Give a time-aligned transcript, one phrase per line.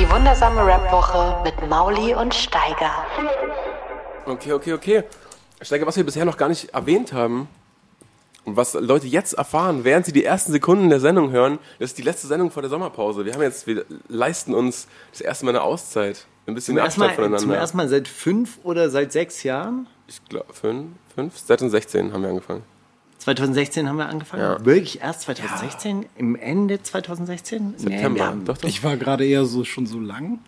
[0.00, 3.04] Die wundersame Rap-Woche mit Mauli und Steiger.
[4.24, 5.04] Okay, okay, okay.
[5.60, 7.48] Steiger, was wir bisher noch gar nicht erwähnt haben
[8.46, 11.98] und was Leute jetzt erfahren, während sie die ersten Sekunden der Sendung hören, das ist
[11.98, 13.26] die letzte Sendung vor der Sommerpause.
[13.26, 16.24] Wir haben jetzt, wir leisten uns das erste Mal eine Auszeit.
[16.46, 17.56] Ein bisschen Zum Abstand Mal, zum voneinander.
[17.58, 19.86] ersten Mal seit fünf oder seit sechs Jahren?
[20.06, 22.62] Ich glaube, fünf, fünf, 2016 haben wir angefangen.
[23.20, 24.42] 2016 haben wir angefangen.
[24.42, 24.64] Ja.
[24.64, 26.06] Wirklich erst 2016?
[26.16, 27.70] Im Ende 2016?
[27.70, 28.26] Nee, September.
[28.26, 28.68] haben- doch, doch.
[28.68, 30.38] Ich war gerade eher so schon so lang.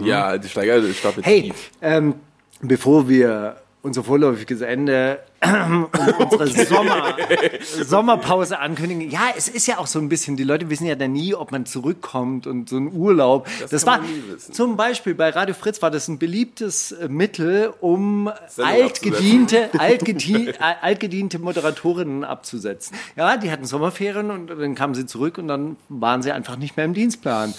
[0.00, 1.70] Ja, die Steiger stapelt Hey, tief.
[1.80, 2.14] ähm,
[2.60, 7.16] bevor wir unser vorläufiges Ende und unsere Sommer,
[7.62, 9.10] Sommerpause ankündigen.
[9.10, 11.52] Ja, es ist ja auch so ein bisschen, die Leute wissen ja dann nie, ob
[11.52, 13.46] man zurückkommt und so ein Urlaub.
[13.70, 18.30] Das, kann war zum Beispiel bei Radio Fritz war das ein beliebtes äh, Mittel, um
[18.56, 22.96] altgediente, altgedie, äh, altgediente Moderatorinnen abzusetzen.
[23.14, 26.76] Ja, die hatten Sommerferien und dann kamen sie zurück und dann waren sie einfach nicht
[26.76, 27.54] mehr im Dienstplan.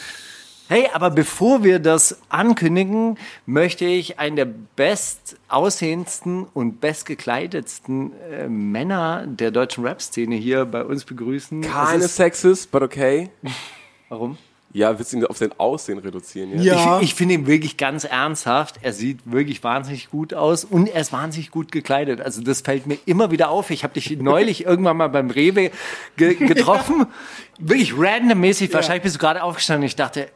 [0.69, 8.47] Hey, aber bevor wir das ankündigen, möchte ich einen der best aussehendsten und bestgekleidetsten äh,
[8.49, 11.61] Männer der deutschen Rap-Szene hier bei uns begrüßen.
[11.61, 13.29] Keine Es ist- Sexist, but okay.
[14.09, 14.37] Warum?
[14.73, 16.61] Ja, willst du ihn auf sein Aussehen reduzieren?
[16.61, 16.75] Ja.
[16.75, 16.97] Ja.
[16.99, 18.75] Ich, ich finde ihn wirklich ganz ernsthaft.
[18.81, 22.19] Er sieht wirklich wahnsinnig gut aus und er ist wahnsinnig gut gekleidet.
[22.21, 23.69] Also das fällt mir immer wieder auf.
[23.69, 25.71] Ich habe dich neulich irgendwann mal beim Rewe
[26.17, 27.07] ge getroffen.
[27.59, 28.71] Wirklich randommäßig.
[28.73, 29.87] Wahrscheinlich bist du gerade aufgestanden.
[29.87, 30.27] Ich dachte,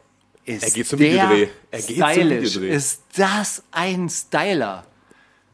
[0.55, 1.47] ist Er geht zum der Videodreh.
[1.71, 2.55] Er geht zum stylisch?
[2.55, 2.75] Videodreh.
[2.75, 4.85] Ist das ein Styler?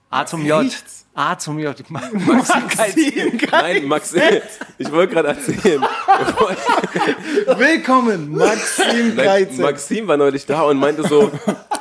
[0.10, 0.72] A zum J.
[1.14, 1.76] A zum J.
[1.90, 3.40] Maxim.
[3.52, 4.14] Nein, Max,
[4.78, 5.82] ich wollte gerade erzählen.
[7.58, 9.50] Willkommen, Maxim Nein.
[9.58, 11.32] Maxim war neulich da und meinte so,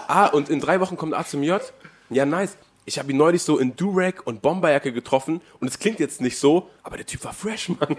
[0.09, 1.61] ah, und in drei Wochen kommt A zum J?
[2.11, 2.57] Ja, nice.
[2.89, 6.39] Ich habe ihn neulich so in Durag und Bomberjacke getroffen und es klingt jetzt nicht
[6.39, 7.79] so, aber der Typ war fresh, Mann.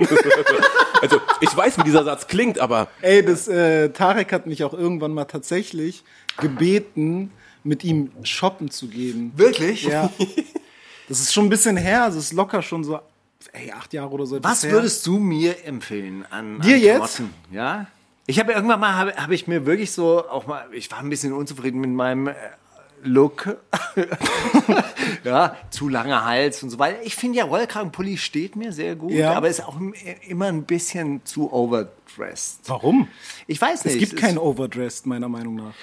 [1.02, 4.74] also, ich weiß, wie dieser Satz klingt, aber Ey, das, äh, Tarek hat mich auch
[4.74, 6.06] irgendwann mal tatsächlich
[6.38, 7.32] gebeten,
[7.66, 9.34] mit ihm shoppen zu gehen.
[9.36, 9.84] Wirklich?
[9.84, 10.10] Ja.
[11.10, 13.00] Das ist schon ein bisschen her, also es ist locker schon so,
[13.52, 14.42] ey, acht Jahre oder so.
[14.44, 14.72] Was her.
[14.72, 17.22] würdest du mir empfehlen an, Dir an jetzt?
[17.52, 17.88] Ja.
[18.26, 21.10] Ich habe irgendwann mal habe hab ich mir wirklich so auch mal ich war ein
[21.10, 22.34] bisschen unzufrieden mit meinem äh,
[23.08, 23.58] Look.
[25.24, 26.98] ja, zu langer Hals und so weiter.
[27.04, 29.34] Ich finde ja Rollkragenpulli steht mir sehr gut, Ja.
[29.34, 29.94] aber ist auch im-
[30.28, 32.62] immer ein bisschen zu overdressed.
[32.68, 33.08] Warum?
[33.48, 33.96] Ich weiß nicht.
[33.96, 35.74] Es gibt kein Overdressed, meiner Meinung nach.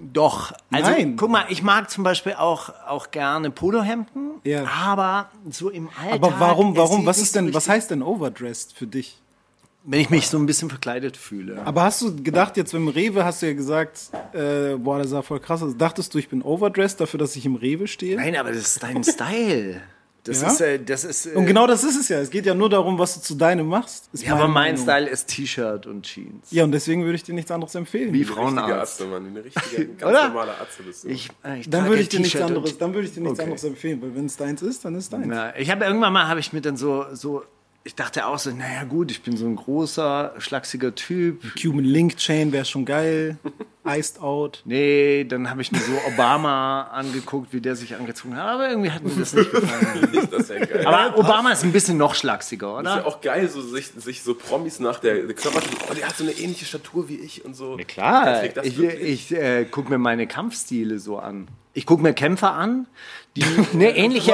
[0.00, 0.52] Doch.
[0.70, 1.16] Also, Nein.
[1.16, 4.64] guck mal, ich mag zum Beispiel auch, auch gerne Polohemden, Ja.
[4.66, 6.12] aber so im Alltag.
[6.14, 9.20] Aber warum, warum, was ist so denn, was richtig- heißt denn Overdressed für dich?
[9.86, 11.60] Wenn ich mich so ein bisschen verkleidet fühle.
[11.66, 14.00] Aber hast du gedacht, jetzt beim Rewe hast du ja gesagt,
[14.32, 15.76] äh, boah, der sah voll krass aus.
[15.76, 18.16] Dachtest du, ich bin overdressed dafür, dass ich im Rewe stehe?
[18.16, 19.82] Nein, aber das ist dein Style.
[20.26, 20.48] Das Ja?
[20.48, 21.26] ist, äh, das ist.
[21.26, 22.18] Äh, Und genau das ist es ja.
[22.18, 24.08] Es geht ja nur darum, was du zu deinem machst.
[24.14, 24.82] Ist Ja, aber mein Meinung.
[24.82, 26.50] Style ist T-Shirt und Jeans.
[26.50, 28.10] Ja, und deswegen würde ich dir nichts anderes empfehlen.
[28.14, 29.02] Wie Frauenarzt.
[29.02, 30.28] Atze, Mann, eine richtige, ganz Oder?
[30.28, 31.08] normale Atze bist du.
[31.08, 33.42] Ich, äh, ich Dann würde ich dir nichts anderes, dann würde ich dir nichts Okay.
[33.42, 35.26] anderes empfehlen, weil wenn es deins ist, dann ist deins.
[35.28, 37.42] Na, ich habe irgendwann mal habe ich mir dann so so
[37.86, 41.42] ich dachte auch so, naja gut, ich bin so ein großer, schlachsiger Typ.
[41.60, 43.36] Cuban Link Chain wäre schon geil.
[43.86, 44.62] Iced Out.
[44.64, 48.46] Nee, dann habe ich mir so Obama angeguckt, wie der sich angezogen hat.
[48.48, 50.28] Aber irgendwie hat mir das nicht gefallen.
[50.30, 50.86] das ja geil.
[50.86, 53.06] Aber Obama ist ein bisschen noch schlachsiger, Das ist ja oder?
[53.06, 56.24] auch geil, so sich, sich so Promis nach der, der Körper, oh, der hat so
[56.24, 57.76] eine ähnliche Statur wie ich und so.
[57.76, 59.30] Der Klar, ich, wirklich.
[59.30, 61.48] ich äh, gucke mir meine Kampfstile so an.
[61.74, 62.86] Ich gucke mir Kämpfer an,
[63.36, 64.32] die eine ähnliche,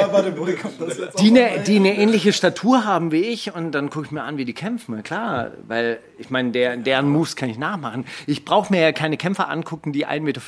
[1.20, 4.36] die eine, die eine ähnliche Statur haben wie ich und dann gucke ich mir an,
[4.36, 5.02] wie die kämpfen.
[5.02, 8.04] Klar, weil ich meine, der, deren Moves kann ich nachmachen.
[8.26, 10.40] Ich brauche mir ja keine Kämpfer angucken, die 1,50 Meter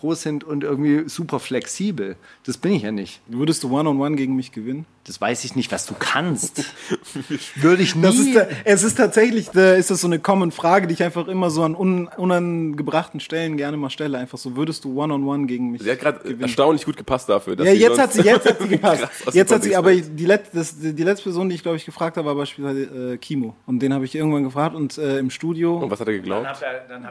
[0.00, 2.16] groß sind und irgendwie super flexibel.
[2.44, 3.20] Das bin ich ja nicht.
[3.28, 4.86] Würdest du One-on-One gegen mich gewinnen?
[5.10, 6.72] Das weiß ich nicht, was du kannst.
[7.56, 8.02] Würde ich nie.
[8.02, 11.50] Das ist, es ist tatsächlich, ist das so eine common Frage, die ich einfach immer
[11.50, 14.18] so an un, unangebrachten Stellen gerne mal stelle.
[14.18, 17.56] Einfach so, würdest du One-on-One gegen mich Sie hat gerade erstaunlich gut gepasst dafür.
[17.56, 19.02] dass Ja, jetzt hat sie, jetzt hat sie gepasst.
[19.02, 21.84] krass jetzt hat sie, aber die, Let, das, die letzte Person, die ich glaube ich
[21.84, 23.56] gefragt habe, war beispielsweise äh, Kimo.
[23.66, 25.78] Und den habe ich irgendwann gefragt und äh, im Studio.
[25.78, 26.46] Und was hat er geglaubt?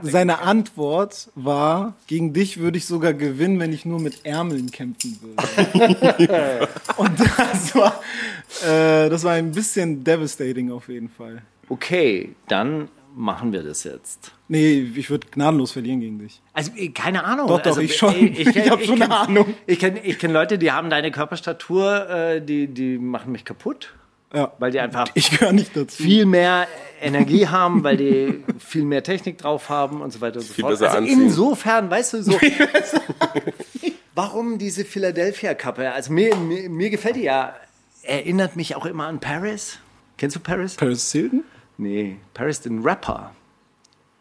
[0.04, 5.20] Seine Antwort war, gegen dich würde ich sogar gewinnen, wenn ich nur mit Ärmeln kämpfen
[5.22, 6.70] würde.
[6.96, 7.89] und das war,
[8.66, 11.42] äh, das war ein bisschen devastating auf jeden Fall.
[11.70, 14.32] Okay, dann machen wir das jetzt?
[14.48, 16.42] Nee, ich würde gnadenlos verlieren gegen dich.
[16.54, 17.48] Also, äh, keine Ahnung.
[17.48, 18.14] Doch, doch, also, ich schon.
[18.16, 19.54] äh, Ich, Ich hab schon kenn- eine Ahnung.
[19.68, 23.94] Ich kenne ich kenn Leute, die haben deine Körperstatur, äh, die, die machen mich kaputt,
[24.34, 24.52] Ja.
[24.60, 26.02] weil die einfach Ich gehöre nicht dazu.
[26.02, 26.68] viel mehr
[27.02, 30.64] Energie haben, weil die viel mehr Technik drauf haben und so weiter und so Viel
[30.64, 30.74] fort.
[30.74, 31.22] besser Also anziehen.
[31.22, 32.40] insofern, weißt du, so.
[34.16, 35.92] warum diese Philadelphia-Kappe?
[35.92, 37.56] Also mir, mir, mir gefällt die ja.
[38.04, 39.80] Erinnert mich auch immer an Paris.
[40.18, 40.76] Kennst du Paris?
[40.76, 41.44] Paris Hilton?
[41.78, 43.32] Nee, Paris, den Rapper.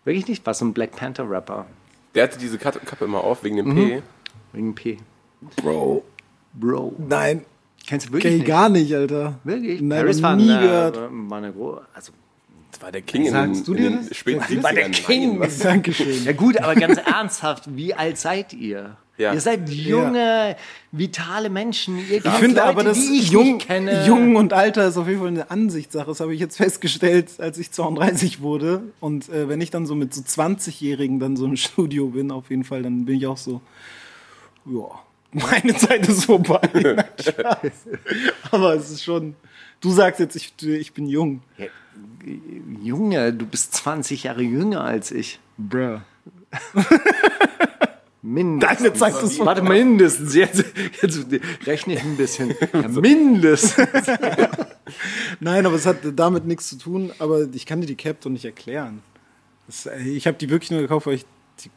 [0.04, 0.46] Wirklich nicht?
[0.46, 1.66] Was so ein Black Panther-Rapper.
[2.14, 4.02] Der hatte diese Kappe immer auf wegen dem P.
[4.52, 4.98] Wegen P.
[5.56, 6.04] Bro.
[6.54, 6.94] Bro.
[6.98, 7.44] Nein.
[7.86, 8.48] Kennst du Kenn wirklich ich nicht?
[8.48, 9.38] gar nicht, Alter.
[9.44, 9.81] Wirklich?
[9.81, 10.98] Nein, Paris war, nie eine, gehört.
[11.10, 11.82] war eine große.
[11.94, 12.12] Also,
[12.70, 14.16] Das war der King in Sagst den, du in dir den das?
[14.16, 15.06] späten Das war der 70ern.
[15.06, 15.38] King.
[15.38, 15.50] Nein?
[15.62, 16.24] Dankeschön.
[16.24, 18.96] ja gut, aber ganz ernsthaft, wie alt seid ihr?
[19.19, 19.35] Ja.
[19.35, 20.56] Ihr seid junge,
[20.93, 21.99] vitale Menschen.
[21.99, 23.61] Ihr Ich finde Leute, aber, dass ich jung,
[24.06, 26.06] jung und Alter ist auf jeden Fall eine Ansichtssache.
[26.06, 28.82] Das habe ich jetzt festgestellt, als ich 32 wurde.
[29.00, 32.49] Und äh, wenn ich dann so mit so 20-Jährigen dann so im Studio bin, auf
[32.49, 33.61] jeden Fall, dann bin ich auch so,
[34.67, 34.88] ja,
[35.32, 36.61] meine Zeit ist vorbei.
[36.73, 37.73] Nein,
[38.53, 39.35] aber es ist schon,
[39.81, 41.43] du sagst jetzt, ich, ich bin jung.
[42.82, 45.41] Junge, du bist 20 Jahre jünger als ich.
[45.56, 45.99] Bruh.
[48.20, 48.79] Mindestens.
[48.79, 50.35] Deine Zeit ist Warte, mindestens.
[50.35, 50.65] Jetzt,
[51.03, 51.26] jetzt
[51.67, 52.55] rechne ich ein bisschen.
[52.73, 53.87] Ja, mindestens.
[55.41, 57.12] Nein, aber es hat damit nichts zu tun.
[57.19, 59.03] Aber ich kann dir die Cap doch nicht erklären.
[59.67, 61.26] Das, äh, ich habe die wirklich nur gekauft, weil ich
[61.65, 61.70] die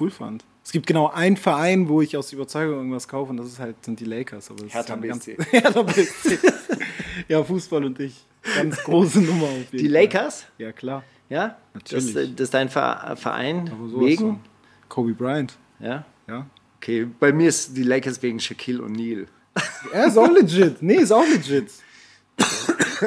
[0.00, 0.44] cool fand.
[0.64, 3.84] Es gibt genau einen Verein, wo ich aus Überzeugung irgendwas kaufe, und das ist halt,
[3.84, 4.50] sind die Lakers.
[4.50, 5.36] Aber das Hertha BSC.
[5.50, 6.38] Hertha BSC.
[7.28, 8.24] ja, Fußball und ich.
[8.56, 10.02] Ganz große Nummer auf jeden Die Fall.
[10.04, 10.46] Lakers?
[10.58, 11.02] Ja, klar.
[11.28, 11.56] Ja?
[11.74, 12.34] Das, Natürlich.
[12.36, 14.40] das ist dein Ver- Verein Aber sowas wegen?
[14.88, 15.56] Kobe Bryant.
[15.82, 16.04] Ja?
[16.28, 16.46] Ja.
[16.78, 19.26] Okay, bei mir ist die Lakers wegen Shaquille O'Neal.
[19.92, 20.82] Er ist auch legit.
[20.82, 21.70] Nee, ist auch legit.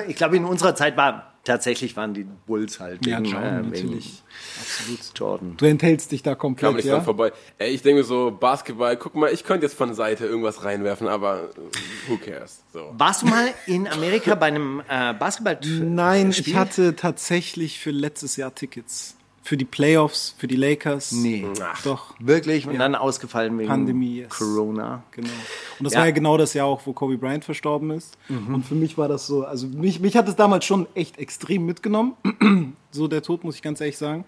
[0.10, 3.72] Ich glaube, in unserer Zeit war tatsächlich waren die Bulls halt Ja, wegen, Jordan, äh,
[3.72, 4.24] wegen natürlich.
[4.60, 5.00] Absolut.
[5.16, 5.58] Jordan.
[5.58, 7.00] Du enthältst dich da Kam komplett, nicht ja?
[7.00, 7.32] vorbei.
[7.58, 10.66] Ey, ich denke mir so, Basketball, guck mal, ich könnte jetzt von der Seite irgendwas
[10.66, 12.62] reinwerfen, aber äh, who cares?
[12.74, 12.94] So.
[12.98, 15.60] Warst du mal in Amerika bei einem äh, Basketball?
[15.64, 16.48] Nein, Spiel?
[16.50, 19.16] ich hatte tatsächlich für letztes Jahr Tickets.
[19.48, 21.12] Für die Playoffs, für die Lakers.
[21.12, 21.46] Nee.
[21.62, 22.66] Ach, Doch, Wirklich?
[22.66, 24.30] Und dann ausgefallen wegen Pandemie, yes.
[24.30, 25.04] Corona.
[25.12, 25.30] genau.
[25.78, 26.00] Und das Ja.
[26.00, 28.18] war ja genau das Jahr auch, wo Kobe Bryant verstorben ist.
[28.28, 31.64] Und für mich war das so, also mich, mich hat es damals schon echt extrem
[31.68, 32.14] mitgenommen.
[32.92, 34.26] so der Tod, muss ich ganz ehrlich sagen.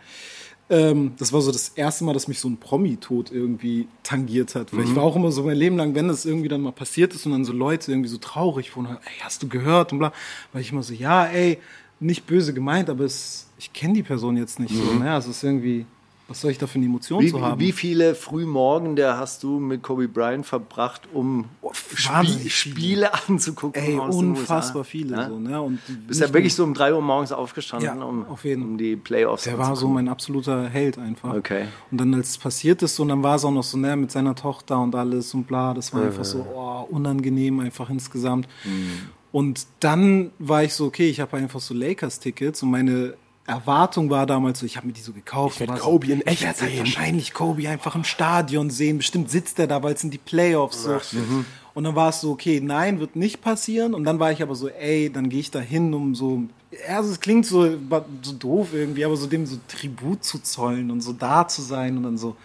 [0.69, 4.75] Ähm, das war so das erste Mal, dass mich so ein Promi-Tod irgendwie tangiert hat.
[4.75, 7.15] Weil ich war auch immer so mein Leben lang, wenn das irgendwie dann mal passiert
[7.15, 10.11] ist und dann so Leute irgendwie so traurig wurden, ey, hast du gehört und bla,
[10.51, 11.57] war ich immer so, ja, ey,
[11.99, 14.93] nicht böse gemeint, aber es, ich kenne die Person jetzt nicht so.
[14.93, 15.11] Ne?
[15.11, 15.85] Also es ist irgendwie,
[16.27, 17.59] was soll ich da für eine Emotion Wie, zu haben?
[17.59, 23.81] wie viele Frühmorgende hast du mit Kobe Bryant verbracht, um Spie wahnsinnig Spiele anzugucken?
[23.81, 25.29] Ey, unfassbar viele Ja?
[25.29, 25.61] so, ne?
[25.61, 28.97] Und Bist ja wirklich so um 3 Uhr morgens aufgestanden, Ja, um, auf um die
[28.97, 31.33] Playoffs Der war so mein absoluter Held einfach.
[31.33, 31.65] Okay.
[31.91, 34.11] Und dann, als es passiert ist, und dann war es auch noch so, ne, mit
[34.11, 38.47] seiner Tochter und alles und bla, das war einfach so, oh, unangenehm einfach insgesamt.
[39.31, 43.15] Und dann war ich so, okay, ich habe einfach so Lakers-Tickets und meine
[43.45, 45.55] Erwartung war damals so, ich habe mir die so gekauft.
[45.55, 46.79] Ich werd war Kobe in so, echt Ich werde halt sehen.
[46.79, 48.97] wahrscheinlich Kobe einfach im Stadion sehen.
[48.97, 50.83] Bestimmt sitzt er da, weil es sind die Playoffs.
[50.83, 50.99] So.
[51.73, 53.93] Und dann war es so, okay, nein, wird nicht passieren.
[53.93, 56.97] Und dann war ich aber so, ey, dann gehe ich da hin, um so, ja,
[56.97, 57.77] also es klingt so,
[58.21, 61.95] so doof irgendwie, aber so dem so Tribut zu zollen und so da zu sein
[61.95, 62.35] und dann so,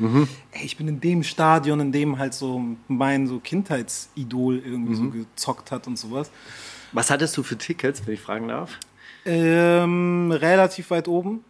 [0.53, 5.11] ey, ich bin in dem Stadion, in dem halt so mein so Kindheitsidol irgendwie so
[5.11, 6.31] gezockt hat und sowas.
[6.93, 8.79] Was hattest du für Tickets, wenn ich fragen darf?
[9.25, 11.45] Ähm, relativ weit oben.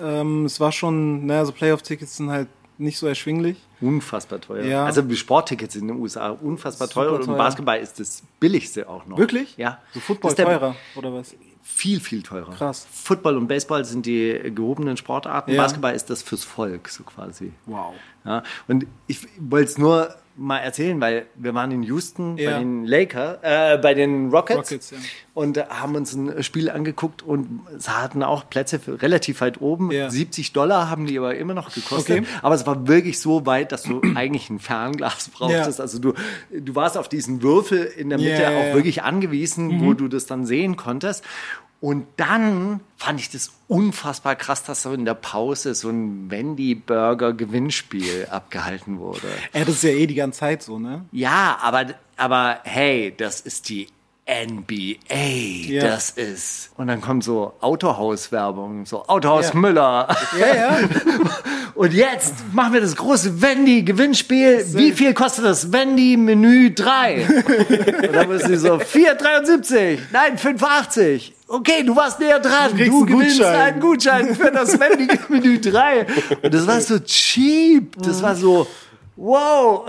[0.00, 3.58] Ähm, es war schon, naja, so Playoff-Tickets sind halt nicht so erschwinglich.
[3.80, 4.64] Unfassbar teuer.
[4.64, 4.84] Ja.
[4.84, 7.36] Also Sporttickets in den USA unfassbar Super teuer und teuer.
[7.36, 9.18] Basketball ist das billigste auch noch.
[9.18, 9.56] Wirklich?
[9.56, 9.80] Ja.
[9.92, 11.34] So Football ist teurer, oder was?
[11.62, 12.52] Viel, viel teurer.
[12.52, 12.86] Krass.
[12.90, 15.52] Football und Baseball sind die gehobenen Sportarten.
[15.52, 15.62] Ja.
[15.62, 17.52] Basketball ist das fürs Volk, so quasi.
[17.66, 17.94] Wow.
[18.24, 22.52] Ja, und ich wollte es nur mal erzählen, weil wir waren in Houston Ja.
[22.52, 24.98] bei den Lakers, äh, bei den Rockets, Rockets, ja.
[25.34, 29.90] und haben uns ein Spiel angeguckt und es hatten auch Plätze für relativ weit oben.
[29.90, 30.08] Ja.
[30.08, 32.20] 70 Dollar haben die aber immer noch gekostet.
[32.20, 32.28] Okay.
[32.42, 35.80] Aber es war wirklich so weit, dass du eigentlich ein Fernglas brauchtest.
[35.80, 36.14] Also du,
[36.50, 38.70] du warst auf diesen Würfel in der Mitte auch.
[38.70, 38.74] Mhm.
[38.74, 41.24] wirklich angewiesen, wo du das dann sehen konntest.
[41.80, 48.26] Und dann fand ich das unfassbar krass, dass so in der Pause so ein Wendy-Burger-Gewinnspiel
[48.30, 49.28] abgehalten wurde.
[49.54, 51.04] Ja, das ist ja eh die ganze Zeit so, ne?
[51.12, 53.86] Ja, aber, aber hey, das ist die
[54.26, 55.14] NBA,
[55.72, 55.82] Ja.
[55.86, 56.70] das ist.
[56.76, 59.54] Und dann kommt so Autohaus-Werbung, so Autohaus Ja.
[59.58, 60.16] Müller.
[60.38, 60.78] Ja, ja.
[61.74, 64.66] Und jetzt machen wir das große Wendy-Gewinnspiel.
[64.74, 67.26] Wie viel kostet das Wendy-Menü 3?
[68.08, 69.98] Und dann bist du so 4,73.
[70.12, 71.32] Nein, 5,80.
[71.48, 72.76] Okay, du warst näher dran.
[72.76, 73.54] Du Du gewinnst Gutschein.
[73.60, 76.06] einen Gutschein für das Wendy-Menü 3.
[76.42, 77.96] Und das war so cheap.
[78.02, 78.66] Das war so,
[79.16, 79.88] wow.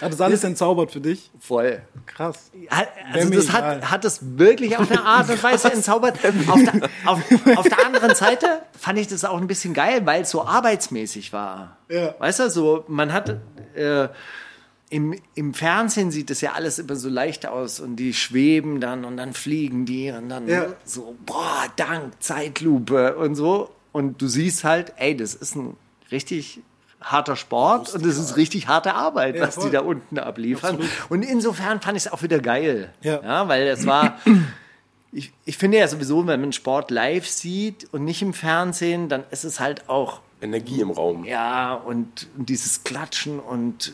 [0.00, 1.30] Hat das alles entzaubert für dich?
[1.40, 1.82] Voll.
[2.06, 2.50] Krass.
[2.70, 6.18] Hat- Also das hat, hat es wirklich auf eine Art und Weise entzaubert.
[6.46, 7.20] Auf der, auf,
[7.56, 11.32] auf der anderen Seite fand ich das auch ein bisschen geil, weil es so arbeitsmäßig
[11.32, 11.78] war.
[11.88, 12.14] Ja.
[12.20, 13.36] Weißt du, so man hat
[13.74, 14.08] äh,
[14.90, 19.04] im, im Fernsehen sieht es ja alles immer so leicht aus und die schweben dann
[19.04, 20.66] und dann fliegen die und dann Ja.
[20.84, 23.70] so, boah, dank, Zeitlupe und so.
[23.92, 25.76] Und du siehst halt, ey, das ist ein
[26.12, 26.60] richtig
[27.00, 29.70] harter Sport und das ist richtig harte Arbeit, was die voll.
[29.70, 30.78] da unten abliefern.
[31.08, 32.92] Und insofern fand ich es auch wieder geil.
[33.02, 33.48] Ja.
[33.48, 34.18] weil es war.
[35.12, 39.24] Ich, ich finde ja sowieso, wenn man Sport live sieht und nicht im Fernsehen, dann
[39.30, 41.24] ist es halt auch Energie im Raum.
[41.24, 43.88] ja, und, und dieses Klatschen und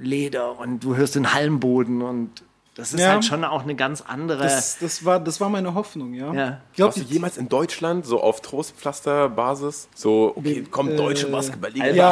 [0.00, 2.42] äh, Leder und du hörst den Hallenboden und
[2.76, 3.10] das ist Ja.
[3.12, 4.42] halt schon auch eine ganz andere.
[4.42, 6.32] Das, das, war, das war meine Hoffnung, ja.
[6.34, 6.60] Ja.
[6.72, 9.88] Ich Warst du jemals in Deutschland so auf Trostpflaster-Basis?
[9.94, 11.84] So, okay, komm, deutsche Basketballliga.
[11.84, 12.10] Alba- Ja.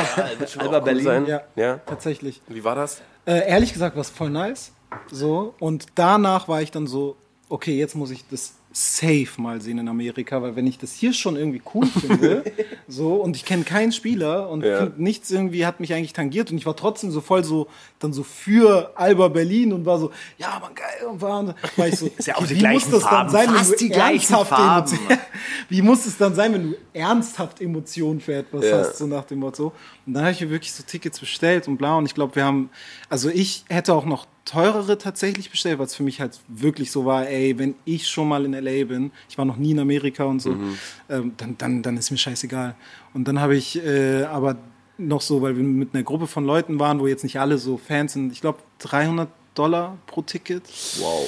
[0.59, 1.05] Alba auch cool Berlin.
[1.05, 1.27] Sein.
[1.27, 1.77] ja, ja.
[1.87, 2.43] tatsächlich.
[2.49, 3.01] Wie war das?
[3.27, 4.73] Äh, ehrlich gesagt war es voll nice.
[5.11, 5.55] So.
[5.59, 7.17] Und danach war ich dann so,
[7.49, 11.13] okay, jetzt muss ich das safe mal sehen in Amerika, weil wenn ich das hier
[11.13, 12.43] schon irgendwie cool finde,
[12.89, 14.91] so, und ich kenne keinen Spieler und Ja.
[14.97, 18.23] nichts irgendwie hat mich eigentlich tangiert und ich war trotzdem so voll so, dann so
[18.23, 22.27] für Alba Berlin und war so, ja, man, geil, und war, war ich so, Ist
[22.29, 24.89] ja auch die wie muss das Farben, dann sein, fast wenn du ernsthaft Farben.
[24.93, 25.19] Emotionen-
[25.69, 28.79] wie muss es dann sein, wenn du ernsthaft Emotionen für etwas Ja.
[28.79, 29.73] hast, so nach dem Motto.
[30.07, 31.97] Und dann habe ich mir wirklich so Tickets bestellt und bla.
[31.97, 32.71] Und ich glaube, wir haben,
[33.09, 37.05] also ich hätte auch noch teurere tatsächlich bestellt, weil es für mich halt wirklich so
[37.05, 40.25] war, ey, wenn ich schon mal in LA bin, ich war noch nie in Amerika
[40.25, 40.79] und so, Mhm.
[41.09, 42.75] ähm, dann, dann, dann ist mir scheißegal.
[43.15, 44.57] Und dann habe ich äh, aber
[44.99, 47.77] noch so, weil wir mit einer Gruppe von Leuten waren, wo jetzt nicht alle so
[47.79, 50.65] Fans sind, ich glaube 300 Dollar pro Ticket.
[50.99, 51.25] Wow.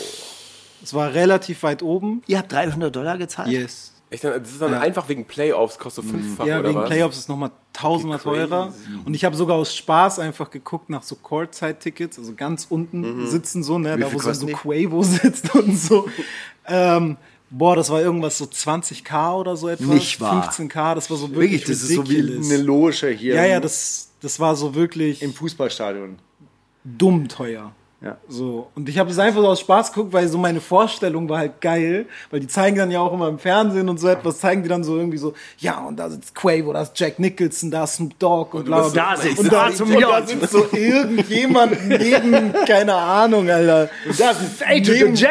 [0.82, 2.22] Es war relativ weit oben.
[2.26, 3.48] Ihr habt 300 Dollar gezahlt?
[3.50, 3.93] Yes.
[4.14, 6.88] Echt, das ist dann einfach wegen Playoffs, kostet so fünffach Ja, oder wegen was?
[6.88, 8.72] Playoffs ist es nochmal tausendmal teurer.
[9.04, 13.62] Und ich habe sogar aus Spaß einfach geguckt nach so Courtside-Tickets, also ganz unten sitzen
[13.64, 14.46] so, ne, da wo so, so?
[14.46, 16.08] Quavo sitzt und so.
[16.66, 17.16] ähm,
[17.50, 19.86] boah, das war irgendwas so 20k oder so etwas.
[19.88, 20.48] Nicht wahr.
[20.50, 22.50] 15k, das war so wirklich, Wirklich, das ist so wie ridiculous.
[22.52, 26.18] eine Loge hier Ja, ja, das, das war so wirklich im Fußballstadion.
[26.84, 27.72] dumm teuer.
[28.04, 28.18] Ja.
[28.28, 28.68] So.
[28.74, 31.60] Und ich habe es einfach so aus Spaß geguckt, weil so meine Vorstellung war halt
[31.62, 34.68] geil, weil die zeigen dann ja auch immer im Fernsehen und so etwas, zeigen die
[34.68, 37.94] dann so irgendwie so, ja, und da sitzt Quavo, da ist Jack Nicholson, da ist
[37.94, 42.52] Snoop Dogg und, bla, bla, da sitzt und da, und da sitzt so irgendjemand neben,
[42.66, 43.88] keine Ahnung, Alter.
[44.06, 45.28] Das ist A to Neben- J.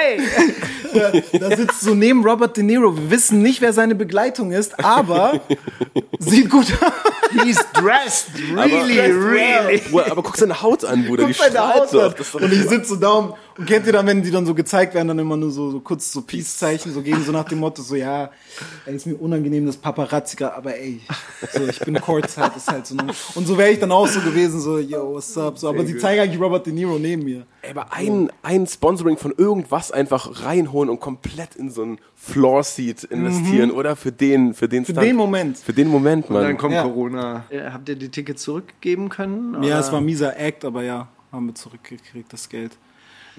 [0.93, 2.95] Da, da sitzt so neben Robert De Niro.
[2.95, 5.41] Wir wissen nicht, wer seine Begleitung ist, aber
[6.19, 7.43] sieht gut aus.
[7.43, 9.81] He's dressed really, really.
[9.91, 11.23] Well, aber guck seine Haut an, Bruder.
[11.23, 12.13] Guck die seine Haut an.
[12.43, 14.93] Und ich sitze so da und, und kennt ihr dann, wenn die dann so gezeigt
[14.93, 17.81] werden, dann immer nur so, so kurz so Peace-Zeichen so geben, so nach dem Motto,
[17.81, 18.29] so ja,
[18.85, 21.01] ey, ist mir unangenehm, das Paparazzi, aber ey,
[21.53, 22.95] so, ich bin Courtside, ist halt so.
[22.95, 23.07] Ne?
[23.35, 25.97] Und so wäre ich dann auch so gewesen, so, yo, what's up, so, aber sie
[25.97, 27.45] zeigen eigentlich Robert De Niro neben mir.
[27.61, 33.03] Ey, aber ein, ein Sponsoring von irgendwas einfach reinholen und komplett in so ein Floor-Seat
[33.05, 33.95] investieren, oder?
[33.95, 35.05] Für den, für den Für Stunt.
[35.07, 35.57] den Moment.
[35.57, 36.43] Für den Moment, Mann.
[36.43, 36.83] Dann kommt Ja.
[36.83, 37.45] Corona.
[37.49, 39.53] Äh, Habt ihr die Tickets zurückgeben können?
[39.55, 39.79] Ja, oder?
[39.79, 42.71] es war ein mieser Act, aber ja, haben wir zurückgekriegt, das Geld.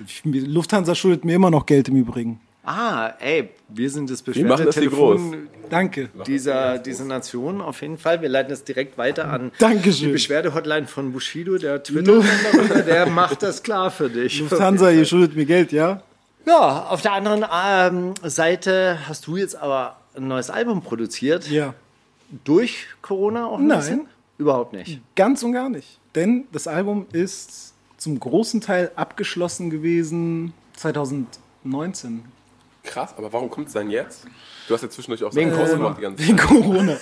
[0.07, 2.41] Ich- Lufthansa schuldet mir immer noch Geld im Übrigen.
[2.67, 6.09] Ah, ey, wir sind das Wir machen das hier Beschwerdetelefon Danke.
[6.27, 8.23] dieser, dieser Nation auf jeden Fall.
[8.23, 10.07] Wir leiten das direkt weiter an Dankeschön.
[10.09, 14.41] die Beschwerdehotline von Bushido, der Twitter-Händler, der macht das klar für dich.
[14.41, 16.03] Lufthansa, ihr schuldet mir Geld, ja?
[16.47, 21.49] Ja, auf der anderen ähm, Seite hast du jetzt aber ein neues Album produziert.
[21.51, 21.75] Ja.
[22.45, 23.79] Durch Corona auch ein Nein.
[23.79, 24.07] bisschen?
[24.39, 25.01] Überhaupt nicht.
[25.17, 25.99] Ganz und gar nicht.
[26.15, 27.74] Denn das Album ist
[28.05, 32.23] zum großen Teil abgeschlossen gewesen 2019.
[32.83, 34.27] Krass, aber warum kommt es dann jetzt?
[34.69, 35.77] Du hast ja zwischendurch auch Wegen Sachen Corona.
[35.79, 36.47] gemacht die ganze Wegen Zeit.
[36.49, 36.97] Corona.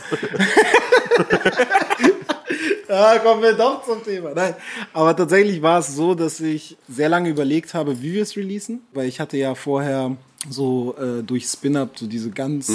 [2.88, 4.30] ja, kommen wir doch zum Thema.
[4.32, 4.54] Nein.
[4.92, 8.82] Aber tatsächlich war es so, dass ich sehr lange überlegt habe, wie wir es releasen.
[8.92, 10.16] Weil ich hatte ja vorher
[10.48, 12.68] so äh, durch Spin-Up so diese ganz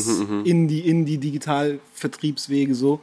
[0.43, 2.99] Indie, Indie digital Vertriebswege so.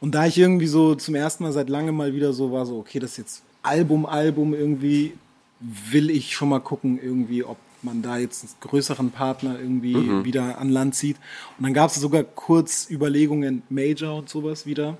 [0.00, 2.78] Und da ich irgendwie so zum ersten Mal seit langem mal wieder so war, so,
[2.78, 5.14] okay, das ist jetzt Album, Album irgendwie,
[5.60, 10.58] will ich schon mal gucken, irgendwie, ob man da jetzt einen größeren Partner irgendwie wieder
[10.58, 11.16] an Land zieht.
[11.58, 14.96] Und dann gab es sogar kurz Überlegungen, Major und sowas wieder.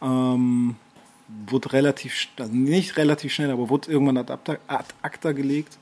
[0.00, 0.76] Ähm,
[1.46, 5.78] wurde relativ, also nicht relativ schnell, aber wurde irgendwann ad acta, ad acta gelegt.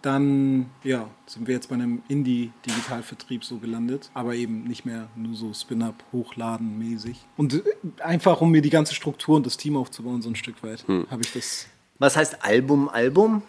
[0.00, 5.34] Dann, ja, sind wir jetzt bei einem Indie-Digitalvertrieb so gelandet, aber eben nicht mehr nur
[5.34, 7.16] so Spin-Up, Hochladen mäßig.
[7.36, 7.62] Und äh,
[8.02, 11.22] einfach, um mir die ganze Struktur und das Team aufzubauen, so ein Stück weit, habe
[11.22, 11.66] ich das,
[11.98, 13.42] Was heißt Album, Album?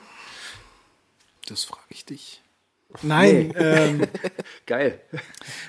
[1.48, 2.42] das frage ich dich.
[3.04, 4.02] Nein, ähm,
[4.66, 5.00] Geil.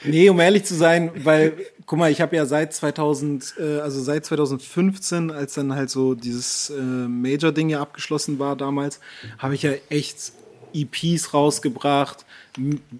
[0.05, 1.53] Nee, um ehrlich zu sein, weil,
[1.85, 6.15] guck mal, ich habe ja seit 2000, äh, also seit 2015, als dann halt so
[6.15, 9.01] dieses äh, Major-Ding ja abgeschlossen war damals,
[9.39, 10.33] habe ich ja echt
[10.75, 12.25] EPs rausgebracht,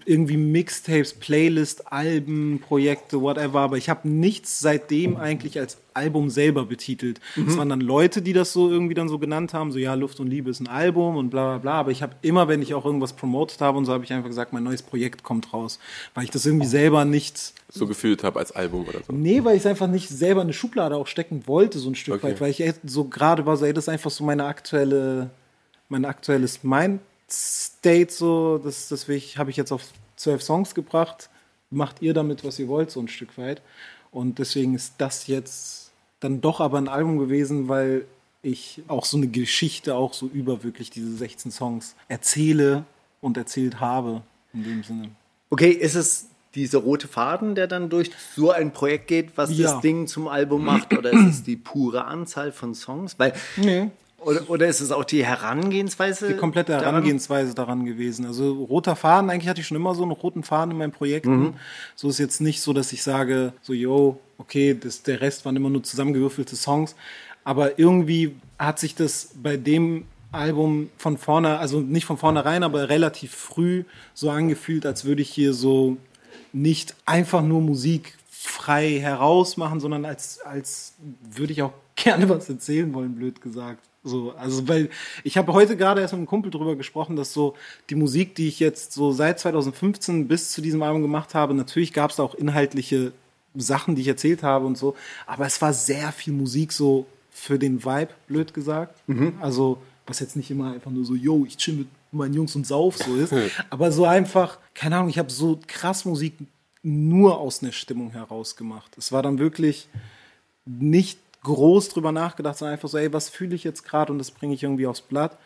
[0.05, 6.65] irgendwie Mixtapes, Playlist, Alben, Projekte, whatever, aber ich habe nichts seitdem eigentlich als Album selber
[6.65, 7.19] betitelt.
[7.35, 10.21] Es waren dann Leute, die das so irgendwie dann so genannt haben, so ja, Luft
[10.21, 12.73] und Liebe ist ein Album und bla bla bla, aber ich habe immer, wenn ich
[12.73, 15.79] auch irgendwas promotet habe und so, habe ich einfach gesagt, mein neues Projekt kommt raus,
[16.13, 19.11] weil ich das irgendwie selber nicht So gefühlt habe als Album oder so.
[19.13, 21.95] Nee, weil ich es einfach nicht selber in eine Schublade auch stecken wollte, so ein
[21.95, 22.27] Stück Okay.
[22.27, 25.29] weit, weil ich so gerade war, so, ey, das ist einfach so meine aktuelle,
[25.89, 26.63] mein aktuelles
[27.31, 29.83] Mind-State, so, das, das habe ich jetzt auf
[30.15, 31.29] zwölf Songs gebracht.
[31.69, 33.61] Macht ihr damit, was ihr wollt, so ein Stück weit.
[34.11, 38.05] Und deswegen ist das jetzt dann doch aber ein Album gewesen, weil
[38.43, 42.83] ich auch so eine Geschichte auch so über wirklich diese 16 Songs erzähle
[43.21, 44.21] und erzählt habe,
[44.53, 45.11] in dem Sinne.
[45.49, 49.71] Okay, ist es dieser rote Faden, der dann durch so ein Projekt geht, was Ja.
[49.71, 50.93] das Ding zum Album macht?
[50.93, 53.17] Oder ist es die pure Anzahl von Songs?
[53.17, 53.89] Weil, Nee.
[54.23, 56.27] Oder, oder ist es auch die Herangehensweise?
[56.27, 56.85] die komplette daran?
[56.85, 58.25] Herangehensweise daran gewesen.
[58.25, 61.55] Also roter Faden, eigentlich hatte ich schon immer so einen roten Faden in meinen Projekten.
[61.95, 65.55] So ist jetzt nicht so, dass ich sage, so, yo, okay, das, der Rest waren
[65.55, 66.95] immer nur zusammengewürfelte Songs.
[67.43, 72.89] Aber irgendwie hat sich das bei dem Album von vorne, also nicht von vornherein, aber
[72.89, 75.97] relativ früh so angefühlt, als würde ich hier so
[76.53, 80.93] nicht einfach nur Musik frei herausmachen, sondern als, als
[81.31, 83.90] würde ich auch gerne was erzählen wollen, blöd gesagt.
[84.03, 84.89] So, also weil
[85.23, 87.55] ich habe heute gerade erst mit einem Kumpel drüber gesprochen, dass so
[87.89, 91.93] die Musik, die ich jetzt so seit 2015 bis zu diesem Album gemacht habe, natürlich
[91.93, 93.13] gab es da auch inhaltliche
[93.53, 94.95] Sachen, die ich erzählt habe und so,
[95.27, 99.01] aber es war sehr viel Musik so für den Vibe, blöd gesagt.
[99.39, 99.77] Also
[100.07, 102.97] was jetzt nicht immer einfach nur so, yo, ich chill mit meinen Jungs und sauf
[102.97, 103.33] so ist,
[103.69, 106.33] aber so einfach, keine Ahnung, ich habe so krass Musik
[106.81, 108.95] nur aus einer Stimmung heraus gemacht.
[108.97, 109.87] Es war dann wirklich
[110.65, 114.31] nicht groß drüber nachgedacht, sondern einfach so, ey, was fühle ich jetzt gerade und das
[114.31, 115.37] bringe ich irgendwie aufs Blatt.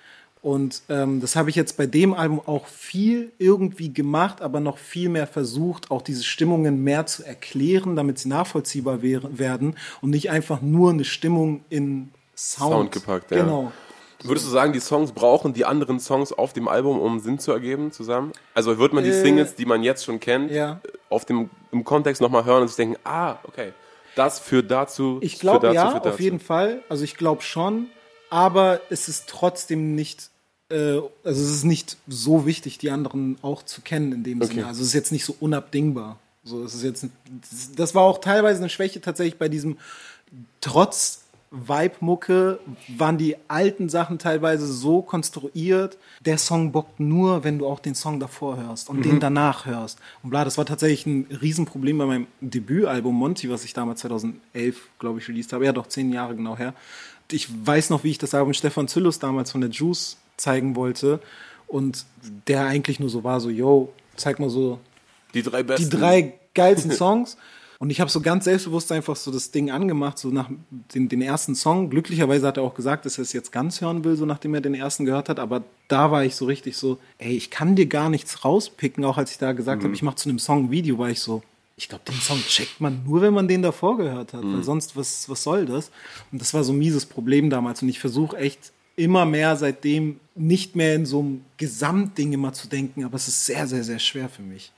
[0.41, 4.77] Und ähm, das habe ich jetzt bei dem Album auch viel irgendwie gemacht, aber noch
[4.77, 10.29] viel mehr versucht, auch diese Stimmungen mehr zu erklären, damit sie nachvollziehbar werden und nicht
[10.29, 13.41] einfach nur eine Stimmung in Sound, Sound gepackt, ja.
[13.41, 13.71] Genau.
[14.23, 17.51] Würdest du sagen, die Songs brauchen die anderen Songs auf dem Album, um Sinn zu
[17.51, 18.31] ergeben zusammen?
[18.53, 20.79] Also wird man die Äh, Singles, die man jetzt schon kennt, ja.
[21.09, 23.73] auf dem, im Kontext nochmal hören und sich denken, ah, okay,
[24.15, 26.23] das führt dazu, Ich glaube dazu, ja, führt auf dazu.
[26.23, 26.81] jeden Fall.
[26.89, 27.87] Also ich glaube schon,
[28.29, 30.29] aber es ist trotzdem nicht,
[30.69, 30.75] äh,
[31.23, 34.53] also es ist nicht so wichtig, die anderen auch zu kennen in dem Okay.
[34.53, 34.67] Sinne.
[34.67, 36.17] Also es ist jetzt nicht so unabdingbar.
[36.43, 37.07] So, es ist jetzt,
[37.75, 39.77] das war auch teilweise eine Schwäche tatsächlich bei diesem
[40.61, 41.23] trotz
[41.67, 42.59] Vibe-Mucke
[42.97, 47.95] waren die alten Sachen teilweise so konstruiert, der Song bockt nur, wenn du auch den
[47.95, 49.99] Song davor hörst und den danach hörst.
[50.23, 54.89] Und bla, das war tatsächlich ein Riesenproblem bei meinem Debütalbum Monty, was ich damals 2011,
[54.99, 55.65] glaube ich, released habe.
[55.65, 56.73] Ja, doch zehn Jahre genau her.
[57.31, 61.19] Ich weiß noch, wie ich das Album Stefan Züllus damals von der Juice zeigen wollte
[61.67, 62.05] und
[62.47, 64.79] der eigentlich nur so war, so, yo, zeig mal so
[65.33, 65.89] Die drei besten.
[65.89, 67.37] die drei geilsten Songs.
[67.79, 70.49] Und ich habe so ganz selbstbewusst einfach so das Ding angemacht, so nach
[70.93, 71.89] den, den ersten Song.
[71.89, 74.61] Glücklicherweise hat er auch gesagt, dass er es jetzt ganz hören will, so nachdem er
[74.61, 75.39] den ersten gehört hat.
[75.39, 79.03] Aber da war ich so richtig so, ey, ich kann dir gar nichts rauspicken.
[79.03, 81.19] Auch als ich da gesagt habe, ich mache zu einem Song ein Video, war ich
[81.19, 81.43] so,
[81.77, 84.43] ich glaube, den Song checkt man nur, wenn man den davor gehört hat.
[84.43, 85.91] Weil sonst, was, was soll das?
[86.31, 87.81] Und das war so ein mieses Problem damals.
[87.81, 92.67] Und ich versuche echt immer mehr seitdem nicht mehr in so einem Gesamtding immer zu
[92.67, 93.03] denken.
[93.05, 94.71] Aber es ist sehr, sehr, sehr schwer für mich.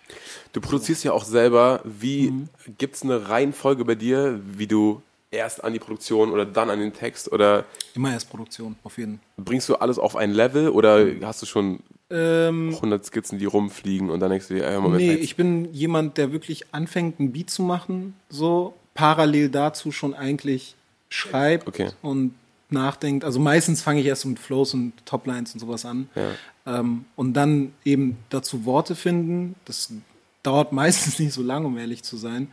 [0.54, 1.82] Du produzierst ja auch selber.
[1.84, 2.50] Wie Mhm.
[2.78, 5.02] gibt's eine Reihenfolge bei dir, wie du
[5.32, 9.20] erst an die Produktion oder dann an den Text oder Immer erst Produktion, auf jeden
[9.36, 9.46] Fall.
[9.46, 14.10] bringst du alles auf ein Level oder hast du schon Ähm, 100 Skizzen, die rumfliegen
[14.10, 17.20] und dann denkst du dir, ey, Moment, nee, jetzt- ich bin jemand, der wirklich anfängt,
[17.20, 20.76] ein Beat zu machen, so parallel dazu schon eigentlich
[21.10, 21.90] schreibt Okay.
[22.02, 22.34] und
[22.70, 23.24] nachdenkt.
[23.24, 26.10] Also meistens fange ich erst mit Flows und Toplines und sowas an.
[26.16, 26.80] Ja.
[26.80, 29.56] Ähm, und dann eben dazu Worte finden.
[29.66, 29.92] Das
[30.44, 32.50] dauert meistens nicht so lang, um ehrlich zu sein.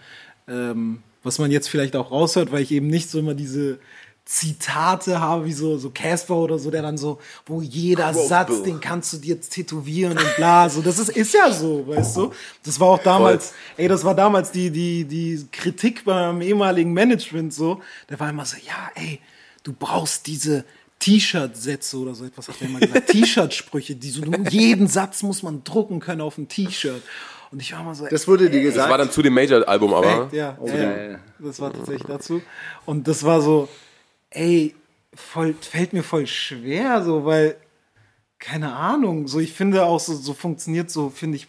[0.49, 3.79] Ähm, was man jetzt vielleicht auch raushört, weil ich eben nicht so immer diese
[4.27, 8.49] Zitate habe, wie so, so Casper oder so, der dann so, wo jeder Quote Satz,
[8.49, 8.63] Bill.
[8.63, 12.17] den kannst du dir jetzt tätowieren und bla, so, das ist, ist ja so, weißt
[12.17, 12.33] du?
[12.63, 17.53] Das war auch damals, ey, das war damals die, die, die Kritik beim ehemaligen Management
[17.53, 19.21] so, der war immer so, ja, ey,
[19.65, 20.65] du brauchst diese
[21.01, 23.09] T-Shirt-Sätze oder so etwas, hat er immer gesagt.
[23.11, 27.03] T-Shirt-Sprüche, die so, jeden Satz muss man drucken können auf ein T-Shirt.
[27.51, 28.91] Und ich war mal so, Das wurde dir Das gesagt.
[28.91, 30.29] war dann zu dem Major-Album, aber.
[30.33, 31.19] Ja, ja, ja.
[31.39, 32.41] Das war tatsächlich dazu.
[32.87, 33.69] Und das war so,
[34.31, 34.75] ey,
[35.15, 37.57] voll, fällt mir voll schwer, so, weil,
[38.39, 41.47] keine Ahnung, so, ich finde auch, so, so funktioniert so, finde ich,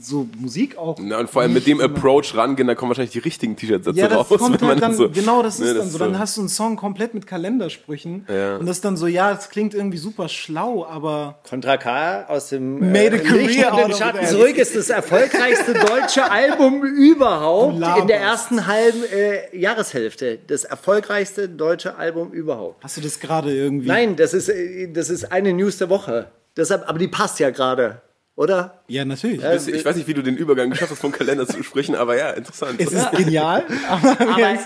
[0.00, 0.96] so Musik auch.
[1.00, 1.80] Na, und vor allem mit dem.
[1.80, 4.38] Approach rangehen, da kommen wahrscheinlich die richtigen T-Shirt-Sätze Ja, das raus.
[4.38, 5.98] kommt halt dann, so- genau, das ist Ne, dann so.
[5.98, 8.26] Dann hast du einen Song komplett mit Kalendersprüchen.
[8.28, 8.56] Ja.
[8.56, 12.48] Und das ist dann so, ja, es klingt irgendwie super schlau, aber Contra K aus
[12.50, 17.74] dem Made a career out den of Schatten zurück ist das erfolgreichste deutsche Album überhaupt
[18.00, 20.38] in der ersten halben äh, Jahreshälfte.
[20.46, 22.82] Das erfolgreichste deutsche Album überhaupt.
[22.84, 23.88] hast du das gerade irgendwie?
[23.88, 26.26] Nein, das ist, äh, das ist eine News der Woche.
[26.56, 28.02] Deshalb, aber die passt ja gerade,
[28.38, 28.82] oder?
[28.86, 29.42] Ja, natürlich.
[29.68, 32.30] Ich weiß nicht, wie du den Übergang geschafft hast, vom Kalender zu sprechen, aber ja,
[32.30, 32.80] interessant.
[32.80, 34.58] es ist genial, aber, Aber,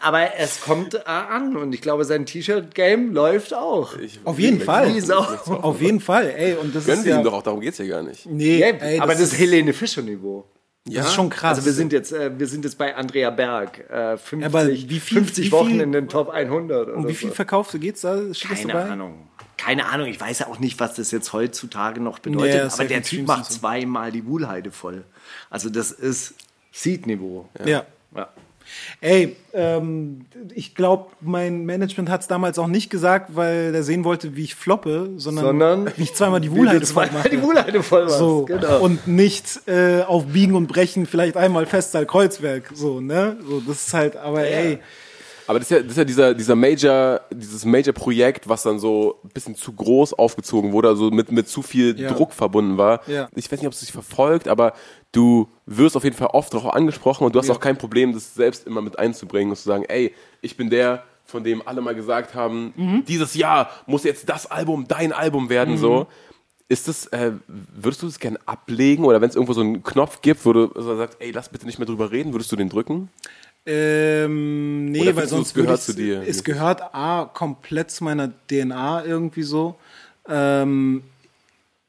[0.00, 3.96] aber es kommt äh, an und ich glaube, sein T-Shirt-Game läuft auch.
[3.98, 5.00] Ich- auf jeden Fall.
[5.00, 5.20] Sau.
[5.46, 7.78] Auf jeden Fall, ey, und das Gönnen ist wir ja, ihm doch auch, darum geht's
[7.78, 8.26] ja gar nicht.
[8.26, 10.44] nee, Ja, ey, aber das ist Helene Fischer-Niveau.
[10.84, 11.58] das ist schon krass.
[11.58, 13.88] Also wir sind jetzt, äh, wir sind jetzt bei Andrea Berg.
[13.88, 16.88] Äh, 50, Aber wie viel- 50 wie Wochen viel- in den Top 100.
[16.88, 17.34] Oder um wie viel so.
[17.36, 18.16] verkaufte geht's da?
[18.16, 18.90] Das Keine dabei?
[18.90, 19.28] Ahnung.
[19.62, 20.08] Keine Ahnung.
[20.08, 22.54] Ich weiß ja auch nicht, was das jetzt heutzutage noch bedeutet.
[22.54, 23.58] Ja, aber der Typ macht so.
[23.60, 25.04] zweimal die Wuhlheide voll.
[25.50, 26.34] Also das ist
[26.72, 27.48] Seed-Niveau.
[27.64, 27.84] Ja.
[28.14, 28.28] Ja.
[29.00, 34.04] Ey, ähm, ich glaube, mein Management hat es damals auch nicht gesagt, weil der sehen
[34.04, 37.82] wollte, wie ich floppe, sondern, Sondern wie ich zweimal die Wohlheit du zweimal die Wuhlheide
[37.82, 38.18] voll machst.
[38.18, 38.80] So, Genau.
[38.80, 43.36] und nicht äh, auf Biegen und Brechen vielleicht einmal Festsaal Kreuzberg, so, ne?
[43.46, 44.78] So, das ist halt, aber ey,
[45.52, 49.18] Aber das ist ja, das ist ja dieser, dieser Major, dieses Major-Projekt, was dann so
[49.22, 52.10] ein bisschen zu groß aufgezogen wurde, also mit, mit zu viel Ja.
[52.10, 53.06] Druck verbunden war.
[53.06, 53.28] Ja.
[53.34, 54.72] Ich weiß nicht, ob es dich verfolgt, aber
[55.12, 58.34] du wirst auf jeden Fall oft darauf angesprochen und du hast auch kein Problem, das
[58.34, 61.94] selbst immer mit einzubringen und zu sagen, ey, ich bin der, von dem alle mal
[61.94, 63.04] gesagt haben, Mhm.
[63.06, 66.06] dieses Jahr muss jetzt das Album dein Album werden, so.
[66.68, 70.22] Ist das, äh, würdest du das gerne ablegen oder wenn es irgendwo so einen Knopf
[70.22, 72.70] gibt, wo du so sagst, ey, lass bitte nicht mehr drüber reden, würdest du den
[72.70, 73.10] drücken?
[73.64, 76.22] Ähm, nee, Oder weil sonst es gehört zu dir?
[76.26, 79.76] Es gehört A, komplett zu meiner DNA irgendwie so.
[80.28, 81.04] Ähm,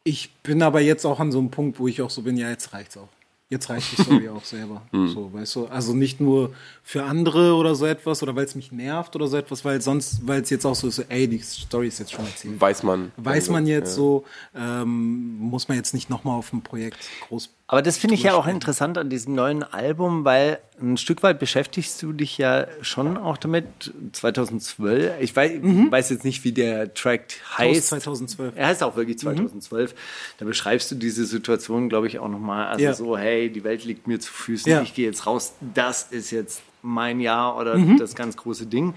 [0.04, 2.50] ich bin aber jetzt auch an so einem Punkt, wo ich auch so bin, ja,
[2.50, 3.10] jetzt reicht's auch.
[3.54, 4.82] Jetzt reicht die Story auch selber.
[4.92, 5.10] Hm.
[5.10, 5.66] So, weißt du?
[5.68, 9.38] Also nicht nur für andere oder so etwas oder weil es mich nervt oder so
[9.38, 12.14] etwas, weil sonst, weil es jetzt auch so ist, so, ey, die Story ist jetzt
[12.14, 12.60] schon erzählt.
[12.60, 13.12] Weiß man.
[13.18, 17.84] Weiß man jetzt so, ähm, muss man jetzt nicht nochmal auf ein Projekt groß Aber
[17.84, 22.02] das finde ich ja auch interessant an diesem neuen Album, weil ein Stück weit beschäftigst
[22.02, 23.66] du dich ja schon auch damit.
[24.12, 27.88] 2012, ich weiß, weiß jetzt nicht, wie der Track heißt.
[27.88, 28.54] 2012.
[28.56, 29.96] Er heißt auch wirklich 2012.
[30.40, 32.68] Da beschreibst du diese Situation, glaube ich, auch nochmal.
[32.68, 32.94] Also Ja.
[32.94, 34.82] so, hey, die Welt liegt mir zu Füßen, Ja.
[34.82, 37.98] ich gehe jetzt raus, das ist jetzt mein Jahr oder Mhm.
[37.98, 38.94] das ganz große Ding.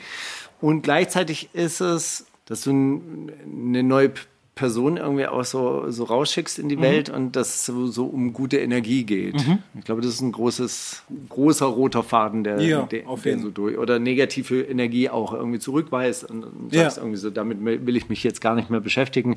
[0.61, 4.13] Und gleichzeitig ist es, dass du eine neue
[4.57, 6.63] Person irgendwie auch so, so rausschickst Mhm.
[6.65, 9.37] in die Welt und dass es so, so um gute Energie geht.
[9.79, 13.51] Ich glaube, das ist ein großes, großer roter Faden, der, Ja, der, auf der so
[13.51, 16.85] durch oder negative Energie auch irgendwie zurückweist und, und Ja.
[16.85, 19.37] sagst irgendwie so, damit will ich mich jetzt gar nicht mehr beschäftigen,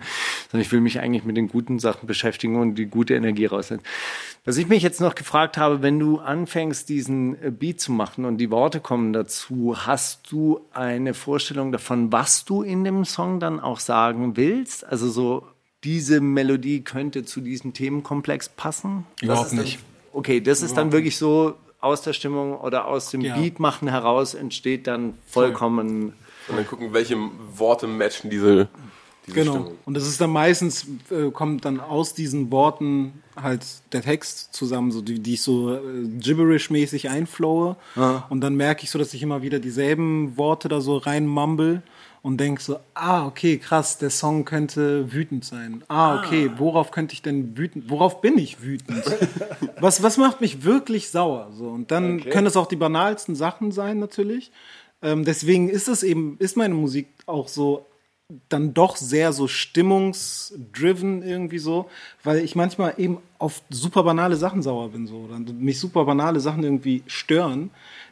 [0.50, 3.84] sondern ich will mich eigentlich mit den guten Sachen beschäftigen und die gute Energie rausnehmen.
[4.46, 8.24] Was ich mich jetzt noch gefragt habe, wenn du anfängst, diesen äh, Beat zu machen
[8.24, 13.42] und die Worte kommen dazu, hast du eine Vorstellung davon, was du in dem Song
[13.42, 14.86] dann auch sagen willst?
[14.86, 15.44] Also so,
[15.84, 19.06] diese Melodie könnte zu diesem Themenkomplex passen?
[19.22, 19.80] Überhaupt dann- nicht.
[20.12, 23.38] Okay, das ist dann wirklich so aus der Stimmung oder aus dem Ja.
[23.38, 26.14] Beat machen heraus entsteht dann vollkommen.
[26.48, 27.16] Und dann gucken, welche
[27.56, 28.68] Worte matchen diese,
[29.28, 29.52] diese Genau.
[29.54, 29.72] Stimmung.
[29.86, 34.92] Und das ist dann meistens, äh, kommt dann aus diesen Worten halt der Text zusammen,
[34.92, 35.80] so die, die ich so äh,
[36.20, 37.76] gibberish-mäßig einflowe.
[38.30, 41.82] Und dann merke ich so, dass ich immer wieder dieselben Worte da so rein mumble
[42.22, 45.84] und denke so, ah, okay, krass, der Song könnte wütend sein.
[45.88, 49.04] Ah, okay, worauf könnte ich denn wütend, worauf bin ich wütend?
[49.80, 51.52] was, was macht mich wirklich sauer?
[51.54, 54.52] So, und dann können es auch die banalsten Sachen sein, natürlich.
[55.02, 57.86] Ähm, deswegen ist es eben, ist meine Musik auch so
[58.48, 61.90] dann doch sehr so stimmungsdriven irgendwie so,
[62.24, 66.40] weil ich manchmal eben auf super banale Sachen sauer bin so, dann mich super banale
[66.40, 67.72] Sachen irgendwie stören,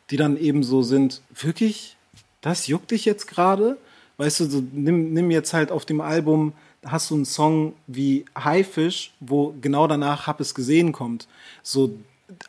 [0.09, 1.97] die dann eben so sind, wirklich,
[2.41, 3.77] das juckt dich jetzt gerade?
[4.17, 6.53] Weißt du, so, nimm, nimm jetzt halt auf dem Album,
[6.85, 11.27] hast du einen Song wie Haifisch, wo genau danach Hab es gesehen kommt.
[11.61, 11.97] So,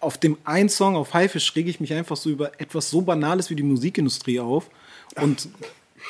[0.01, 3.51] auf dem einen Song, auf Haifisch, rege ich mich einfach so über etwas so Banales
[3.51, 4.71] wie die Musikindustrie auf.
[5.21, 5.49] Und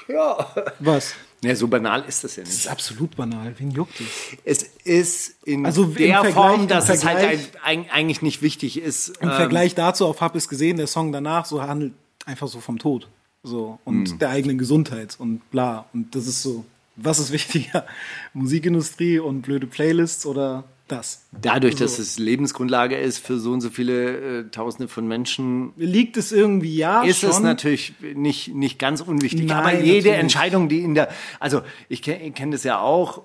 [0.09, 0.55] Ja.
[0.79, 1.15] was?
[1.43, 2.61] Ja, so banal ist das ja Das nicht.
[2.65, 3.55] ist absolut banal.
[3.59, 4.07] Wen juckt es?
[4.45, 9.09] Es ist in Also der Form, dass es halt eigentlich nicht wichtig ist.
[9.21, 11.93] Im ähm, Vergleich dazu auf Hab es gesehen, der Song danach so handelt
[12.27, 13.09] einfach so vom Tod.
[13.43, 15.87] So, und der eigenen Gesundheit und bla.
[15.93, 16.65] Und das ist so,
[16.97, 17.87] was ist wichtiger?
[18.35, 21.27] Musikindustrie und blöde Playlists oder das?
[21.33, 26.17] Dadurch, dass es Lebensgrundlage ist für so und so viele äh, Tausende von Menschen, Liegt
[26.17, 27.31] es irgendwie ja ist schon?
[27.31, 29.47] es natürlich nicht, nicht ganz unwichtig.
[29.47, 30.19] Nein, Aber jede natürlich.
[30.19, 33.23] Entscheidung, die in der, also ich kenne kenn das ja auch,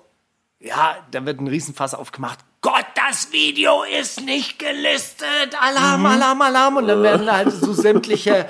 [0.60, 2.38] ja, da wird ein Riesenfass aufgemacht.
[2.60, 2.83] Gott,
[3.14, 5.54] das Video ist nicht gelistet.
[5.60, 6.06] Alarm, Mhm.
[6.06, 6.76] Alarm, Alarm.
[6.78, 8.46] Und dann werden halt so sämtliche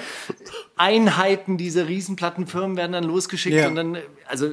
[0.77, 3.57] Einheiten dieser Riesenplattenfirmen werden dann losgeschickt.
[3.57, 3.69] Ja.
[3.69, 4.49] Und dann, also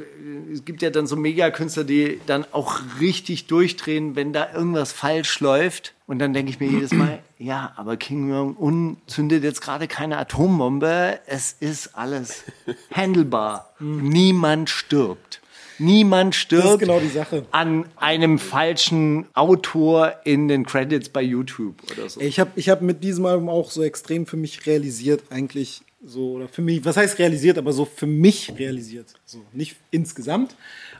[0.51, 5.39] es gibt ja dann so Megakünstler, die dann auch richtig durchdrehen, wenn da irgendwas falsch
[5.39, 5.93] läuft.
[6.07, 10.17] Und dann denke ich mir jedes Mal, ja, aber King Jong-un zündet jetzt gerade keine
[10.17, 11.19] Atombombe.
[11.25, 12.43] Es ist alles
[12.93, 13.73] handelbar.
[13.79, 15.40] Niemand stirbt.
[15.81, 17.45] Niemand stirbt genau die Sache.
[17.51, 22.21] an einem falschen Autor in den Credits bei YouTube oder so.
[22.21, 26.33] Ich habe ich hab mit diesem Album auch so extrem für mich realisiert, eigentlich so,
[26.33, 29.07] oder für mich, was heißt realisiert, aber so für mich realisiert.
[29.25, 30.55] So, nicht insgesamt,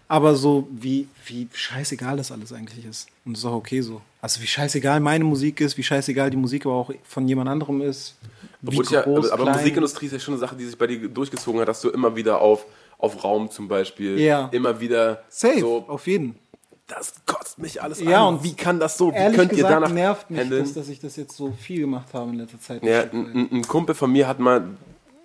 [0.07, 3.07] aber so wie, wie scheißegal das alles eigentlich ist.
[3.25, 4.01] Und das ist auch okay so.
[4.21, 7.81] Also wie scheißegal meine Musik ist, wie scheißegal die Musik aber auch von jemand anderem
[7.81, 8.15] ist.
[8.61, 9.57] Wie Obwohl ich ja, groß, aber, aber klein.
[9.57, 12.15] Musikindustrie ist ja schon eine Sache, die sich bei dir durchgezogen hat, dass du immer
[12.15, 12.65] wieder auf,
[13.01, 14.47] auf Raum zum Beispiel, Ja.
[14.51, 16.35] immer wieder Safe, so, auf jeden.
[16.87, 18.35] das kotzt mich alles Ja, an.
[18.35, 19.11] und wie kann das so?
[19.11, 22.07] Wie könnt ihr gesagt danach nervt mich das, dass ich das jetzt so viel gemacht
[22.13, 22.83] habe in letzter Zeit.
[22.83, 24.63] Ja, ein, ein- Kumpel von mir hat mal,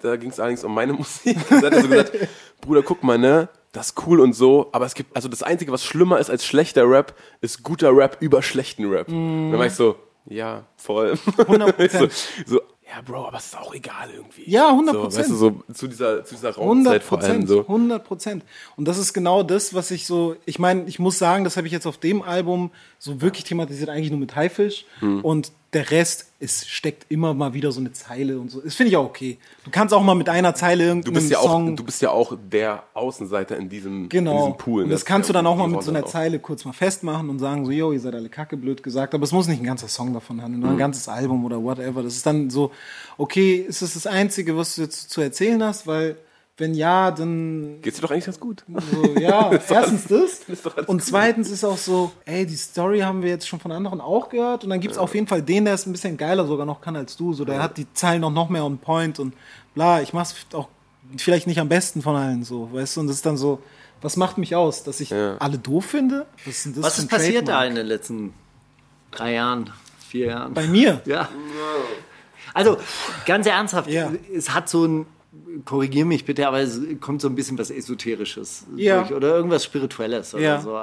[0.03, 2.13] da ging es allerdings um meine Musik, da hat er so gesagt,
[2.61, 5.71] Bruder, guck mal, ne, das ist cool und so, aber es gibt, also das Einzige,
[5.73, 9.09] was schlimmer ist als schlechter Rap, ist guter Rap über schlechten Rap.
[9.09, 9.97] Und dann war ich so,
[10.29, 11.13] ja, voll.
[11.37, 12.11] 100%.
[12.47, 14.49] so, so, ja, Bro, aber es ist auch egal irgendwie.
[14.49, 14.93] Ja, 100%.
[14.93, 17.61] So, weißt du, so zu dieser, zu dieser 100 Raumzeit vor allem Prozent, so.
[17.61, 18.45] 100 Prozent.
[18.77, 21.67] Und das ist genau das, was ich so, ich meine, ich muss sagen, das habe
[21.67, 24.85] ich jetzt auf dem Album so wirklich thematisiert, eigentlich nur mit Haifisch.
[25.01, 25.21] Hm.
[25.25, 28.61] Und der Rest, es steckt immer mal wieder so eine Zeile und so.
[28.61, 29.37] Das finde ich auch okay.
[29.65, 31.77] Du kannst auch mal mit einer Zeile Du irgendeinen bist ja auch, Song.
[31.77, 34.37] du bist ja auch der Außenseiter in diesem, in Genau.
[34.39, 34.83] diesem Pool.
[34.85, 34.95] und ne?
[34.95, 37.65] das kannst du dann auch mal mit so einer Zeile kurz mal festmachen und sagen
[37.67, 40.15] so, yo, ihr seid alle kacke blöd gesagt, aber es muss nicht ein ganzer Song
[40.15, 40.67] davon handeln, Mhm.
[40.67, 42.03] nur ein ganzes Album oder whatever.
[42.03, 42.71] Das ist dann so,
[43.19, 46.17] okay, ist das das Einzige, was du jetzt zu erzählen hast, weil
[46.59, 48.65] wenn ja, dann Geht's dir doch eigentlich ganz gut.
[48.67, 50.41] So, ja, erstens das.
[50.87, 54.29] Und zweitens ist auch so, ey, die Story haben wir jetzt schon von anderen auch
[54.31, 54.65] gehört.
[54.65, 56.81] Und dann gibt es auf jeden Fall den, der es ein bisschen geiler sogar noch
[56.81, 57.35] kann als du.
[57.35, 59.35] So, der hat die Zeilen noch, noch mehr on point und
[59.75, 60.01] bla.
[60.01, 60.69] Ich mach's auch
[61.19, 63.01] vielleicht nicht am besten von allen so, weißt du?
[63.01, 63.61] Und das ist dann so,
[64.01, 64.83] was macht mich aus?
[64.83, 66.27] Dass ich alle doof finde?
[66.47, 68.33] Was Was ist passiert da in den letzten
[69.11, 69.71] drei Jahren,
[70.09, 70.55] vier Jahren?
[70.55, 71.03] Bei mir?
[71.05, 71.29] Ja.
[72.55, 72.79] Also,
[73.27, 74.11] ganz ernsthaft, Ja.
[74.35, 75.07] es hat so ein,
[75.65, 79.01] korrigier mich bitte, aber es kommt so ein bisschen was Esoterisches Ja.
[79.01, 80.61] durch oder irgendwas Spirituelles oder Ja.
[80.61, 80.75] so.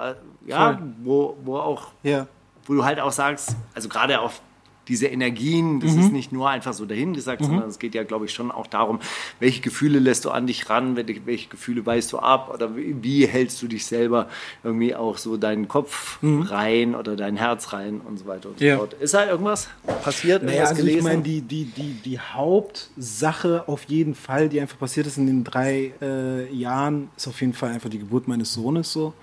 [0.45, 0.93] Ja, Voll.
[1.03, 2.27] wo, wo auch, Ja.
[2.65, 4.41] wo du halt auch sagst, also gerade auf
[4.87, 5.99] diese Energien, das Mhm.
[6.01, 8.99] ist nicht nur einfach so dahingesagt, sondern es geht ja, glaube ich, schon auch darum,
[9.39, 12.95] welche Gefühle lässt du an dich ran, welche, welche Gefühle weist du ab oder wie,
[13.01, 14.27] wie hältst du dich selber
[14.63, 18.63] irgendwie auch so deinen Kopf rein oder dein Herz rein und so weiter und so
[18.65, 18.69] Mhm.
[18.69, 18.77] Ja.
[18.77, 18.93] fort.
[18.95, 19.69] Ist da irgendwas
[20.03, 20.97] passiert, Naja, also gelesen?
[20.97, 25.27] ich meine, die, die, die, die Hauptsache auf jeden Fall, die einfach passiert ist in
[25.27, 29.13] den drei äh, Jahren, ist auf jeden Fall einfach die Geburt meines Sohnes so.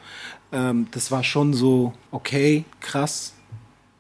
[0.53, 3.35] Ähm, das war schon so, okay, krass,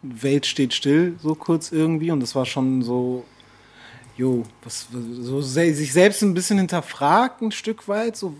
[0.02, 2.10] Welt steht still, so kurz irgendwie.
[2.10, 3.24] Und das war schon so,
[4.16, 8.34] jo, was, so sich selbst ein bisschen hinterfragt, ein Stück weit, so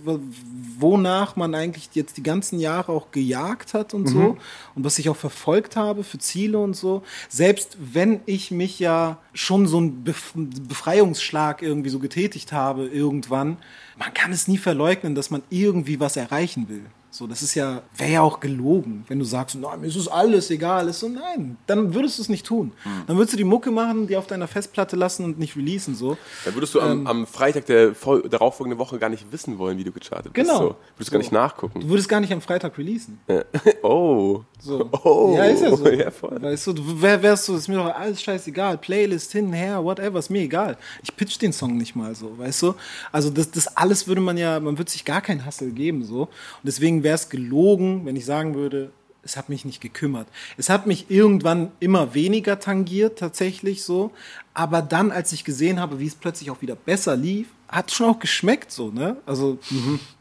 [0.78, 4.36] wonach man eigentlich jetzt die ganzen Jahre auch gejagt hat und so
[4.74, 7.02] und was ich auch verfolgt habe für Ziele und so.
[7.28, 13.56] Selbst wenn ich mich ja schon so einen Bef Befreiungsschlag irgendwie so getätigt habe irgendwann,
[13.98, 16.84] man kann es nie verleugnen, dass man irgendwie was erreichen will.
[17.12, 20.06] So, das ist ja, wäre ja auch gelogen, wenn du sagst, nein, mir ist es
[20.06, 20.86] alles egal.
[20.88, 22.70] Ist so, nein, dann würdest du es nicht tun.
[23.08, 26.16] Dann würdest du die Mucke machen, die auf deiner Festplatte lassen und nicht releasen, so.
[26.44, 27.94] Dann würdest du am, am Freitag der
[28.28, 30.48] darauffolgenden Woche gar nicht wissen wollen, wie du gechartet bist.
[30.48, 30.60] Genau.
[30.60, 30.76] So.
[30.96, 31.88] Würdest gar nicht Du nachgucken.
[31.88, 33.18] würdest gar nicht am Freitag releasen.
[33.82, 34.42] Oh.
[34.60, 34.88] So.
[35.04, 35.34] Oh.
[35.36, 35.88] Ja, ist ja so.
[35.90, 36.40] Ja, voll.
[36.40, 38.78] Weißt du, du wär, wärst du, ist mir doch alles scheißegal.
[38.78, 40.76] Playlist hin, her, whatever, ist mir egal.
[41.02, 42.74] Ich pitch den Song nicht mal so, weißt du?
[43.10, 46.22] Also das, das alles würde man ja, man würde sich gar keinen Hassel geben, so.
[46.22, 46.28] Und
[46.64, 50.28] deswegen wäre es gelogen, wenn ich sagen würde, es hat mich nicht gekümmert.
[50.56, 54.12] Es hat mich irgendwann immer weniger tangiert, tatsächlich so.
[54.54, 58.06] Aber dann, als ich gesehen habe, wie es plötzlich auch wieder besser lief, hat schon
[58.06, 59.16] auch geschmeckt, so, ne?
[59.26, 59.58] Also,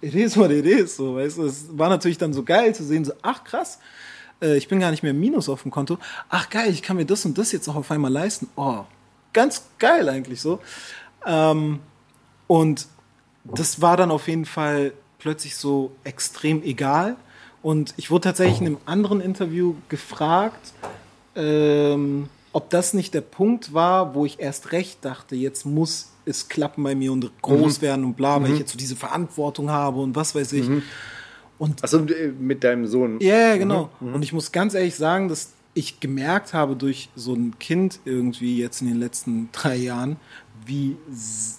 [0.01, 1.45] it is what it is, so, weißt du?
[1.45, 3.79] Es war natürlich dann so geil zu sehen, so, ach krass,
[4.41, 5.97] äh, ich bin gar nicht mehr im Minus auf dem Konto.
[6.29, 8.49] Ach geil, ich kann mir das und das jetzt auch auf einmal leisten.
[8.55, 8.83] Oh,
[9.33, 10.59] ganz geil eigentlich so.
[11.25, 11.79] Ähm,
[12.47, 12.87] und
[13.43, 17.15] das war dann auf jeden Fall plötzlich so extrem egal.
[17.61, 20.73] Und ich wurde tatsächlich in einem anderen Interview gefragt,
[21.35, 26.47] ähm, ob das nicht der Punkt war, wo ich erst recht dachte, jetzt muss es
[26.47, 29.99] klappen bei mir und groß werden und bla, weil ich jetzt so diese Verantwortung habe
[29.99, 30.67] und was weiß ich.
[31.57, 32.05] Und Also
[32.39, 33.19] mit deinem Sohn.
[33.19, 33.89] ja, ja, genau.
[33.99, 38.57] Und ich muss ganz ehrlich sagen, dass ich gemerkt habe durch so ein Kind irgendwie
[38.57, 40.17] jetzt in den letzten drei Jahren,
[40.65, 40.97] wie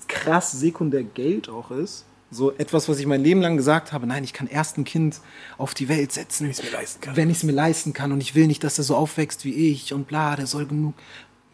[0.09, 2.05] krass sekundär Geld auch ist.
[2.33, 5.21] So etwas, was ich mein Leben lang gesagt habe, nein, ich kann erst ein Kind
[5.59, 7.17] auf die Welt setzen, wenn ich es mir leisten kann.
[7.17, 9.73] Wenn ich es mir leisten kann und ich will nicht, dass er so aufwächst wie
[9.73, 10.95] ich und bla, der soll genug,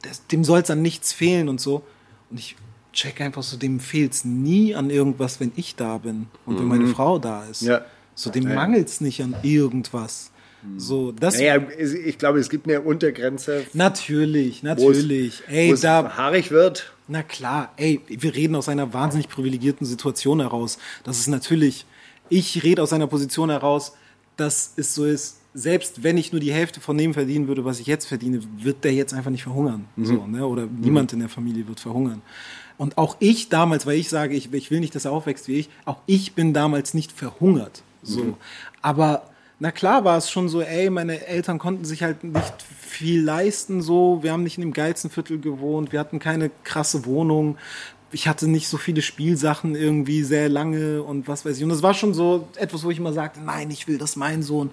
[0.02, 1.82] das, dem soll es an nichts fehlen und so.
[2.30, 2.56] Und ich
[2.92, 6.66] check einfach so, dem fehlt es nie an irgendwas, wenn ich da bin und wenn
[6.66, 7.62] meine Frau da ist.
[7.62, 7.84] Ja.
[8.14, 8.54] So, dem Ja.
[8.54, 10.30] mangelt es nicht an irgendwas.
[10.78, 11.36] So, das.
[11.38, 15.42] Naja, ich glaube, es gibt eine Untergrenze, Natürlich, natürlich.
[15.48, 16.92] Ey, wo es da, haarig wird.
[17.08, 20.78] Na klar, ey, wir reden aus einer wahnsinnig privilegierten Situation heraus.
[21.04, 21.86] Das ist natürlich,
[22.28, 23.92] ich rede aus einer Position heraus,
[24.36, 27.80] dass es so ist, selbst wenn ich nur die Hälfte von dem verdienen würde, was
[27.80, 29.86] ich jetzt verdiene, wird der jetzt einfach nicht verhungern.
[29.96, 30.46] So, ne?
[30.46, 32.20] Oder niemand in der Familie wird verhungern.
[32.76, 35.54] Und auch ich damals, weil ich sage, ich, ich will nicht, dass er aufwächst wie
[35.54, 37.82] ich, auch ich bin damals nicht verhungert.
[38.02, 38.36] So.
[38.82, 43.22] Aber na klar war es schon so, ey, meine Eltern konnten sich halt nicht viel
[43.22, 44.22] leisten, so.
[44.22, 47.56] Wir haben nicht in dem geilsten Viertel gewohnt, wir hatten keine krasse Wohnung.
[48.12, 51.62] Ich hatte nicht so viele Spielsachen irgendwie sehr lange und was weiß ich.
[51.64, 54.42] Und das war schon so etwas, wo ich immer sagte, nein, ich will, dass mein
[54.42, 54.70] Sohn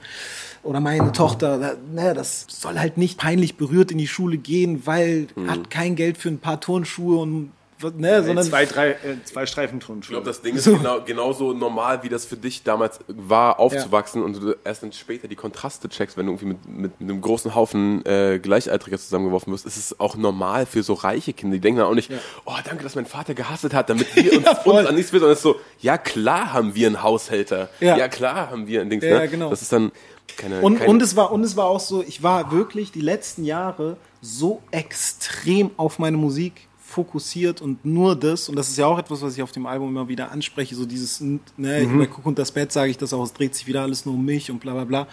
[0.62, 5.28] oder meine Tochter, ne, das soll halt nicht peinlich berührt in die Schule gehen, weil
[5.48, 7.52] hat kein Geld für ein paar Turnschuhe und
[7.91, 12.04] ne, sondern zwei, drei, äh, zwei Streifen Ich glaube, das Ding ist genau, genauso normal,
[12.04, 16.17] wie das für dich damals war, aufzuwachsen und du erst dann später die Kontraste checkst,
[16.17, 19.65] wenn du irgendwie mit, mit, mit einem großen Haufen äh, Gleichaltriger zusammengeworfen wirst.
[19.65, 21.56] ist Es auch normal für so reiche Kinder.
[21.56, 22.12] Die denken dann auch nicht,
[22.46, 25.34] oh, danke, dass mein Vater gehasselt hat, damit wir uns, uns an nichts wird, sondern
[25.34, 27.69] es ist so, ja klar haben wir einen Haushälter.
[27.80, 27.98] Ja.
[27.98, 29.02] Ja, klar haben wir ein Ding.
[29.02, 29.28] Ja, ne?
[29.28, 29.50] genau.
[29.50, 29.91] Das ist dann
[30.38, 33.02] keine, Und, keine und, es war, und es war auch so, ich war wirklich die
[33.02, 38.86] letzten Jahre so extrem auf meine Musik fokussiert und nur das, und das ist ja
[38.86, 42.25] auch etwas, was ich auf dem Album immer wieder anspreche, so dieses, ne, bei Guck
[42.25, 44.51] und das Bett sage ich das auch, es dreht sich wieder alles nur um mich
[44.51, 45.08] und bla bla bla.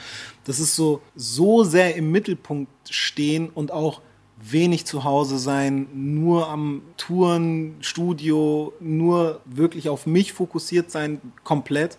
[0.44, 4.02] Das ist so, so sehr im Mittelpunkt stehen und auch
[4.42, 11.98] wenig zu Hause sein, nur am Touren, Studio, nur wirklich auf mich fokussiert sein, komplett.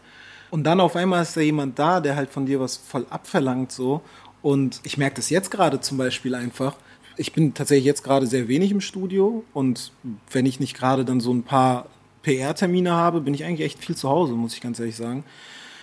[0.50, 3.72] Und dann auf einmal ist da jemand da, der halt von dir was voll abverlangt
[3.72, 4.02] so.
[4.42, 6.76] Und ich merke das jetzt gerade zum Beispiel einfach.
[7.18, 9.92] Ich bin tatsächlich jetzt gerade sehr wenig im Studio und
[10.32, 11.88] wenn ich nicht gerade dann so ein paar
[12.24, 15.24] PR-Termine habe, bin ich eigentlich echt viel zu Hause, muss ich ganz ehrlich sagen.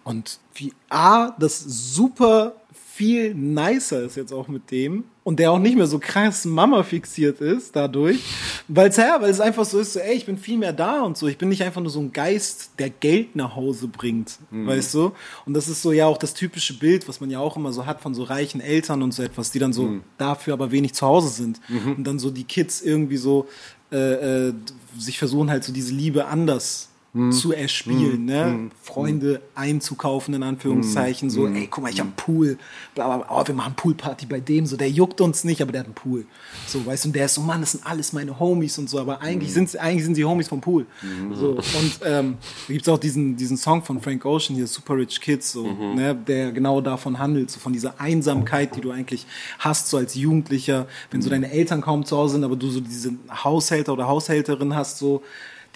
[0.05, 2.55] Und wie A, das super
[2.99, 6.83] viel nicer ist jetzt auch mit dem und der auch nicht mehr so krass Mama
[6.83, 8.19] fixiert ist dadurch,
[8.67, 11.03] weil es ja, weil es einfach so ist, so, ey, ich bin viel mehr da
[11.03, 14.41] und so, ich bin nicht einfach nur so ein Geist, der Geld nach Hause bringt,
[14.51, 15.13] weißt du?
[15.47, 17.87] Und das ist so ja auch das typische Bild, was man ja auch immer so
[17.87, 19.85] hat von so reichen Eltern und so etwas, die dann so
[20.17, 21.61] dafür aber wenig zu Hause sind.
[21.97, 23.47] Und dann so die Kids irgendwie so
[23.93, 24.55] äh, äh,
[24.99, 26.89] sich versuchen halt so diese Liebe anders
[27.31, 28.71] zu erspielen, ne?
[28.83, 32.59] Freunde einzukaufen, in Anführungszeichen, so, ey, guck mal, ich hab einen Pool,
[32.95, 35.73] bla, bla, bla, oh, wir machen Poolparty bei dem, so, der juckt uns nicht, aber
[35.73, 36.27] der hat einen Pool.
[36.67, 39.01] So, weißt du, und der ist so, Mann, das sind alles meine Homies und so,
[39.01, 40.87] aber eigentlich sind eigentlich sind sie Homies vom Pool.
[41.35, 45.21] So, und ähm, da gibt's auch diesen, diesen Song von Frank Ocean hier, Super Rich
[45.21, 49.27] Kids, so, ne, der genau davon handelt, so von dieser Einsamkeit, die du eigentlich
[49.59, 52.81] hast, so als Jugendlicher, wenn so deine Eltern kaum zu Hause sind, aber du so
[52.81, 55.23] diese Haushälter oder Haushälterin hast, so,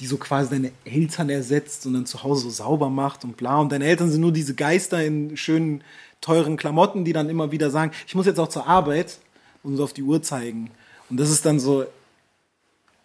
[0.02, 3.60] die so quasi deine Eltern ersetzt und dann zu Hause so sauber macht und bla.
[3.60, 5.84] Und deine Eltern sind nur diese Geister in schönen,
[6.20, 9.18] teuren Klamotten, die dann immer wieder sagen, ich muss jetzt auch zur Arbeit
[9.62, 10.72] und so auf die Uhr zeigen.
[11.08, 11.86] Und das ist dann so,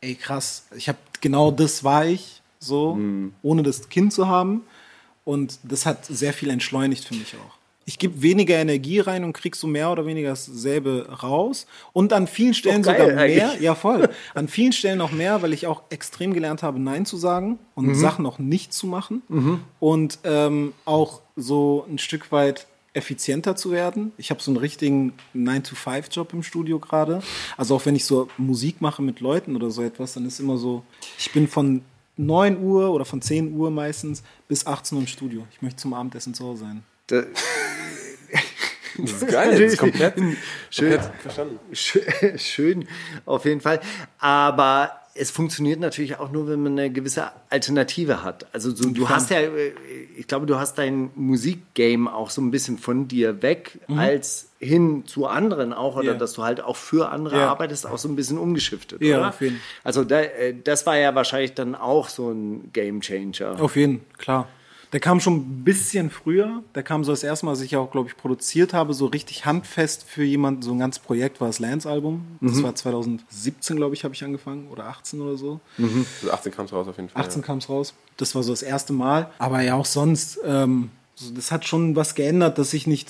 [0.02, 2.98] ey krass, ich habe genau das war ich, so,
[3.44, 4.64] ohne das Kind zu haben.
[5.24, 7.57] Und das hat sehr viel entschleunigt für mich auch.
[7.90, 11.68] Ich gebe weniger Energie rein und krieg so mehr oder weniger dasselbe raus.
[11.94, 13.18] Und an vielen Stellen sogar mehr.
[13.18, 13.62] eigentlich.
[13.62, 14.10] Ja, voll.
[14.34, 17.96] An vielen Stellen noch mehr, weil ich auch extrem gelernt habe, Nein zu sagen und
[17.96, 19.64] Sachen auch nicht zu machen.
[19.80, 24.12] Und ähm, auch so ein Stück weit effizienter zu werden.
[24.18, 27.22] Ich habe so einen richtigen 9-to-5-Job im Studio gerade.
[27.56, 30.58] Also auch wenn ich so Musik mache mit Leuten oder so etwas, dann ist immer
[30.58, 30.84] so,
[31.18, 31.84] ich bin von
[32.18, 35.48] 9 Uhr oder von 10 Uhr meistens bis 18 Uhr im Studio.
[35.52, 36.84] Ich möchte zum Abendessen zu Hause sein.
[37.08, 37.24] Da,
[39.00, 40.16] Das ist geil, das ist komplett,
[40.72, 40.90] Schön.
[40.90, 41.60] komplett verstanden.
[41.72, 42.04] Schön,
[42.40, 42.88] schön,
[43.28, 43.80] auf jeden Fall.
[44.18, 48.48] Aber es funktioniert natürlich auch nur, wenn man eine gewisse Alternative hat.
[48.54, 49.72] Also so, du hast ja, äh,
[50.18, 55.04] ich glaube, du hast dein Musikgame auch so ein bisschen von dir weg, als hin
[55.06, 56.10] zu anderen auch, oder Mhm.
[56.10, 56.14] Ja.
[56.16, 57.50] dass du halt auch für andere Ja.
[57.50, 59.30] arbeitest, auch so ein bisschen umgeschiftet, Ja, oder?
[59.30, 59.60] auf jeden.
[59.84, 63.62] Also da, äh, das war ja wahrscheinlich dann auch so ein Game Changer.
[63.62, 64.48] Auf jeden, klar.
[64.94, 66.64] Der kam schon ein bisschen früher.
[66.76, 69.46] Der kam so das erste Mal, als ich auch, glaube ich, produziert habe, so richtig
[69.46, 70.62] handfest für jemanden.
[70.62, 72.26] So ein ganzes Projekt war das Lance-Album.
[72.42, 74.68] Das war 2017, glaube ich, habe ich angefangen.
[74.70, 75.60] Oder 18 oder so.
[75.78, 77.22] Also 18 kam es raus auf jeden Fall.
[77.22, 77.94] 18 kam es raus.
[78.18, 79.32] Das war so das erste Mal.
[79.40, 83.10] Aber ja, auch sonst, ähm, so, das hat schon was geändert, dass ich nicht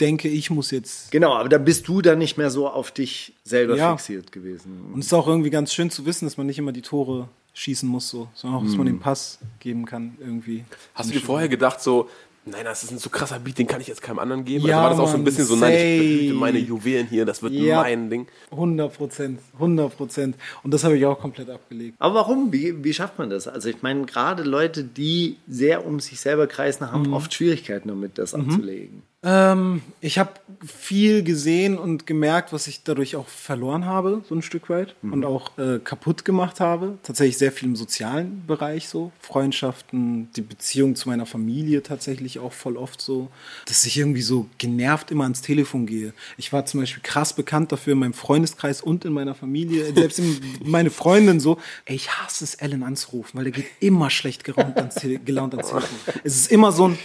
[0.00, 1.10] denke, ich muss jetzt.
[1.12, 3.96] Genau, aber da bist du dann nicht mehr so auf dich selber Ja.
[3.96, 4.80] fixiert gewesen.
[4.92, 7.28] Und es ist auch irgendwie ganz schön zu wissen, dass man nicht immer die Tore
[7.54, 10.64] schießen muss, so, sondern auch, dass man den Pass geben kann, irgendwie.
[10.94, 12.08] Hast du dir vorher gedacht, so,
[12.44, 14.66] nein, das ist ein so krasser Beat, den kann ich jetzt keinem anderen geben?
[14.66, 17.06] Ja, also war das auch so ein Mann, bisschen so, nein, ich behüte meine Juwelen
[17.06, 17.82] hier, das wird Ja.
[17.82, 18.26] mein Ding.
[18.50, 20.36] 100 Prozent, 100 Prozent.
[20.62, 21.94] Und das habe ich auch komplett abgelegt.
[22.00, 22.52] Aber warum?
[22.52, 23.46] Wie, wie schafft man das?
[23.48, 28.18] Also ich meine, gerade Leute, die sehr um sich selber kreisen, haben oft Schwierigkeiten damit,
[28.18, 29.02] das anzulegen.
[29.24, 30.32] Ähm, ich habe
[30.64, 34.94] viel gesehen und gemerkt, was ich dadurch auch verloren habe, so ein Stück weit.
[35.02, 36.98] Und auch äh, kaputt gemacht habe.
[37.02, 39.12] Tatsächlich sehr viel im sozialen Bereich so.
[39.20, 43.28] Freundschaften, die Beziehung zu meiner Familie tatsächlich auch voll oft so.
[43.66, 46.12] Dass ich irgendwie so genervt immer ans Telefon gehe.
[46.36, 49.84] Ich war zum Beispiel krass bekannt dafür in meinem Freundeskreis und in meiner Familie.
[49.94, 51.58] Selbst in meine Freundin so.
[51.86, 55.54] Ey, ich hasse es, Ellen anzurufen, weil der geht immer schlecht gelaunt ans, Tele gelaunt
[55.54, 55.98] ans Telefon.
[56.24, 56.98] Es ist immer so ein,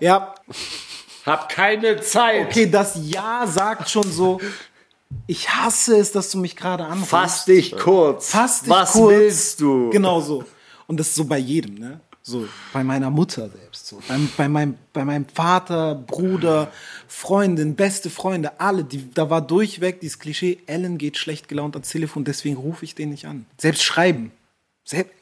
[0.00, 0.34] ja,
[1.26, 2.46] Hab keine Zeit.
[2.48, 4.40] Okay, das Ja sagt schon so,
[5.26, 7.10] ich hasse es, dass du mich gerade anrufst.
[7.10, 8.30] Fass dich kurz.
[8.30, 9.10] Fass dich Was kurz.
[9.12, 9.90] willst du?
[9.90, 10.44] Genau so.
[10.86, 12.00] Und das ist so bei jedem, ne?
[12.24, 14.00] So, bei meiner Mutter selbst, so.
[14.06, 16.70] Beim, bei, meinem, bei meinem Vater, Bruder,
[17.08, 21.88] Freundin, beste Freunde, alle, die, da war durchweg dieses Klischee, Ellen geht schlecht gelaunt ans
[21.88, 23.46] Telefon, deswegen rufe ich den nicht an.
[23.58, 24.30] Selbst schreiben.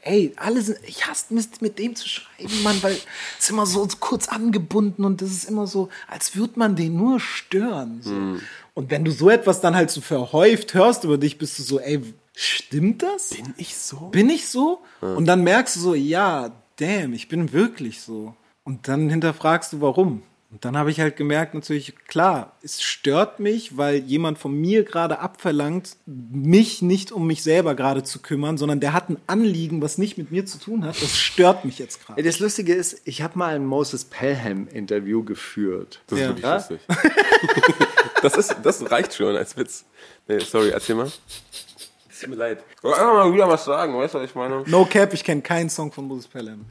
[0.02, 3.66] Ey, alle sind, ich hasse Mist, mit dem zu schreiben, Mann, weil es ist immer
[3.66, 8.00] so, so kurz angebunden und das ist immer so, als würde man den nur stören.
[8.02, 8.40] So.
[8.74, 11.78] Und wenn du so etwas dann halt so verhäuft hörst über dich, bist du so,
[11.78, 12.02] ey,
[12.34, 13.30] stimmt das?
[13.30, 13.96] Bin ich so?
[14.08, 14.80] bin ich so?
[15.00, 18.34] Und dann merkst du so, ja, damn, ich bin wirklich so.
[18.64, 20.22] Und dann hinterfragst du, warum.
[20.52, 24.82] Und dann habe ich halt gemerkt, natürlich, klar, es stört mich, weil jemand von mir
[24.82, 29.80] gerade abverlangt, mich nicht um mich selber gerade zu kümmern, sondern der hat ein Anliegen,
[29.80, 31.00] was nicht mit mir zu tun hat.
[31.00, 32.20] Das stört mich jetzt gerade.
[32.24, 36.00] Das Lustige ist, ich habe mal ein Moses Pelham-Interview geführt.
[36.08, 36.28] Das ist Ja.
[36.30, 36.54] wirklich Ja?
[36.56, 36.80] lustig.
[38.22, 39.84] das, ist, das reicht schon als Witz.
[40.26, 41.12] Nee, sorry, erzähl mal.
[42.10, 42.64] Es tut mir leid.
[42.76, 44.64] Ich wollte einfach mal wieder was sagen, weißt du, was ich meine?
[44.66, 46.66] No Cap, ich kenne keinen Song von Moses Pelham.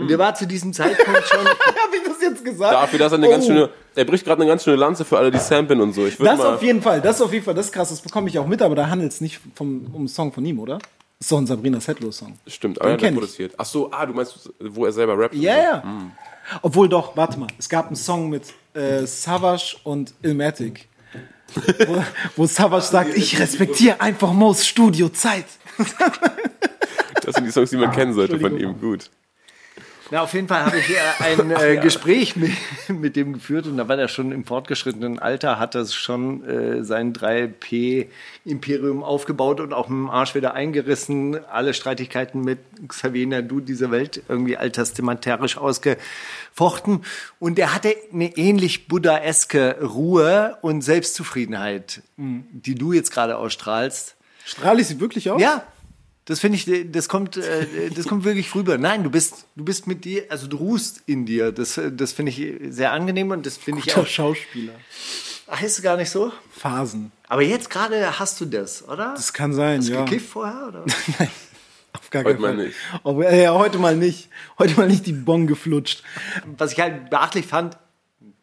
[0.00, 1.38] Und der war zu diesem Zeitpunkt schon.
[1.46, 2.72] Habe ich das jetzt gesagt?
[2.72, 3.48] Dafür, dass er eine ganz Oh.
[3.48, 6.06] schöne, er bricht gerade eine ganz schöne Lanze für alle, die samplen und so.
[6.06, 8.28] Ich Das mal, auf jeden Fall, das auf jeden Fall, das ist krass, das bekomme
[8.28, 10.78] ich auch mit, aber da handelt es nicht vom, um einen Song von ihm, oder?
[10.78, 12.38] Das ist doch ein Sabrina Settler-Song.
[12.46, 13.54] stimmt, aber er hat produziert.
[13.58, 15.34] Ach so, ah, du meinst, wo er selber rappt?
[15.34, 15.60] Ja, so.
[15.60, 15.82] ja.
[16.62, 18.42] Obwohl doch, warte mal, es gab einen Song mit
[18.74, 20.88] äh, Savage und Ilmatic.
[21.86, 22.04] wo,
[22.36, 25.46] wo Savage sagt, ich respektiere einfach Mo's Studio-Zeit.
[27.24, 28.80] Das sind die Songs, die man kennen sollte von ihm.
[28.80, 29.10] Gut.
[30.10, 32.52] Na, auf jeden Fall habe ich äh, ein äh, Gespräch mit,
[32.88, 36.82] mit dem geführt und da war der schon im fortgeschrittenen Alter, hat das schon äh,
[36.82, 41.44] sein 3P-Imperium aufgebaut und auch mit dem Arsch wieder eingerissen.
[41.50, 47.04] Alle Streitigkeiten mit Xavier Nadu dieser Welt irgendwie alttestamentarisch ausgefochten.
[47.38, 54.16] Und er hatte eine ähnlich buddhaeske Ruhe und Selbstzufriedenheit, die du jetzt gerade ausstrahlst.
[54.46, 55.42] Strahle ich sie wirklich aus?
[55.42, 55.64] Ja,
[56.28, 58.76] das finde ich, das kommt, äh, das kommt wirklich rüber.
[58.76, 61.52] Nein, du bist, du bist mit dir, also du ruhst in dir.
[61.52, 64.06] Das, äh, das finde ich sehr angenehm und das finde ich Guter auch.
[64.06, 64.74] Schauspieler.
[65.50, 66.30] Heißt es gar nicht so?
[66.52, 67.10] Phasen.
[67.28, 69.14] Aber jetzt gerade hast du das, oder?
[69.16, 70.04] Das kann sein, Hast du ja.
[70.04, 70.84] gekifft vorher, oder?
[71.94, 72.66] Auf gar Heute keinen mal Fall.
[72.66, 72.76] nicht.
[73.04, 74.28] Oh, äh, ja, heute mal nicht.
[74.58, 76.02] Heute mal nicht die Bon geflutscht.
[76.58, 77.78] Was ich halt beachtlich fand,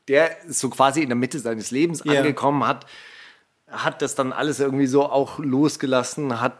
[0.07, 2.13] der ist so quasi in der Mitte seines Lebens Ja.
[2.21, 2.87] angekommen hat,
[3.67, 6.57] hat das dann alles irgendwie so auch losgelassen, hat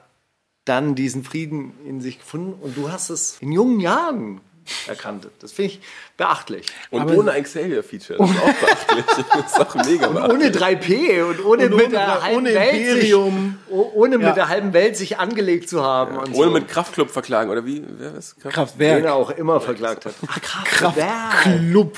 [0.66, 4.42] dann diesen Frieden in sich gefunden und du hast es in jungen Jahren
[4.88, 5.28] erkannt.
[5.42, 5.80] Das finde ich
[6.18, 6.66] beachtlich.
[6.90, 8.18] Und Aber- ohne ein Xavier-Feature.
[8.18, 9.06] Das ist auch beachtlich.
[9.32, 10.40] Das ist auch mega Und beachtlich.
[10.40, 13.60] ohne 3P und ohne, Und mit ohne- der halben ohne Welt Imperium.
[13.68, 14.28] Sich, oh- ohne Ja.
[14.28, 16.18] mit der halben Welt sich angelegt zu haben.
[16.18, 16.52] und Ohne so.
[16.54, 17.84] mit Kraftclub verklagen, oder wie?
[17.88, 18.56] Wer ist Kraft?
[18.56, 18.98] Kraftwerk.
[18.98, 20.16] den er auch immer verklagt hat.
[20.28, 21.96] Ah, Kraftclub.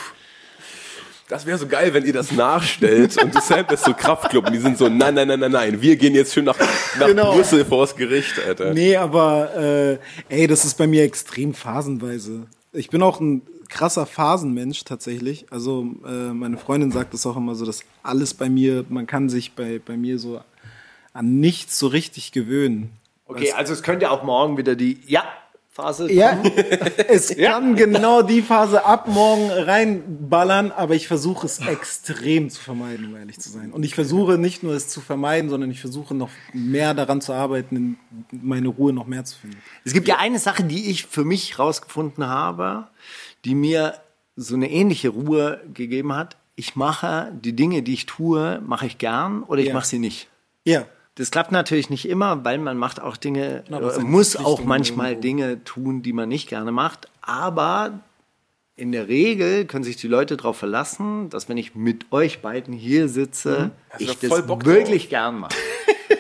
[1.30, 4.60] Das wäre so geil, wenn ihr das nachstellt und du samplest so Kraftclub und die
[4.60, 6.58] sind so, nein, nein, nein, nein, nein, wir gehen jetzt schön nach,
[6.98, 7.34] nach Genau.
[7.34, 8.74] Brüssel vors Gericht, Alter.
[8.74, 9.98] Nee, aber äh,
[10.30, 12.48] ey, das ist bei mir extrem phasenweise.
[12.72, 15.46] Ich bin auch ein krasser Phasenmensch tatsächlich.
[15.50, 19.28] Also äh, meine Freundin sagt das auch immer so, dass alles bei mir, man kann
[19.28, 20.40] sich bei, bei mir so
[21.12, 22.92] an nichts so richtig gewöhnen.
[23.26, 25.26] Okay, also es könnte auch morgen wieder die ja
[25.78, 26.42] Phase Ja,
[27.08, 33.06] es kann genau die Phase ab morgen reinballern, aber ich versuche es extrem zu vermeiden,
[33.06, 33.72] um ehrlich zu sein.
[33.72, 37.32] Und ich versuche nicht nur es zu vermeiden, sondern ich versuche noch mehr daran zu
[37.32, 38.00] arbeiten,
[38.32, 39.58] meine Ruhe noch mehr zu finden.
[39.86, 42.88] Es gibt ja eine Sache, die ich für mich rausgefunden habe,
[43.46, 43.94] die mir
[44.36, 46.38] so eine ähnliche Ruhe gegeben hat.
[46.56, 49.76] Ich mache die Dinge, die ich tue, mache ich gern oder ich Ja.
[49.76, 50.28] mache sie nicht.
[50.64, 50.86] Ja,
[51.18, 55.16] Das klappt natürlich nicht immer, weil man macht auch Dinge, es äh, muss auch manchmal.
[55.16, 57.08] Dinge tun, die man nicht gerne macht.
[57.22, 58.00] Aber
[58.76, 62.72] in der Regel können sich die Leute darauf verlassen, dass wenn ich mit euch beiden
[62.72, 65.56] hier sitze, Hast du ich da das wirklich gern mache.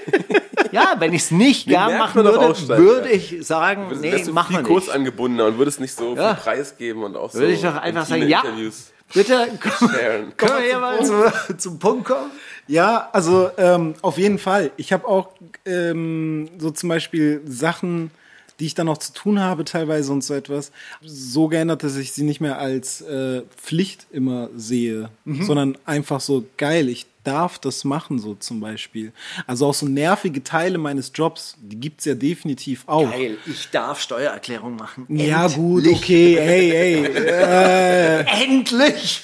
[0.72, 2.40] ja, wenn ich es nicht gern machen würde,
[2.70, 4.96] würde ich sagen, nee, mach mal kurz nicht.
[4.96, 6.34] angebundener und würdest nicht so Ja.
[6.34, 9.90] viel Preis geben und auch so Würde ich doch einfach sagen, ja, Interviews bitte, komm,
[10.38, 12.32] können wir hier mal zu, zum Punkt kommen?
[12.68, 14.72] Ja, also ähm, auf jeden Fall.
[14.78, 15.30] Ich habe auch
[15.66, 18.12] ähm, so zum Beispiel Sachen,
[18.60, 22.12] die ich dann noch zu tun habe, teilweise und so etwas, so geändert, dass ich
[22.12, 27.84] sie nicht mehr als äh, Pflicht immer sehe, sondern einfach so geil, ich darf das
[27.84, 29.12] machen, so zum Beispiel.
[29.46, 33.12] Also auch so nervige Teile meines Jobs, die gibt's ja definitiv auch.
[33.12, 35.06] Geil, ich darf Steuererklärung machen.
[35.10, 35.98] Ja, gut, Endlich.
[35.98, 38.26] okay, hey, hey.
[38.46, 39.24] Endlich!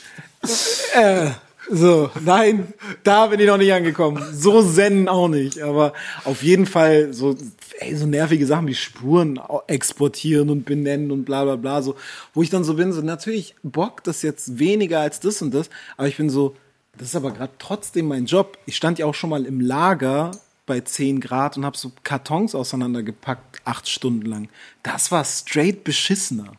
[1.69, 2.73] So, nein,
[3.03, 4.21] da bin ich noch nicht angekommen.
[4.33, 5.61] So zen auch nicht.
[5.61, 5.93] Aber
[6.25, 7.37] auf jeden Fall so,
[7.79, 11.81] ey, so nervige Sachen wie Spuren exportieren und benennen und bla bla bla.
[11.81, 11.95] So,
[12.33, 15.69] wo ich dann so bin, so natürlich bockt das jetzt weniger als das und das,
[15.95, 16.55] aber ich bin so,
[16.97, 18.57] das ist aber gerade trotzdem mein Job.
[18.65, 20.31] Ich stand ja auch schon mal im Lager
[20.65, 24.49] bei 10 Grad und habe so Kartons auseinandergepackt, acht Stunden lang.
[24.83, 26.53] Das war straight beschissener.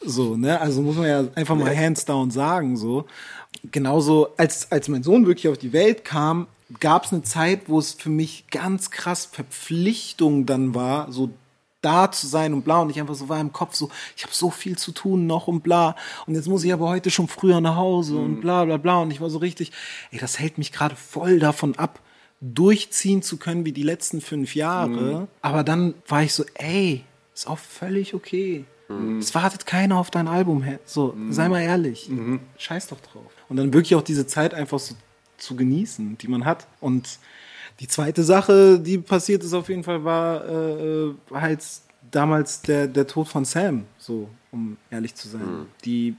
[0.00, 0.60] So, ne?
[0.60, 3.06] Also muss man ja einfach mal hands down sagen, so.
[3.72, 6.46] Genauso, als, als mein Sohn wirklich auf die Welt kam,
[6.80, 11.30] gab es eine Zeit, wo es für mich ganz krass Verpflichtung dann war, so
[11.86, 12.80] da zu sein und bla.
[12.80, 15.46] Und ich einfach so war im Kopf so, ich habe so viel zu tun noch
[15.46, 15.94] und bla.
[16.26, 18.98] Und jetzt muss ich aber heute schon früher nach Hause und bla bla bla.
[18.98, 19.72] Und ich war so richtig,
[20.10, 22.00] ey, das hält mich gerade voll davon ab,
[22.40, 25.28] durchziehen zu können wie die letzten fünf Jahre.
[25.40, 28.64] Aber dann war ich so, ey, ist auch völlig okay.
[29.18, 30.64] Es wartet keiner auf dein Album.
[30.84, 32.08] So, sei mal ehrlich.
[32.56, 33.32] Scheiß doch drauf.
[33.48, 34.94] Und dann wirklich auch diese Zeit einfach so
[35.38, 36.66] zu genießen, die man hat.
[36.80, 37.18] Und
[37.80, 41.64] die zweite Sache, die passiert ist auf jeden Fall, war äh, halt
[42.10, 46.14] damals der, der Tod von Sam, so, um ehrlich zu sein, die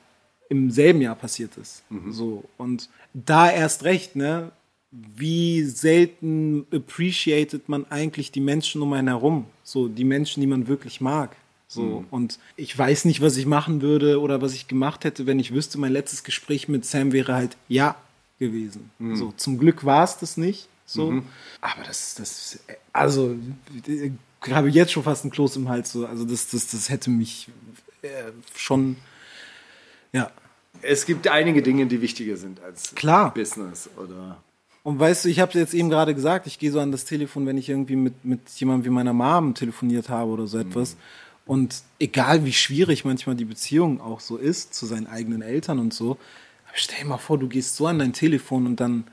[0.50, 1.84] im selben Jahr passiert ist.
[2.10, 2.44] So.
[2.58, 4.52] Und da erst recht, ne?
[4.92, 9.46] Wie selten appreciated man eigentlich die Menschen um einen herum.
[9.64, 11.36] So, die Menschen, die man wirklich mag.
[11.68, 12.06] So.
[12.12, 15.54] Und ich weiß nicht, was ich machen würde oder was ich gemacht hätte, wenn ich
[15.54, 17.98] wüsste, mein letztes Gespräch mit Sam wäre halt ja
[18.40, 18.90] gewesen.
[19.16, 20.70] So, zum Glück war es das nicht.
[20.88, 21.22] So.
[21.60, 22.60] Aber das, das,
[22.94, 23.36] also,
[23.86, 24.12] ich
[24.50, 25.92] habe jetzt schon fast ein Kloß im Hals.
[25.92, 26.08] So.
[26.08, 27.50] Also, das, das, das hätte mich
[28.02, 28.96] äh, schon,
[30.14, 30.32] ja.
[30.82, 33.34] Es gibt einige Dinge, die wichtiger sind als Klar.
[33.34, 34.42] Business oder.
[34.84, 37.46] Und weißt du, ich habe jetzt eben gerade gesagt, ich gehe so an das Telefon,
[37.46, 40.96] wenn ich irgendwie mit, mit jemandem wie meiner Mom telefoniert habe oder so etwas.
[41.46, 45.94] Und egal wie schwierig manchmal die Beziehung auch so ist zu seinen eigenen Eltern und
[45.94, 46.18] so,
[46.74, 49.06] stell dir mal vor, du gehst so an dein Telefon und dann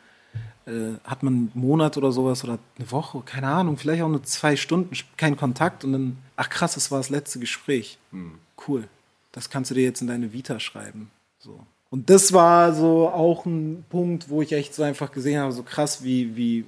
[0.66, 4.22] äh, hat man einen Monat oder sowas oder eine Woche, keine Ahnung, vielleicht auch nur
[4.22, 7.99] zwei Stunden, keinen Kontakt und dann, ach krass, das war das letzte Gespräch.
[8.66, 8.89] Cool.
[9.32, 11.11] Das kannst du dir jetzt in deine Vita schreiben.
[11.39, 11.61] So.
[11.91, 15.62] Und das war so auch ein Punkt, wo ich echt so einfach gesehen habe, so
[15.62, 16.64] krass, wie, wie,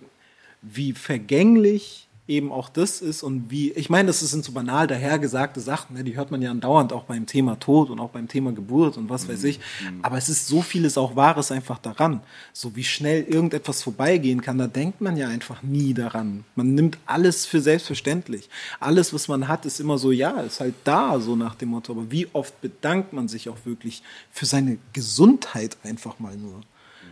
[0.62, 5.60] wie vergänglich eben auch das ist und wie, ich meine, das sind so banal dahergesagte
[5.60, 8.52] Sachen, ne, die hört man ja andauernd auch beim Thema Tod und auch beim Thema
[8.52, 9.60] Geburt und was weiß ich.
[10.02, 12.20] Aber es ist so vieles auch Wahres einfach daran.
[12.52, 16.44] So wie schnell irgendetwas vorbeigehen kann, da denkt man ja einfach nie daran.
[16.56, 18.48] Man nimmt alles für selbstverständlich.
[18.80, 21.92] Alles, was man hat, ist immer so, ja, ist halt da, so nach dem Motto.
[21.92, 24.02] Aber wie oft bedankt man sich auch wirklich
[24.32, 26.60] für seine Gesundheit einfach mal nur?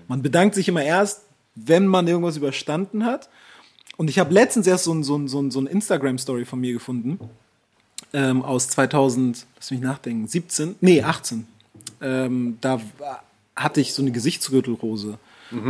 [0.09, 1.23] Man bedankt sich immer erst,
[1.55, 3.29] wenn man irgendwas überstanden hat.
[3.97, 6.61] Und ich habe letztens erst so ein, so ein, so ein, so ein Instagram-Story von
[6.61, 7.19] mir gefunden.
[8.13, 11.47] Ähm, aus 2000, lass mich nachdenken, 17, nee, 18.
[12.01, 12.81] Ähm, da
[13.57, 15.19] hatte ich so eine Gesichtsgürtelrose.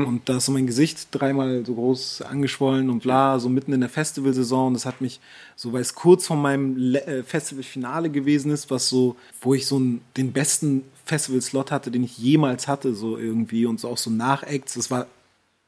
[0.06, 3.80] Und da ist so mein Gesicht dreimal so groß angeschwollen und bla, so mitten in
[3.80, 4.72] der Festivalsaison.
[4.72, 5.20] Das hat mich,
[5.56, 9.66] so weil es kurz vor meinem Le äh, Festivalfinale gewesen ist, was so, wo ich
[9.66, 13.66] so einen, den besten Festival-Slot hatte, den ich jemals hatte, so irgendwie.
[13.66, 14.74] Und so auch so Nach-Acts.
[14.74, 15.06] Das war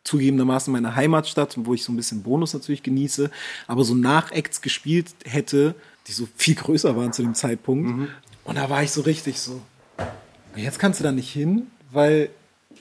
[0.06, 3.30] zugegebenermaßen meine Heimatstadt, wo ich so ein bisschen Bonus natürlich genieße,
[3.66, 5.74] aber so Nach-Acts gespielt hätte,
[6.06, 8.08] die so viel größer waren zu dem Zeitpunkt.
[8.44, 9.60] Und da war ich so richtig so,
[10.54, 12.30] jetzt kannst du da nicht hin, weil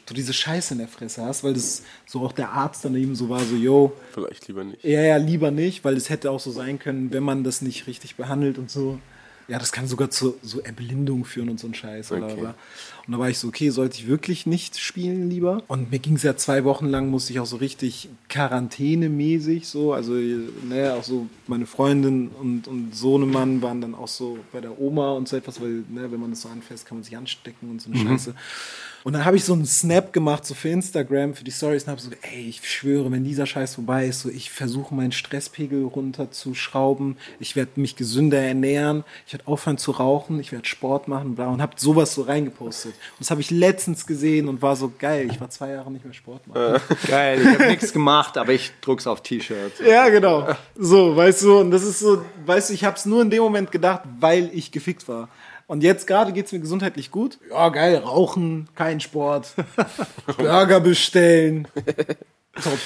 [0.06, 3.28] du diese Scheiße in der Fresse hast, weil das so auch der Arzt daneben so
[3.30, 4.84] war, so, yo, Vielleicht lieber nicht.
[4.84, 7.88] ja, ja, lieber nicht, weil es hätte auch so sein können, wenn man das nicht
[7.88, 9.00] richtig behandelt und so.
[9.48, 12.12] Ja, das kann sogar zu so Erblindung führen und so ein Scheiß.
[12.12, 12.34] Okay.
[12.38, 12.56] oder.
[13.06, 15.62] Und da war ich so, okay, sollte ich wirklich nicht spielen lieber?
[15.68, 19.94] Und mir ging es ja zwei Wochen lang, musste ich auch so richtig quarantänemäßig so,
[19.94, 24.80] also ne, auch so meine Freundin und, und Sohnemann waren dann auch so bei der
[24.80, 27.70] Oma und so etwas, weil ne, wenn man das so anfasst, kann man sich anstecken
[27.70, 28.34] und so eine Scheiße.
[29.06, 31.90] Und dann habe ich so einen Snap gemacht, so für Instagram, für die Stories und
[31.92, 35.84] habe so, ey, ich schwöre, wenn dieser Scheiß vorbei ist, so ich versuche meinen Stresspegel
[35.84, 41.36] runterzuschrauben, ich werde mich gesünder ernähren, ich werde aufhören zu rauchen, ich werde Sport machen,
[41.36, 42.94] bla und habe sowas so reingepostet.
[42.94, 45.28] Und das habe ich letztens gesehen und war so geil.
[45.30, 46.82] Ich war zwei Jahre nicht mehr Sport machen.
[47.08, 49.82] Geil, ich habe nichts gemacht, aber ich druck's auf T-Shirts.
[49.88, 50.48] Ja, genau.
[50.76, 53.44] So, weißt du, und das ist so, weißt du, ich habe es nur in dem
[53.44, 55.30] Moment gedacht, weil ich gefickt war.
[55.68, 57.40] Und jetzt gerade geht's mir gesundheitlich gut.
[57.50, 59.56] Ja, geil, rauchen, kein Sport,
[60.38, 61.68] Burger bestellen.
[62.62, 62.80] Top.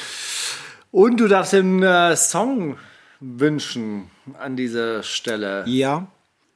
[0.92, 2.78] Und du darfst den äh, Song
[3.20, 4.10] wünschen
[4.40, 5.64] an dieser Stelle.
[5.68, 6.08] Ja.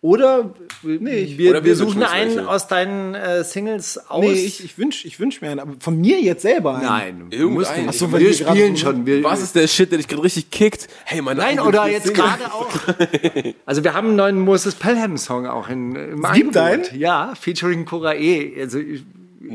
[0.03, 2.49] Oder nee, wir, Oder wir suchen einen welche.
[2.49, 4.21] aus deinen äh, Singles aus.
[4.21, 6.83] Nee, ich, ich wünsche ich wünsch mir einen, aber von mir jetzt selber einen.
[6.83, 7.53] Nein, du Irgendeinen.
[7.53, 7.99] musst Ach nicht.
[7.99, 9.05] so, weil wir wir spielen schon.
[9.05, 10.89] Wir, Was ist der Shit, der dich gerade richtig kickt?
[11.05, 12.69] Hey, meine Nein, Augen oder jetzt gerade auch.
[13.65, 16.57] Also wir haben einen neuen Moses Pelham Song auch in, im gibt Angebot.
[16.91, 16.99] einen?
[16.99, 18.59] Ja, featuring Cora E.
[18.59, 19.03] Also ich-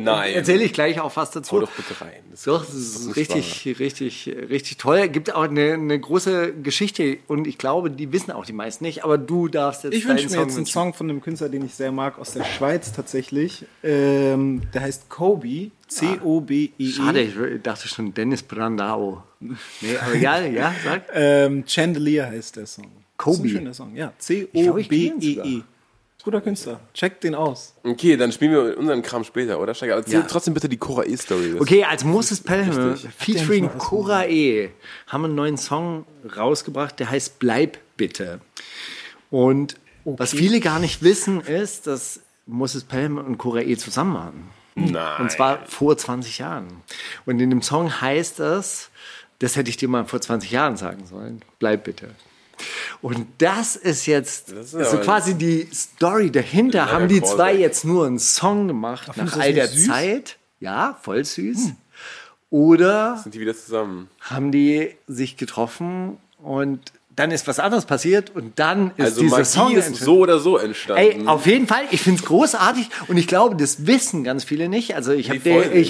[0.05, 0.35] Nein.
[0.35, 1.57] erzähle ich gleich auch was dazu.
[1.57, 2.23] Hau doch bitte rein.
[2.31, 5.09] Das Doch, das ist richtig, richtig, richtig toll.
[5.09, 9.05] Gibt auch eine, eine große Geschichte und ich glaube, die wissen auch die meisten nicht,
[9.05, 10.67] aber du darfst jetzt Ich wünsche mir jetzt einen wünschen.
[10.67, 13.65] Song von einem Künstler, den ich sehr mag, aus der Schweiz tatsächlich.
[13.83, 15.71] Ähm, der heißt Kobe.
[15.89, 16.91] C-O-B-E-E.
[16.91, 19.23] Schade, ich dachte schon Dennis Brandao.
[19.41, 19.57] Nee,
[20.05, 21.05] aber ja, ja, sag.
[21.15, 22.87] Ähm, Chandelier heißt der Song.
[23.17, 23.37] Kobe.
[23.37, 24.13] Das ist ein schöner Song, ja.
[24.53, 25.63] glaube, ich kenn ihn C-O-B-E-E.
[26.29, 26.79] Guter Künstler.
[26.93, 27.73] Checkt den aus.
[27.85, 29.73] Okay, dann spielen wir unseren Kram später, oder?
[29.73, 30.27] Steiger, erzähl Ja.
[30.29, 31.53] trotzdem bitte die Cora E-Story.
[31.53, 34.69] Das- Okay, als Moses Pelham featuring Cora E.
[35.07, 36.05] haben einen neuen Song
[36.37, 38.41] rausgebracht, der heißt Bleib bitte.
[39.31, 43.75] Und was viele gar nicht wissen, ist, dass Moses Pelham und Cora E.
[43.79, 44.49] zusammen waren.
[44.75, 45.23] Nein.
[45.23, 46.83] Und zwar vor 20 Jahren.
[47.25, 48.91] Und in dem Song heißt es,
[49.39, 52.11] das hätte ich dir mal vor 20 Jahren sagen sollen, bleib bitte.
[53.03, 56.91] Und das ist jetzt Das ist so aber- quasi die Story dahinter.
[56.93, 59.87] Haben die zwei jetzt nur einen Song gemacht nach findest du all der süß?
[59.87, 60.37] Zeit?
[60.61, 61.73] Ja, voll süß.
[62.51, 64.09] Oder Sind die wieder zusammen?
[64.21, 66.81] haben die sich getroffen und
[67.15, 70.39] dann ist was anderes passiert und dann ist Also dieser Magie Song ist so oder
[70.39, 71.03] so entstanden.
[71.23, 74.69] Ey, auf jeden Fall, ich finde es großartig und ich glaube, das wissen ganz viele
[74.69, 74.95] nicht.
[74.95, 75.41] Also ich habe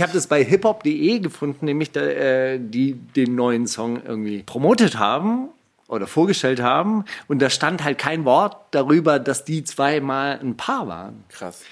[0.00, 5.50] hab das bei hiphop.de gefunden, nämlich da, äh, die den neuen Song irgendwie promotet haben
[5.88, 10.56] oder vorgestellt haben und da stand halt kein Wort darüber, dass die zwei mal ein
[10.56, 11.24] Paar waren.
[11.30, 11.62] Krass.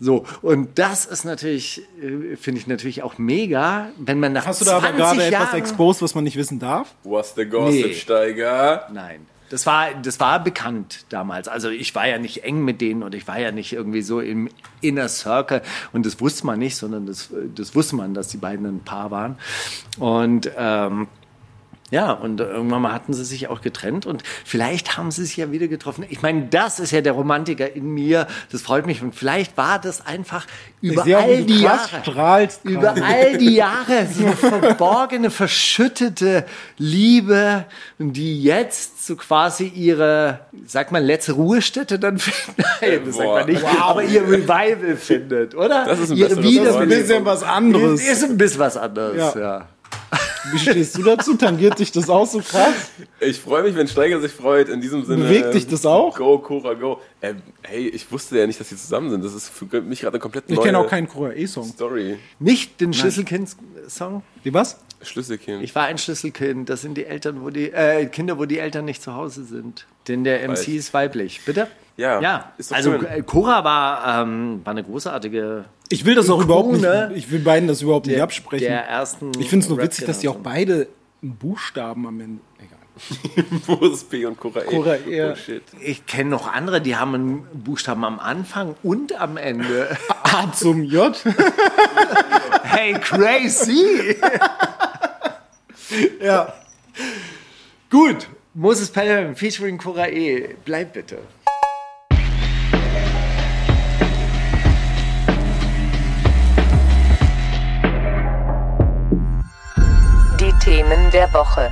[0.00, 4.60] So, und das ist natürlich, äh, finde ich natürlich auch mega, wenn man nach Hast
[4.60, 6.94] du da aber 20 gerade etwas Jahren- exposed, was man nicht wissen darf?
[7.04, 7.94] Was the Gossip, Nee.
[7.94, 8.88] Steiger?
[8.92, 9.26] Nein.
[9.50, 11.46] Das war, das war bekannt damals.
[11.46, 14.18] Also ich war ja nicht eng mit denen und ich war ja nicht irgendwie so
[14.20, 14.48] im
[14.80, 15.62] Inner Circle
[15.92, 19.10] und das wusste man nicht, sondern das, das wusste man, dass die beiden ein Paar
[19.12, 19.36] waren.
[19.98, 21.06] Und ähm,
[21.90, 25.52] ja, und irgendwann mal hatten sie sich auch getrennt und vielleicht haben sie sich ja
[25.52, 26.04] wieder getroffen.
[26.08, 28.26] Ich meine, das ist ja der Romantiker in mir.
[28.50, 30.46] Das freut mich und vielleicht war das einfach
[30.80, 32.00] über wie all die Jahre.
[32.02, 36.46] strahlst Über all die Jahre so eine verborgene, verschüttete
[36.78, 37.66] Liebe,
[37.98, 42.64] die jetzt so quasi ihre, sagt man, letzte Ruhestätte dann findet.
[42.80, 43.38] Nein, das sagt Boah.
[43.40, 43.64] man nicht.
[43.80, 45.84] Aber ihr Revival findet, oder?
[45.84, 46.44] Das ist ein ihre Wort.
[46.44, 48.00] Das ist ein bisschen was anderes.
[48.06, 49.40] Ist ein bisschen was anderes, Ja.
[49.40, 49.68] ja.
[50.52, 51.34] Wie stehst du dazu?
[51.34, 52.90] Tangiert dich das auch so krass?
[53.20, 54.68] Ich freue mich, wenn Steiger sich freut.
[54.68, 55.24] In diesem Sinne.
[55.24, 56.16] Bewegt dich das auch?
[56.16, 57.00] Go, Cora, go.
[57.22, 59.24] Ähm, hey, ich wusste ja nicht, dass sie zusammen sind.
[59.24, 61.64] Das ist für mich gerade eine komplett Ich neue kenne auch keinen Cora E-Song.
[61.64, 62.18] Story.
[62.38, 64.22] Nicht den Schlüsselkind-Song?
[64.42, 64.78] Wie was?
[65.02, 65.62] Schlüsselkind.
[65.62, 66.68] Ich war ein Schlüsselkind.
[66.68, 69.86] Das sind die Eltern, wo die äh, Kinder, wo die Eltern nicht zu Hause sind.
[70.08, 70.68] Denn der MC Weiß.
[70.68, 71.40] ist weiblich.
[71.44, 71.68] Bitte?
[71.96, 72.52] Ja, Ja.
[72.58, 73.06] ist doch also schön.
[73.06, 76.82] äh, Cora war, ähm, war eine großartige Ich will das auch überhaupt nicht.
[76.84, 78.66] Ikone Ich will beiden das überhaupt nicht absprechen.
[78.66, 79.30] der ersten.
[79.38, 80.88] ich finde es nur witzig, dass die auch beide
[81.22, 82.40] einen Buchstaben am Ende.
[82.58, 82.78] Egal.
[83.66, 84.64] Wo ist P und Cora E?
[84.66, 85.22] Cora E.
[85.30, 85.62] Oh shit.
[85.80, 89.96] Ich kenne noch andere, die haben einen Buchstaben am Anfang und am Ende.
[90.24, 91.16] A zum J.
[92.64, 94.16] hey, crazy!
[96.20, 96.52] ja.
[97.90, 98.28] Gut.
[98.56, 100.54] Moses Pelham featuring Cora E.
[100.64, 101.18] Bleib bitte.
[110.74, 111.70] Themen der Woche.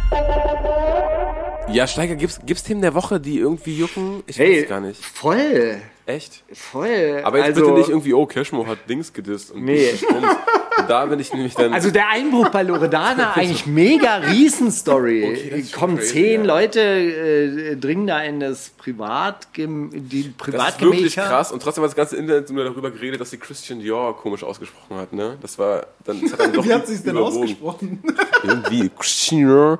[1.69, 4.23] Ja, Steiger, gibt's, gibt's Themen der Woche, die irgendwie jucken?
[4.29, 5.05] Ich Hey, weiß gar nicht.
[5.05, 5.83] voll.
[6.07, 6.43] Echt?
[6.53, 7.21] Voll.
[7.23, 9.53] Aber jetzt also, bitte nicht irgendwie, oh, Cashmo hat Dings gedisst.
[9.53, 9.91] Und Nee.
[10.89, 11.73] Da bin ich nämlich dann.
[11.73, 15.25] Also der Einbruch bei Loredana, eigentlich mega Riesenstory.
[15.25, 16.47] Okay, Kommen crazy, zehn ja.
[16.47, 21.23] Leute, äh, dringen da in das Privatgem die das ist wirklich Privatgemächer.
[21.23, 21.53] krass.
[21.53, 24.97] Und trotzdem hat das ganze Internet nur darüber geredet, dass sie Christian Dior komisch ausgesprochen
[24.97, 25.13] hat.
[25.13, 25.37] Ne?
[25.41, 26.21] Das war dann.
[26.21, 28.03] Das hat dann doch Wie hat sie es denn ausgesprochen?
[28.43, 29.79] Irgendwie Christian Dior.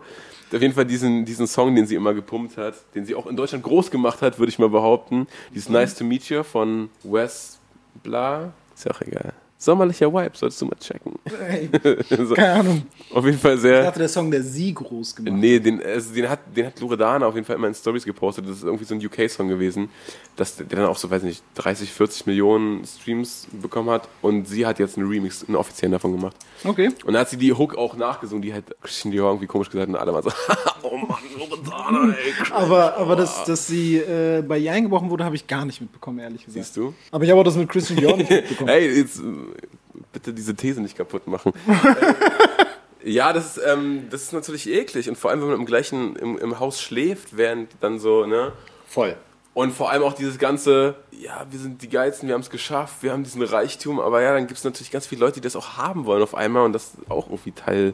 [0.55, 3.37] Auf jeden Fall diesen, diesen Song, den sie immer gepumpt hat, den sie auch in
[3.37, 5.27] Deutschland groß gemacht hat, würde ich mal behaupten.
[5.55, 7.59] Dieses Nice to Meet You von Wes
[8.03, 8.53] Bla.
[8.75, 9.33] Ist ja auch egal.
[9.63, 11.15] Sommerlicher Vibe, solltest du mal checken.
[11.49, 11.71] Ey,
[12.27, 12.83] so, keine Ahnung.
[13.15, 13.85] auf jeden Fall Ich sehr.
[13.85, 17.27] dachte, der Song, der sie groß gemacht Nee, den, also den, hat, den hat Loredana
[17.27, 18.45] auf jeden Fall immer in Stories gepostet.
[18.49, 19.89] Das ist irgendwie so ein UK-Song gewesen,
[20.35, 24.09] dass der dann auch so, weiß nicht, 30, 40 Millionen Streams bekommen hat.
[24.21, 26.35] Und sie hat jetzt einen Remix, einen offiziellen davon gemacht.
[26.65, 26.91] Okay.
[27.05, 29.89] Und da hat sie die Hook auch nachgesungen, die hat Christian Dior irgendwie komisch gesagt
[29.89, 30.31] und alle waren so,
[30.83, 32.33] oh Mann, Loredana, ey.
[32.53, 36.19] Aber, aber dass, dass sie äh, bei ihr eingebrochen wurde, habe ich gar nicht mitbekommen,
[36.19, 36.65] ehrlich gesagt.
[36.65, 36.93] Siehst du?
[37.11, 38.69] Aber ich habe auch das mit Christian Dior nicht mitbekommen.
[38.69, 39.23] Hey, jetzt äh,
[40.13, 41.53] bitte diese These nicht kaputt machen.
[43.05, 45.09] ja, das ist, ähm, das ist natürlich eklig.
[45.09, 48.53] Und vor allem, wenn man im gleichen, im, im Haus schläft, während dann so, ne?
[48.87, 49.17] Voll.
[49.55, 53.03] Und vor allem auch dieses ganze, ja, wir sind die Geilsten, wir haben es geschafft,
[53.03, 55.57] wir haben diesen Reichtum, aber ja, dann gibt es natürlich ganz viele Leute, die das
[55.57, 57.93] auch haben wollen auf einmal und das ist auch irgendwie Teil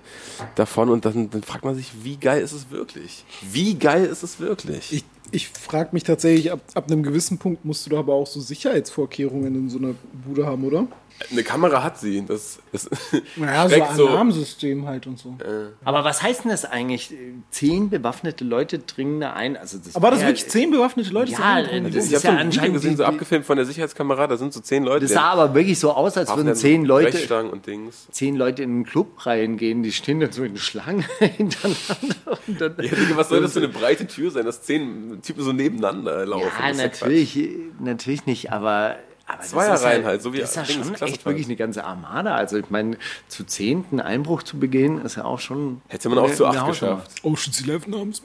[0.54, 0.88] davon.
[0.88, 3.24] Und dann, dann fragt man sich, wie geil ist es wirklich?
[3.42, 4.92] Wie geil ist es wirklich?
[4.92, 8.28] Ich, ich frage mich tatsächlich, ab, ab einem gewissen Punkt musst du da aber auch
[8.28, 9.94] so Sicherheitsvorkehrungen in so einer
[10.24, 10.86] Bude haben, oder?
[11.30, 12.24] Eine Kamera hat sie.
[12.26, 12.88] Das, das
[13.36, 15.36] Naja, so schreckt Alarmsystem halt und so.
[15.84, 17.12] Aber was heißt denn das eigentlich?
[17.50, 19.56] Zehn bewaffnete Leute dringen da ein.
[19.56, 21.84] Also das Aber das wär- wirklich zehn bewaffnete Leute Ja, sind drin.
[21.92, 24.26] das ich ist habe ja so ein Video anscheinend gesehen, so abgefilmt von der Sicherheitskamera,
[24.26, 25.06] da sind so zehn Leute.
[25.06, 28.06] Das sah aber wirklich so aus, als würden zehn Leute, Brechstangen und Dings.
[28.10, 32.38] zehn Leute in einen Club reingehen, die stehen dann so in Schlangen hintereinander.
[32.46, 35.42] Und dann, Ja, Digga, was soll das für eine breite Tür sein, dass zehn Typen
[35.42, 36.46] so nebeneinander laufen?
[36.60, 37.38] Ja, Das natürlich,
[37.80, 38.96] natürlich nicht, aber.
[39.28, 41.84] Aber das Zweierreihen ist halt, so wie Das ist ja schon echt wirklich eine ganze
[41.84, 42.34] Armada.
[42.34, 42.96] Also, ich meine,
[43.28, 45.82] zu zehnten Einbruch zu begehen, ist ja auch schon.
[45.88, 47.10] Hätte man auch eine- zu acht geschafft.
[47.22, 48.22] Ocean's Eleven abends.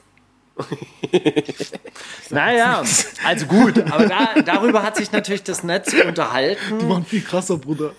[2.30, 2.84] Naja,
[3.26, 6.80] also gut, aber da, darüber hat sich natürlich das Netz unterhalten.
[6.80, 7.92] Die waren viel krasser, Bruder.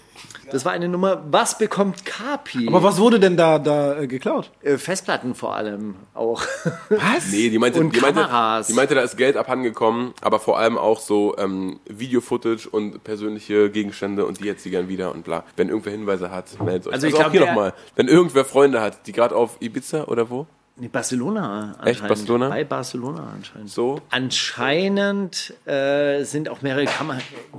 [0.50, 1.22] Das war eine Nummer.
[1.30, 2.68] Was bekommt Kapi?
[2.68, 4.50] Aber was wurde denn da, da äh, geklaut?
[4.62, 6.42] Äh, Festplatten vor allem auch.
[6.88, 7.30] Was?
[7.30, 8.28] Nee, die meinte, Und die, meinte,
[8.68, 13.70] die meinte, da ist Geld abhandengekommen, aber vor allem auch so ähm, Video-Footage und persönliche
[13.70, 15.44] Gegenstände und die jetzt sie gern wieder und bla.
[15.56, 16.94] Wenn irgendwer Hinweise hat, meldet euch.
[16.94, 17.72] Also ich auch glaub, hier nochmal.
[17.96, 20.46] Wenn irgendwer Freunde hat, die gerade auf Ibiza oder wo?
[20.76, 21.86] Nee, Barcelona anscheinend.
[21.86, 22.48] Echt, Barcelona?
[22.48, 23.70] Bei Barcelona anscheinend.
[23.70, 24.00] So?
[24.10, 27.12] Anscheinend äh, sind auch mehrere Kam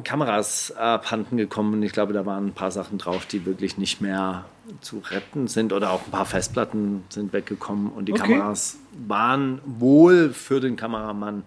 [0.04, 4.02] Kameras abhanden gekommen und ich glaube, da waren ein paar Sachen drauf, die wirklich nicht
[4.02, 4.46] mehr
[4.82, 8.34] zu retten sind oder auch ein paar Festplatten sind weggekommen und die Okay.
[8.34, 11.44] Kameras waren wohl für den Kameramann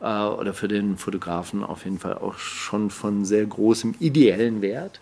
[0.00, 5.00] äh, oder für den Fotografen auf jeden Fall auch schon von sehr großem ideellen Wert.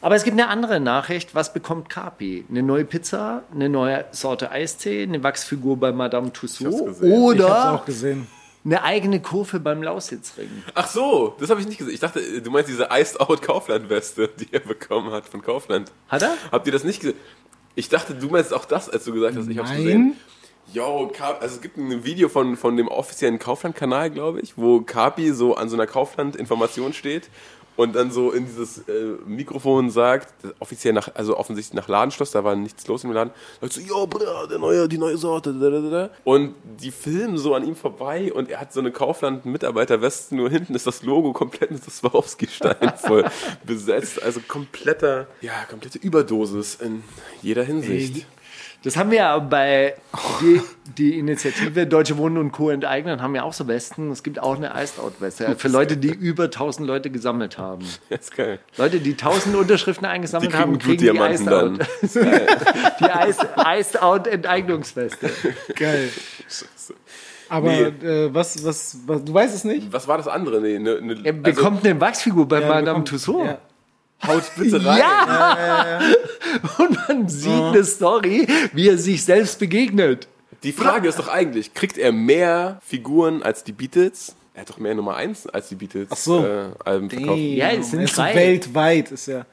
[0.00, 1.34] Aber es gibt eine andere Nachricht.
[1.34, 2.44] Was bekommt Capi?
[2.50, 7.12] Eine neue Pizza, eine neue Sorte Eistee, eine Wachsfigur bei Madame Tussauds gesehen.
[7.12, 8.26] Ich hab's oder auch gesehen.
[8.64, 10.50] eine eigene Kurve beim Lausitzring.
[10.74, 11.94] Ach so, das habe ich nicht gesehen.
[11.94, 15.90] Ich dachte, du meinst diese Iced Out Kaufland-Weste, die er bekommen hat von Kaufland.
[16.08, 16.36] Hat er?
[16.52, 17.18] Habt ihr das nicht gesehen?
[17.74, 19.82] Ich dachte, du meinst auch das, als du gesagt hast, ich hab's Nein.
[19.82, 20.16] gesehen.
[20.72, 25.32] Yo, also es gibt ein Video von, von dem offiziellen Kaufland-Kanal, glaube ich, wo Kapi
[25.32, 27.28] so an so einer Kaufland-Information steht
[27.76, 32.44] und dann so in dieses äh, Mikrofon sagt, offiziell nach, also offensichtlich nach Ladenschluss, da
[32.44, 35.70] war nichts los im Laden, sagt so, yo, Bruder, der neue, die neue Sorte, da,
[35.70, 40.34] da, da, und die filmen so an ihm vorbei und er hat so eine Kaufland-Mitarbeiterweste,
[40.34, 43.24] nur hinten ist das Logo komplett mit Swarovski-Stein voll
[43.64, 47.02] besetzt, also kompletter, ja, komplette Überdosis in
[47.42, 48.26] jeder Hinsicht.
[48.86, 49.94] Das haben wir ja bei
[50.40, 50.60] die,
[50.96, 52.70] die Initiative Deutsche Wohnen und Co.
[52.70, 54.12] enteignen, haben ja auch so Westen.
[54.12, 57.84] Es gibt auch eine Iced Out Weste für Leute, die über 1000 Leute gesammelt haben.
[58.08, 58.60] Das ist geil.
[58.76, 61.80] Leute, die 1000 Unterschriften Die eingesammelt kriegen haben, kriegen die Blutdiamanten Iced dann.
[62.30, 63.00] Out.
[63.00, 65.30] Die Iced, Iced Out Enteignungsweste.
[65.74, 66.08] Geil.
[67.48, 67.82] Aber Nee.
[68.06, 69.92] äh, was, was, was, du weißt es nicht?
[69.92, 70.60] Was war das andere?
[70.60, 73.46] Nee, ne, ne, Er bekommt eine Wachsfigur bei Ja, Madame bekommt- Tussauds.
[73.46, 73.58] ja.
[74.26, 74.98] Haut bitte rein.
[74.98, 76.00] Ja!
[76.78, 80.28] Und man sieht eine Story, wie er sich selbst begegnet.
[80.62, 84.34] Die Frage ist doch eigentlich, kriegt er mehr Figuren als die Beatles?
[84.54, 86.42] Er hat doch mehr Nummer 1 als die Beatles Ach so.
[86.46, 87.38] äh, Alben verkauft.
[87.38, 88.34] Ja, es sind drei.
[88.34, 89.44] weltweit, ist ja.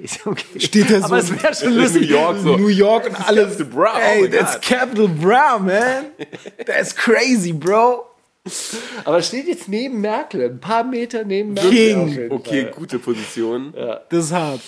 [0.00, 0.60] Ist okay.
[0.60, 2.08] Steht da so Aber es wäre schon In New lustig.
[2.08, 2.56] York so.
[2.56, 3.58] New York und alles.
[3.58, 4.62] Capital Bra, oh Ey, my that's God.
[4.62, 6.04] Capital Bra, man.
[6.66, 8.04] That's crazy, bro.
[9.04, 11.70] Aber steht jetzt neben Merkel, ein paar Meter neben Merkel.
[11.70, 12.02] King.
[12.02, 12.72] auf jeden Okay, Fall.
[12.72, 13.72] gute Position.
[14.10, 14.60] Das ist hart.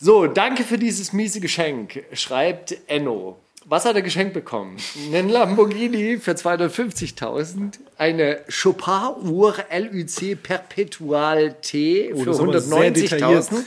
[0.00, 3.38] So, danke für dieses miese Geschenk, schreibt Enno.
[3.64, 4.76] Was hat er geschenkt bekommen?
[5.12, 13.44] Einen Lamborghini für 250.000, eine Chopin-Uhr LUC Perpetual T für aber sehr detailliert.
[13.44, 13.62] 190.000.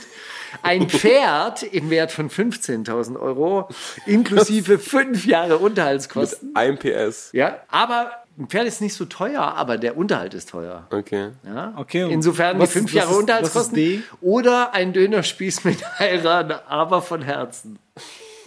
[0.62, 3.68] Ein Pferd im Wert von 15.000 Euro,
[4.04, 6.50] inklusive fünf Jahre Unterhaltskosten.
[6.54, 7.30] Ein PS.
[7.32, 10.86] Ja, aber ein Pferd ist nicht so teuer, aber der Unterhalt ist teuer.
[10.90, 11.30] Okay.
[11.44, 11.72] Ja?
[11.76, 17.22] Okay, Insofern was- die fünf Jahre ist- Unterhaltskosten oder ein Dönerspieß mit Heirat, aber von
[17.22, 17.78] Herzen.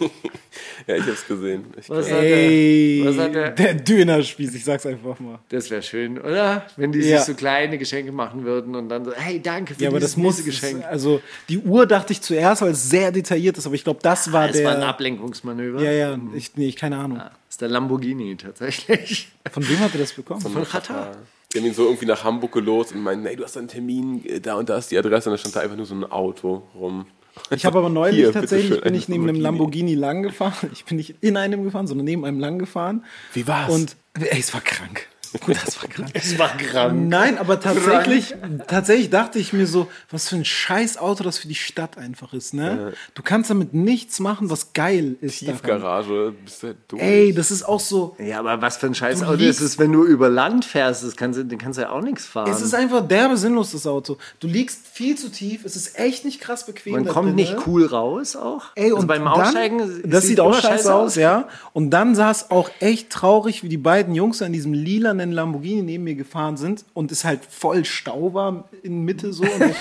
[0.90, 1.64] Ja, ich hab's gesehen.
[1.78, 5.38] Ich Was hat Ey, Was hat er- der Dönerspieß, ich sag's einfach mal.
[5.50, 6.66] Das wäre schön, oder?
[6.76, 7.18] Wenn die Ja.
[7.18, 10.16] sich so kleine Geschenke machen würden und dann so, hey, danke für Ja, aber das
[10.16, 10.84] muss, Geschenk.
[10.84, 14.32] also die Uhr dachte ich zuerst, weil es sehr detailliert ist, aber ich glaube, das
[14.32, 14.64] war Es der.
[14.66, 15.80] war ein Ablenkungsmanöver.
[15.82, 17.18] ja, ja, ich, nee, ich keine Ahnung.
[17.18, 19.28] Das ist der Lamborghini tatsächlich.
[19.50, 20.40] Von wem hat er das bekommen?
[20.40, 21.12] Von Qatar.
[21.52, 24.24] Die haben ihn so irgendwie nach Hamburg gelost und meinten, hey, du hast einen Termin,
[24.24, 26.04] äh, da und da ist die Adresse und da stand da einfach nur so ein
[26.04, 27.06] Auto rum.
[27.50, 30.70] Ich habe aber neulich Hier, tatsächlich bin ich neben einem Lamborghini lang gefahren.
[30.72, 33.04] Ich bin nicht in einem gefahren, sondern neben einem lang gefahren.
[33.32, 33.72] Wie war's?
[33.72, 35.08] Und ey, es war krank.
[35.32, 36.10] Das war krank.
[36.14, 37.08] Es war krank.
[37.08, 38.34] Nein, aber tatsächlich,
[38.66, 42.32] tatsächlich dachte ich mir so, was für ein scheiß Auto das für die Stadt einfach
[42.32, 42.92] ist, ne?
[43.14, 45.42] Du kannst damit nichts machen, was geil ist.
[45.42, 45.56] daran.
[45.56, 47.02] Tiefgarage, bist du durch.
[47.02, 49.92] Ey, das ist auch so, Ja, aber was für ein scheiß Auto ist es, wenn
[49.92, 51.04] du über Land fährst?
[51.04, 52.50] Das kannst du, den kannst du ja auch nichts fahren.
[52.50, 54.16] es ist einfach derbe sinnlos, das Auto.
[54.40, 56.94] Du liegst viel zu tief, es ist echt nicht krass bequem.
[56.94, 57.62] Man kommt nicht ne?
[57.66, 58.66] cool raus auch.
[58.74, 60.02] Ey, also und beim dann, Aussteigen.
[60.04, 61.48] das sieht auch scheiße aus, ja.
[61.72, 65.82] Und dann sah es auch echt traurig, wie die beiden Jungs an diesem lilanen Lamborghini
[65.82, 69.44] neben mir gefahren sind und es halt voll Stau war in Mitte so.
[69.44, 69.74] Und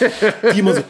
[0.53, 0.83] die immer so.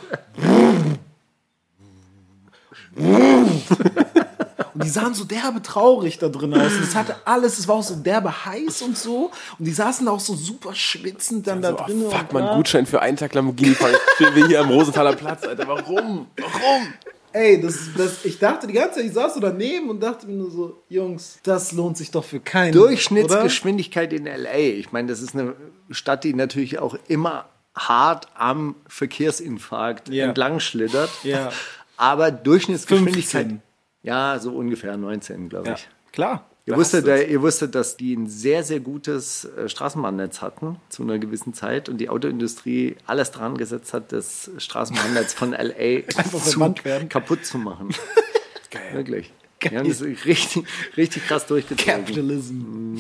[4.74, 6.74] Und die sahen so derbe traurig da drin aus.
[6.74, 9.32] Und es hatte alles, es war auch so derbe heiß und so.
[9.58, 12.04] Und die saßen da auch so super schwitzend dann da So, drin.
[12.08, 12.56] oh, fuck, man.
[12.56, 13.94] Gutschein für einen Tag Lamborghini fahren.
[14.34, 15.68] Wir hier am Rosenthaler Platz, Alter.
[15.68, 16.28] Warum?
[16.38, 16.94] Warum?
[17.32, 20.34] Ey, das, das, ich dachte die ganze Zeit, ich saß so daneben und dachte mir
[20.34, 22.72] nur so, Jungs, das lohnt sich doch für keinen.
[22.78, 22.88] oder?
[22.88, 24.56] Durchschnittsgeschwindigkeit in LA.
[24.58, 25.56] Ich meine, das ist eine
[25.92, 30.26] Stadt, die natürlich auch immer hart am Verkehrsinfarkt Ja.
[30.28, 31.10] entlang schlittert.
[31.24, 31.52] Ja.
[31.98, 33.44] Aber Durchschnittsgeschwindigkeit.
[33.48, 33.62] 15.
[34.04, 35.88] Ja, so ungefähr 19, glaube Ja, ich.
[36.12, 36.46] klar.
[36.70, 41.18] Ihr wusstet, ihr wusstet, dass die ein sehr, sehr gutes äh, Straßenbahnnetz hatten zu einer
[41.18, 46.08] gewissen Zeit und die Autoindustrie alles dran gesetzt hat, das Straßenbahnnetz von LA
[46.44, 46.76] zu,
[47.10, 47.90] kaputt zu machen.
[48.70, 48.94] Geil.
[48.94, 49.34] Wirklich.
[49.64, 50.64] Die haben das richtig,
[50.96, 52.06] richtig krass durchgezogen.
[52.06, 52.96] Capitalism.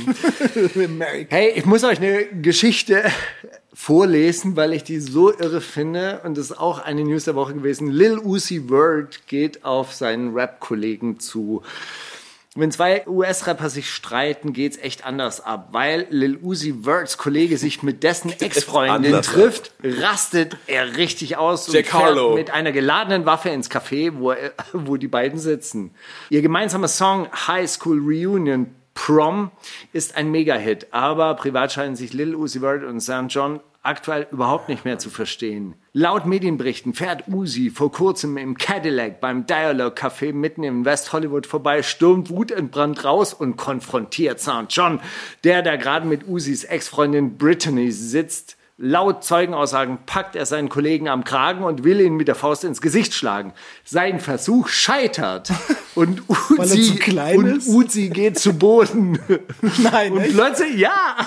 [0.76, 1.28] America.
[1.36, 3.03] Hey, ich muss euch eine Geschichte
[3.72, 6.22] vorlesen, weil ich die so irre finde.
[6.26, 7.91] Und das ist auch eine News der Woche gewesen.
[7.91, 11.61] Lil Uzi Vert geht auf seinen Rap-Kollegen zu.
[12.55, 17.83] Wenn zwei US-Rapper sich streiten, geht's echt anders ab, weil Lil Uzi Verts Kollege sich
[17.83, 23.49] mit dessen Ex-Freundin trifft, rastet er richtig aus und Jack fährt mit einer geladenen Waffe
[23.49, 25.91] ins Café, wo, er, wo die beiden sitzen.
[26.31, 29.51] Ihr gemeinsamer Song High School Reunion Prom
[29.93, 33.27] ist ein Mega-Hit, aber privat scheinen sich Lil Uzi Vert und St.
[33.29, 35.75] John aktuell überhaupt nicht mehr zu verstehen.
[35.93, 41.47] Laut Medienberichten fährt Uzi vor kurzem im Cadillac beim Dialogue Café mitten im West Hollywood
[41.47, 44.67] vorbei, stürmt wutentbrannt raus und konfrontiert St.
[44.69, 44.99] John,
[45.43, 48.59] der da gerade mit Uzis Ex-Freundin Brittany sitzt.
[48.82, 52.80] Laut Zeugenaussagen packt er seinen Kollegen am Kragen und will ihn mit der Faust ins
[52.80, 53.51] Gesicht schlagen.
[53.84, 55.51] Sein Versuch scheitert
[55.95, 57.67] und er Uzi, zu klein und ist?
[57.67, 59.19] Uzi geht zu Boden.
[59.80, 60.34] Nein, Und echt?
[60.34, 61.17] plötzlich, ja,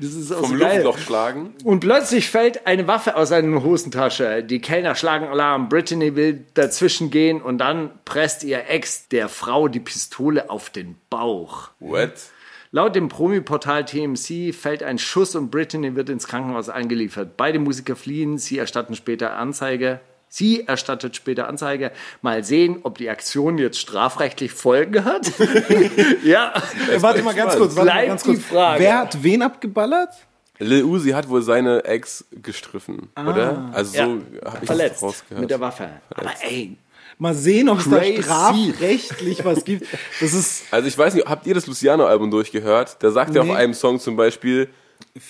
[0.00, 0.82] das ist auch Vom so geil.
[0.82, 1.52] Luftloch schlagen.
[1.62, 4.42] Und plötzlich fällt eine Waffe aus seiner Hosentasche.
[4.42, 5.68] Die Kellner schlagen Alarm.
[5.68, 10.96] Brittany will dazwischen gehen und dann presst ihr Ex der Frau die Pistole auf den
[11.10, 11.68] Bauch.
[11.80, 12.12] What?
[12.74, 17.36] Laut dem Promi-Portal TMC fällt ein Schuss und Brittany wird ins Krankenhaus eingeliefert.
[17.36, 20.00] Beide Musiker fliehen, sie erstatten später Anzeige.
[20.28, 21.92] Sie erstattet später Anzeige.
[22.20, 25.30] Mal sehen, ob die Aktion jetzt strafrechtlich Folgen hat.
[26.24, 26.52] ja.
[26.92, 28.42] Äh, warte mal ganz kurz, warte mal ganz die kurz.
[28.42, 28.82] Frage.
[28.82, 30.10] Wer hat wen abgeballert?
[30.58, 33.70] Lil Uzi hat wohl seine Ex gestriffen, oder?
[33.72, 34.06] Also so Ja.
[34.06, 35.40] habe ich Verletzt das rausgehört.
[35.40, 35.90] mit der Waffe.
[36.10, 36.76] Aber ey,
[37.24, 39.86] Mal sehen, ob es da strafrechtlich was gibt.
[40.20, 42.96] Das ist Also ich weiß nicht, habt ihr das Luciano-Album durchgehört?
[43.00, 43.50] Da sagt er Nee.
[43.50, 44.68] auf einem Song zum Beispiel,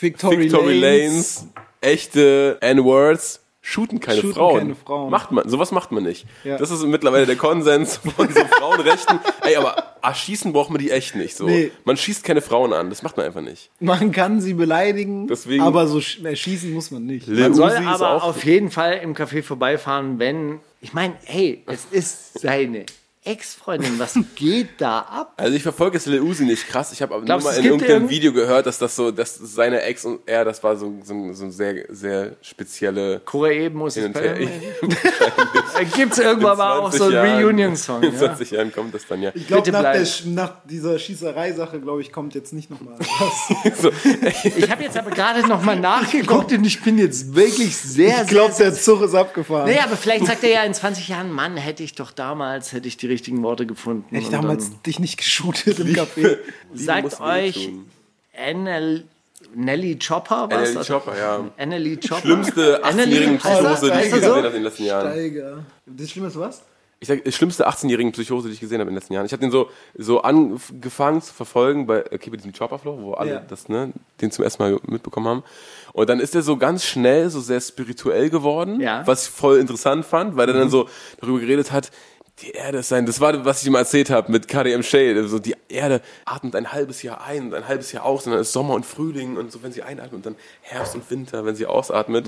[0.01, 1.43] Victory, Victory Lanes.
[1.43, 1.47] Lanes,
[1.81, 4.59] echte N-Words, shooten keine, Shooten Frauen.
[4.59, 5.11] keine Frauen.
[5.11, 6.27] Macht man, sowas macht man nicht.
[6.45, 6.59] Ja.
[6.59, 9.19] Das ist mittlerweile der Konsens von so Frauenrechten.
[9.43, 11.47] Ey, aber erschießen braucht man die echt nicht so.
[11.47, 11.71] Nee.
[11.85, 13.71] Man schießt keine Frauen an, das macht man einfach nicht.
[13.81, 17.27] Man kann sie beleidigen, Deswegen- aber so sch- schießen muss man nicht.
[17.27, 20.61] Lil man soll aber auch auf jeden Fall im Café vorbeifahren, wenn.
[20.85, 22.85] Ich meine, hey, es ist seine
[23.25, 23.99] Ex-Freundin?
[23.99, 25.33] Was geht da ab?
[25.37, 26.93] Also ich verfolge jetzt Lil Uzi nicht krass.
[26.93, 29.83] Ich habe aber nur mal in irgendeinem irgend- Video gehört, dass das so, dass seine
[29.83, 34.05] Ex und er, das war so, so, so eine sehr, sehr spezielle Korea muss es.
[35.95, 38.03] Gibt es irgendwann mal auch so einen Reunion-Song?
[38.03, 38.19] In Ja?
[38.19, 39.31] 20 Jahren kommt das dann ja.
[39.35, 39.95] Ich glaube, nach,
[40.27, 43.75] nach dieser Schießerei-Sache, glaube ich, kommt jetzt nicht nochmal was.
[43.81, 43.91] So,
[44.57, 48.29] Ich habe jetzt aber gerade noch mal nachgeguckt und ich bin jetzt wirklich sehr, Ich
[48.29, 49.69] glaube, sehr, der Zug ist abgefahren.
[49.69, 52.89] Nee, aber vielleicht sagt er ja in 20 Jahren, Mann, hätte ich doch damals, hätte
[52.89, 54.05] ich die richtigen Worte gefunden.
[54.11, 56.17] Hätte ich Und damals dann dich nicht geshootet im Café.
[56.19, 56.41] Liebe
[56.75, 57.71] sagt euch.
[58.37, 59.05] NL,
[59.55, 60.75] Nelly Chopper was?
[60.75, 61.45] NLE Chopper, ja.
[61.57, 62.21] Anneli Chopper.
[62.23, 64.37] Schlimmste Anneli- 18-jährigen heißt er- Psychose, die ich gesehen so?
[64.37, 65.13] habe in den letzten Jahren.
[65.13, 65.65] Steiger.
[65.87, 66.63] Das Schlimme ist was?
[67.01, 69.27] Ich sag, schlimmste 18-jährigen Psychose, die ich gesehen habe in den letzten Jahren.
[69.27, 73.31] Ich habe den so, so angefangen zu verfolgen bei, okay, bei diesem Chopperflow, wo alle
[73.35, 73.41] Ja.
[73.47, 73.93] das, ne,
[74.23, 75.43] den zum ersten Mal mitbekommen haben.
[75.93, 79.07] Und dann ist er so ganz schnell so sehr spirituell geworden, Ja.
[79.07, 80.89] was ich voll interessant fand, weil er dann so
[81.21, 81.91] darüber geredet hat,
[82.41, 85.39] die Erde ist sein, das war, was ich ihm erzählt habe mit KDM Shade, so
[85.39, 88.53] die Erde atmet ein halbes Jahr ein und ein halbes Jahr aus und dann ist
[88.53, 91.67] Sommer und Frühling und so, wenn sie einatmet und dann Herbst und Winter, wenn sie
[91.67, 92.27] ausatmet.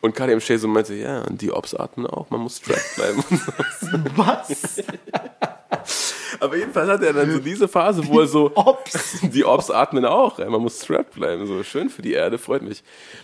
[0.00, 3.24] Und KDM Shade so meinte, ja, und die Ops atmen auch, man muss strapped bleiben.
[4.16, 4.82] Was?
[6.40, 9.20] Aber jedenfalls hat er dann so diese Phase, wo er so Ops.
[9.22, 12.82] die Ops atmen auch, man muss strapped bleiben, so schön für die Erde, freut mich.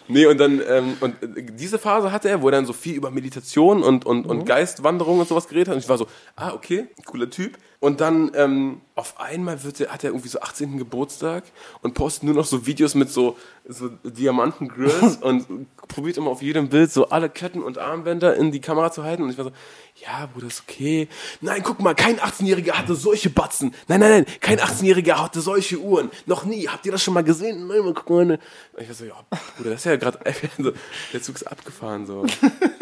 [0.08, 2.94] Nee, und dann ähm, und äh, diese Phase hatte er, wo er dann so viel
[2.94, 6.52] über Meditation und und und Geistwanderung und sowas geredet hat und ich war so, ah,
[6.52, 7.58] okay, cooler Typ.
[7.84, 10.78] Und dann ähm, auf einmal wird er, hat er irgendwie so 18.
[10.78, 11.44] Geburtstag
[11.82, 13.36] und postet nur noch so Videos mit so,
[13.68, 18.62] so Diamanten-Grills und probiert immer auf jedem Bild so alle Ketten und Armbänder in die
[18.62, 19.24] Kamera zu halten.
[19.24, 19.52] Und ich war so,
[19.96, 21.08] ja, Bruder, ist okay.
[21.40, 23.74] Nein, guck mal, kein 18-Jähriger hatte solche Batzen.
[23.86, 26.10] Nein, nein, nein, kein 18-Jähriger hatte solche Uhren.
[26.26, 26.68] Noch nie.
[26.68, 27.66] Habt ihr das schon mal gesehen?
[27.68, 28.22] Nein, mal guck mal.
[28.30, 28.38] Und
[28.78, 29.14] ich war so, ja,
[29.56, 30.18] Bruder, das ist ja gerade,
[30.58, 30.72] so,
[31.12, 32.26] der Zug ist abgefahren, so.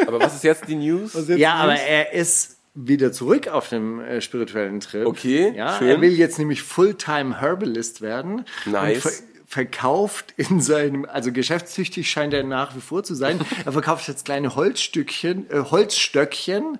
[0.06, 1.14] Aber was ist jetzt die News?
[1.14, 1.62] Was jetzt Ja, News?
[1.64, 5.06] aber er ist wieder zurück auf dem äh, spirituellen Trip.
[5.06, 5.88] Okay, ja, schön.
[5.88, 8.46] Er will jetzt nämlich Fulltime Herbalist werden.
[8.64, 9.22] Nice.
[9.52, 13.38] Verkauft in seinem, also geschäftstüchtig scheint er nach wie vor zu sein.
[13.66, 16.78] Er verkauft jetzt kleine Holzstückchen, äh, Holzstöckchen,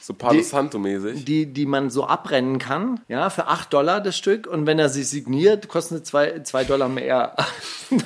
[0.00, 1.24] So Palo Santo-mäßig.
[1.24, 4.46] die, die man so abbrennen kann, ja, für 8 Dollar das Stück.
[4.46, 7.34] Und wenn er sie signiert, kostet es 2 zwei Dollar mehr.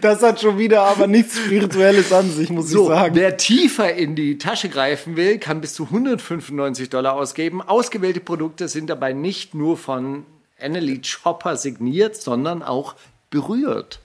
[0.00, 3.14] Das hat schon wieder aber nichts Spirituelles an sich, muss So, ich sagen.
[3.16, 7.60] wer tiefer in die Tasche greifen will, kann bis zu 195 Dollar ausgeben.
[7.60, 10.24] Ausgewählte Produkte sind dabei nicht nur von
[10.60, 12.94] Annalie Chopper signiert, sondern auch
[13.32, 13.98] berührt.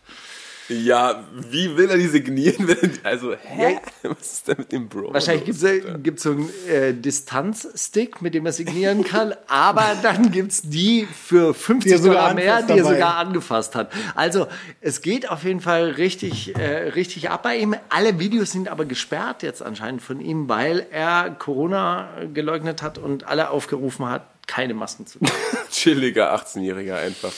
[0.69, 2.67] Ja, wie will er die signieren?
[2.67, 3.79] wenn- Also, hä?
[4.03, 5.13] Was ist denn mit dem Bro?
[5.13, 10.51] Wahrscheinlich gibt es so einen äh, Distanzstick, mit dem er signieren kann, aber dann gibt
[10.51, 12.93] es die für 50 Die er sogar Dollar mehr, die er dabei.
[12.95, 13.93] sogar angefasst hat.
[14.15, 14.47] Also
[14.81, 17.73] es geht auf jeden Fall richtig, äh, richtig ab bei ihm.
[17.87, 23.25] Alle Videos sind aber gesperrt jetzt anscheinend von ihm, weil er Corona geleugnet hat und
[23.25, 25.31] alle aufgerufen hat, keine Masken zu tragen.
[25.71, 27.31] chilliger 18-Jähriger einfach.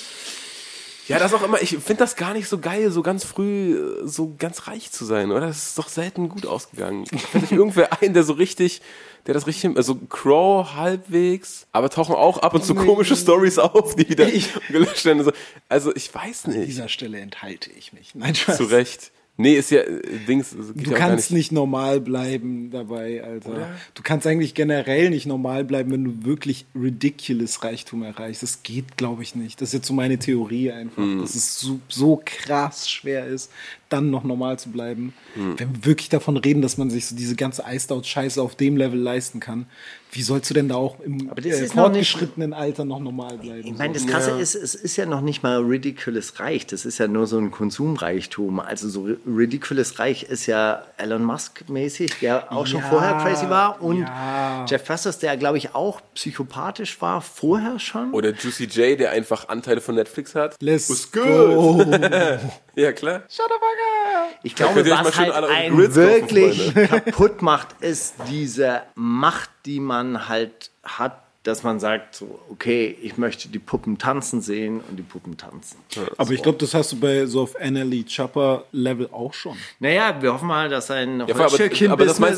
[1.10, 4.36] Ja, das auch immer, ich finde das gar nicht so geil, so ganz früh so
[4.38, 5.47] ganz reich zu sein, oder?
[5.47, 7.05] Das ist doch selten gut ausgegangen.
[7.05, 8.82] Fällt euch irgendwer ein, der so richtig,
[9.26, 13.95] der das richtig, also Crow halbwegs, aber tauchen auch ab und zu komische Stories auf,
[13.95, 14.28] die wieder
[14.70, 15.20] gelöscht werden.
[15.20, 15.32] Also,
[15.68, 16.68] also ich weiß An nicht.
[16.68, 18.14] dieser Stelle enthalte ich mich.
[18.16, 18.57] Nein, Spaß.
[18.57, 19.12] Zu Recht.
[19.42, 23.70] Nee, ist ja, äh, Dings, Du kannst nicht normal bleiben dabei, Alter.
[23.94, 28.44] Du kannst eigentlich generell nicht normal bleiben, wenn du wirklich ridiculous Reichtum erreichst.
[28.44, 29.62] Das geht, glaube ich, nicht.
[29.62, 31.22] Das ist jetzt so meine Theorie einfach, Hm.
[31.22, 33.50] dass es so, so krass schwer ist,
[33.90, 35.14] dann noch normal zu bleiben.
[35.34, 35.60] Hm.
[35.60, 39.00] Wenn wir wirklich davon reden, dass man sich so diese ganze Iced-Out-Scheiße auf dem Level
[39.00, 39.66] leisten kann,
[40.12, 43.38] wie sollst du denn da auch im äh, ist noch nicht- fortgeschrittenen Alter noch normal
[43.38, 43.68] bleiben?
[43.68, 46.66] Ich meine, das Krasse ist, es ist ja noch nicht mal ridiculous reich.
[46.66, 48.60] Das ist ja nur so ein Konsumreichtum.
[48.60, 53.50] Also so ridiculous reich ist ja Elon Musk mäßig, der auch schon Ja, vorher crazy
[53.50, 53.82] war.
[53.84, 54.66] Und ja.
[54.68, 58.12] Jeff Bezos, der glaube ich auch psychopathisch war, vorher schon.
[58.12, 60.56] Oder Juicy J, der einfach Anteile von Netflix hat.
[60.60, 61.84] Let's Was go.
[62.80, 63.24] Ja, klar.
[64.44, 69.82] Ich könnt glaube, mal was halt einen kaufen, wirklich kaputt macht, ist diese Macht, die
[69.82, 74.98] man halt hat, dass man sagt, so, okay, ich möchte die Puppen tanzen sehen und
[74.98, 75.78] die Puppen tanzen.
[76.18, 79.58] Aber ich glaube, das hast du bei so auf NLE Chopper Level auch schon.
[79.80, 81.22] Naja, wir hoffen mal, dass sein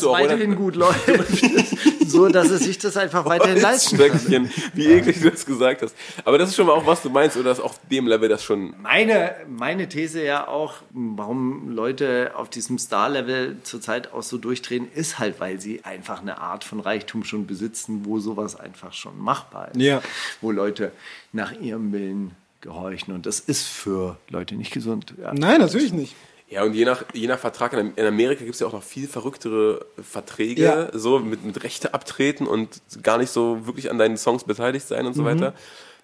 [0.09, 0.23] auch, oder?
[0.23, 1.07] weiterhin gut läuft,
[2.11, 4.49] so dass er sich das einfach weiterhin leisten kann.
[4.73, 5.95] Wie eklig du das gesagt hast.
[6.25, 8.43] Aber das ist schon mal auch, was du meinst, oder ist auf dem Level das
[8.43, 14.87] schon Meine, meine These ja auch, warum Leute auf diesem Star-Level zurzeit auch so durchdrehen,
[14.93, 19.19] ist halt, weil sie einfach eine Art von Reichtum schon besitzen, wo sowas einfach schon
[19.19, 19.81] machbar ist.
[19.81, 20.01] Ja.
[20.41, 20.91] Wo Leute
[21.33, 22.31] nach ihrem Willen
[22.61, 23.13] gehorchen.
[23.13, 25.13] Und das ist für Leute nicht gesund.
[25.21, 25.33] Ja.
[25.33, 26.15] Nein, natürlich nicht.
[26.51, 29.07] Ja, und je nach, je nach Vertrag, in Amerika gibt es ja auch noch viel
[29.07, 30.89] verrücktere Verträge, Ja.
[30.91, 35.05] so mit, mit Rechte abtreten und gar nicht so wirklich an deinen Songs beteiligt sein
[35.05, 35.53] und so weiter.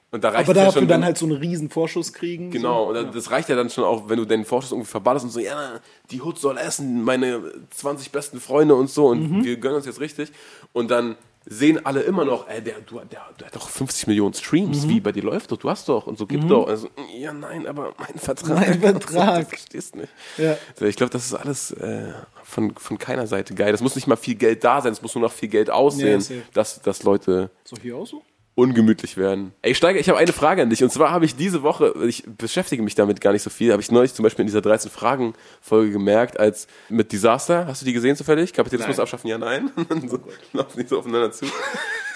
[0.10, 0.52] Und da reicht Mhm.
[0.52, 2.50] Aber es ja dafür schon, dann halt so einen riesen Vorschuss kriegen.
[2.50, 5.26] Genau, und dann- das reicht ja dann schon auch, wenn du deinen Vorschuss irgendwie verballerst
[5.26, 5.82] und so, ja,
[6.12, 7.42] die Hood soll essen, meine
[7.72, 9.44] 20 besten Freunde und so und Mhm.
[9.44, 10.32] wir gönnen uns jetzt richtig.
[10.72, 11.18] Und dann
[11.50, 14.90] sehen alle immer noch, ey, der, du, der, der hat doch 50 Millionen Streams, Mhm.
[14.90, 16.68] wie bei dir läuft doch, du hast doch und so gibt doch.
[16.68, 18.60] Also, ja, nein, aber mein Vertrag.
[18.68, 19.40] Mein Vertrag.
[19.42, 20.10] Das verstehst nicht.
[20.38, 20.58] Ja.
[20.82, 22.12] Ich glaube, das ist alles äh,
[22.44, 23.74] von, von keiner Seite geil.
[23.74, 26.20] Es muss nicht mal viel Geld da sein, es muss nur noch viel Geld aussehen,
[26.30, 28.22] Ja, dass, dass Leute doch hier auch so?
[28.58, 29.54] Ungemütlich werden.
[29.62, 30.84] Ey, Steiger, ich habe eine Frage an dich.
[30.84, 33.84] Und zwar habe ich diese Woche, ich beschäftige mich damit gar nicht so viel, habe
[33.84, 37.94] ich neulich zum Beispiel in dieser 13 Fragen-Folge gemerkt, als mit Disaster, hast du die
[37.94, 38.54] gesehen zufällig?
[38.54, 39.70] Kapitalismus abschaffen, ja, nein.
[40.10, 40.20] so,
[40.54, 41.46] laufen nicht so aufeinander zu.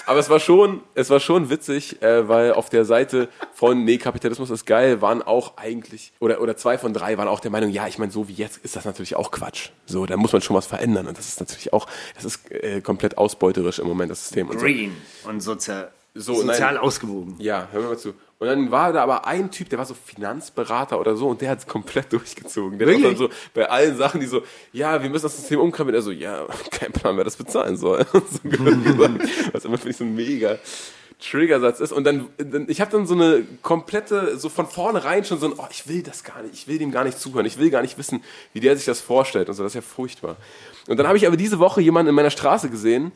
[0.08, 4.00] Aber es war schon, es war schon witzig, äh, weil auf der Seite von Nee,
[4.00, 7.70] Kapitalismus ist geil, waren auch eigentlich, oder, oder zwei von drei waren auch der Meinung,
[7.70, 9.70] ja, ich meine, so wie jetzt ist das natürlich auch Quatsch.
[9.86, 11.06] So, da muss man schon was verändern.
[11.06, 11.86] Und das ist natürlich auch,
[12.16, 14.50] das ist äh, komplett ausbeuterisch im Moment, das System.
[14.50, 14.66] Und so.
[14.66, 16.84] Green und sozial, So, sozial nein.
[16.84, 17.36] ausgewogen.
[17.40, 18.14] Ja, hör mir mal zu.
[18.38, 21.52] Und dann war da aber ein Typ, der war so Finanzberater oder so und der
[21.52, 22.78] hat es komplett durchgezogen.
[22.80, 24.42] Der hat auch dann so bei allen Sachen, die so,
[24.74, 25.96] ja, wir müssen das System umkrempeln.
[25.96, 28.06] Er so, ja, kein Plan, wer das bezahlen soll.
[28.14, 29.54] so gesagt.
[29.54, 30.58] Was immer finde ich so ein mega
[31.22, 31.94] Triggersatz ist.
[31.94, 35.54] Und dann, dann ich habe dann so eine komplette, so von vornherein schon so ein,
[35.56, 37.84] oh, ich will das gar nicht, ich will dem gar nicht zuhören, ich will gar
[37.84, 39.64] nicht wissen, wie der sich das vorstellt und so.
[39.64, 40.36] Das ist ja furchtbar.
[40.88, 43.12] Und dann habe ich aber diese Woche jemanden in meiner Straße gesehen,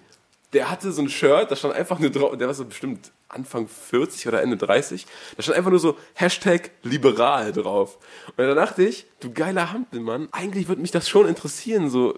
[0.56, 3.68] der hatte so ein Shirt, da stand einfach nur drauf, der war so bestimmt Anfang
[3.68, 5.06] 40 oder Ende 30,
[5.38, 7.98] da stand einfach nur so Hashtag liberal drauf.
[8.30, 12.16] Und dann dachte ich, du geiler Hampelmann, eigentlich würde mich das schon interessieren, so,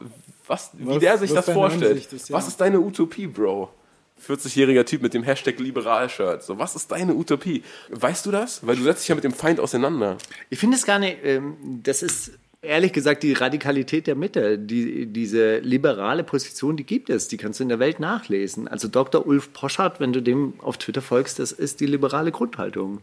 [0.48, 2.14] was, wie Was- der sich was das vorstellt.
[2.14, 2.36] Ist, ja.
[2.36, 3.70] Was ist deine Utopie, Bro?
[4.26, 6.42] 40-jähriger Typ mit dem Hashtag Liberal-Shirt.
[6.44, 7.64] So, was ist deine Utopie?
[7.90, 8.66] Weißt du das?
[8.66, 10.18] Weil du setzt dich ja mit dem Feind auseinander.
[10.50, 12.32] Ich finde es gar nicht, ähm, das ist
[12.68, 14.60] ehrlich gesagt die Radikalität der Mitte.
[14.60, 18.68] Die, diese liberale Position, die gibt es, die kannst du in der Welt nachlesen.
[18.68, 19.26] Also Dr.
[19.26, 23.00] Ulf Poschardt, wenn du dem auf Twitter folgst, das ist die liberale Grundhaltung.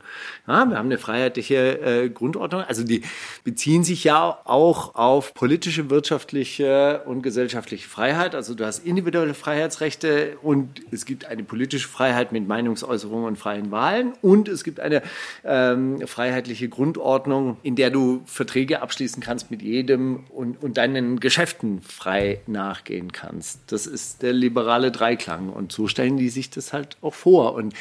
[0.46, 2.62] Ja, wir haben eine freiheitliche äh, Grundordnung.
[2.62, 3.02] Also die
[3.42, 8.34] beziehen sich ja auch auf politische, wirtschaftliche und gesellschaftliche Freiheit.
[8.34, 13.70] Also du hast individuelle Freiheitsrechte und es gibt eine politische Freiheit mit Meinungsäußerung und freien
[13.70, 15.02] Wahlen und es gibt eine
[15.44, 21.80] ähm, freiheitliche Grundordnung, in der du Verträge abschließen kannst mit jedem und, und deinen Geschäften
[21.80, 23.60] frei nachgehen kannst.
[23.68, 27.54] Das ist der liberale Dreiklang und so stellen die sich das halt auch vor.
[27.54, 27.72] Und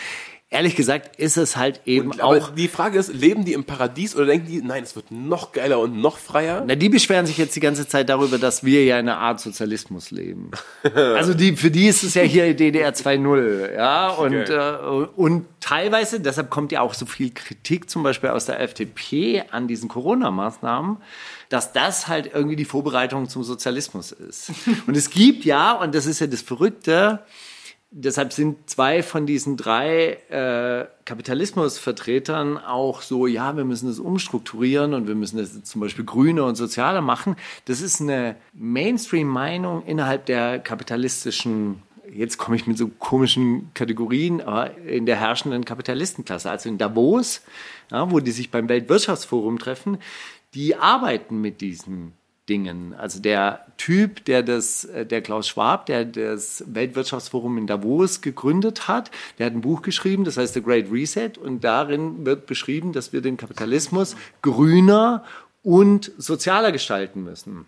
[0.52, 4.16] ehrlich gesagt ist es halt eben Aber auch die Frage ist, leben die im Paradies
[4.16, 6.64] oder denken die, nein, es wird noch geiler und noch freier?
[6.68, 9.40] Na, die beschweren sich jetzt die ganze Zeit darüber, dass wir ja in einer Art
[9.40, 10.52] Sozialismus leben.
[10.94, 16.20] Also die, für die ist es ja hier DDR 2.0, ja, und, äh, und teilweise,
[16.20, 20.98] deshalb kommt ja auch so viel Kritik zum Beispiel aus der FDP an diesen Corona-Maßnahmen,
[21.54, 24.52] dass das halt irgendwie die Vorbereitung zum Sozialismus ist.
[24.88, 27.20] Und es gibt ja, und das ist ja das Verrückte,
[27.96, 34.96] Deshalb sind zwei von diesen drei äh, Kapitalismusvertretern auch so, ja, wir müssen das umstrukturieren
[34.96, 37.36] und wir müssen das zum Beispiel grüner und sozialer machen.
[37.66, 44.76] Das ist eine Mainstream-Meinung innerhalb der kapitalistischen, jetzt komme ich mit so komischen Kategorien, aber
[44.76, 47.44] in der herrschenden Kapitalistenklasse, also in Davos,
[47.92, 50.00] ja, wo die sich beim Weltwirtschaftsforum treffen,
[50.54, 52.14] die arbeiten mit diesen
[52.50, 52.94] Dingen.
[52.94, 58.88] Also der Typ, der das, äh, der Klaus Schwab, der das Weltwirtschaftsforum in Davos gegründet
[58.88, 62.92] hat, der hat ein Buch geschrieben, das heißt The Great Reset, und darin wird beschrieben,
[62.92, 65.24] dass wir den Kapitalismus grüner
[65.64, 67.66] und sozialer gestalten müssen.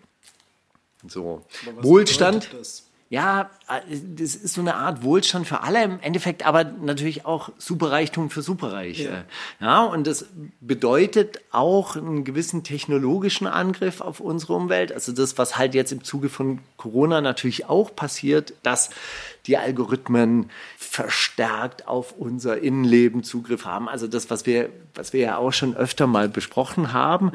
[1.08, 1.42] So.
[1.80, 2.50] Wohlstand.
[2.52, 2.86] das?
[3.08, 3.80] Ja, äh,
[4.16, 8.42] das ist so eine Art Wohlstand für alle im Endeffekt, aber natürlich auch Superreichtum für
[8.42, 9.24] Superreiche.
[9.60, 9.84] Ja.
[9.84, 10.26] und das
[10.60, 14.90] bedeutet auch einen gewissen technologischen Angriff auf unsere Umwelt.
[14.90, 18.90] Also das, was halt jetzt im Zuge von Corona natürlich auch passiert, dass
[19.46, 23.88] die Algorithmen verstärkt auf unser Innenleben Zugriff haben.
[23.88, 27.30] Also das, was wir, was wir ja auch schon öfter mal besprochen haben.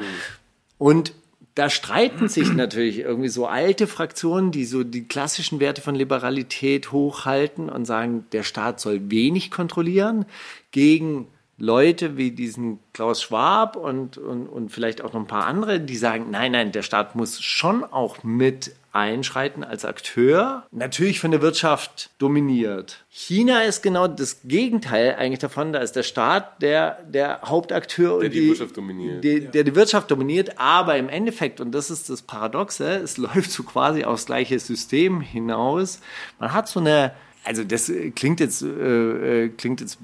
[0.76, 1.14] Und
[1.54, 6.92] da streiten sich natürlich irgendwie so alte Fraktionen, die so die klassischen Werte von Liberalität
[6.92, 10.24] hochhalten und sagen, der Staat soll wenig kontrollieren,
[10.70, 11.26] gegen
[11.58, 15.96] Leute wie diesen Klaus Schwab und, und, und vielleicht auch noch ein paar andere, die
[15.96, 21.40] sagen, nein, nein, der Staat muss schon auch mit einschreiten als Akteur, natürlich von der
[21.40, 23.04] Wirtschaft dominiert.
[23.08, 25.72] China ist genau das Gegenteil eigentlich davon.
[25.72, 29.24] Da ist der Staat der, der Hauptakteur Der und die Wirtschaft dominiert.
[29.24, 33.50] Die, Der die Wirtschaft dominiert, aber im Endeffekt, und das ist das Paradoxe, es läuft
[33.50, 36.00] so quasi aufs gleiche System hinaus.
[36.38, 37.12] Man hat so eine
[37.44, 39.98] also das äh, klingt jetzt, äh, äh, klingt jetzt,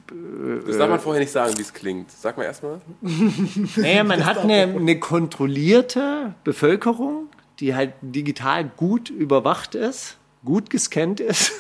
[0.67, 2.11] Das darf man vorher nicht sagen, wie es klingt.
[2.11, 2.81] Sag mal erstmal.
[3.77, 7.29] naja, man hat eine, eine kontrollierte Bevölkerung,
[7.61, 11.53] die halt digital gut überwacht ist, gut gescannt ist,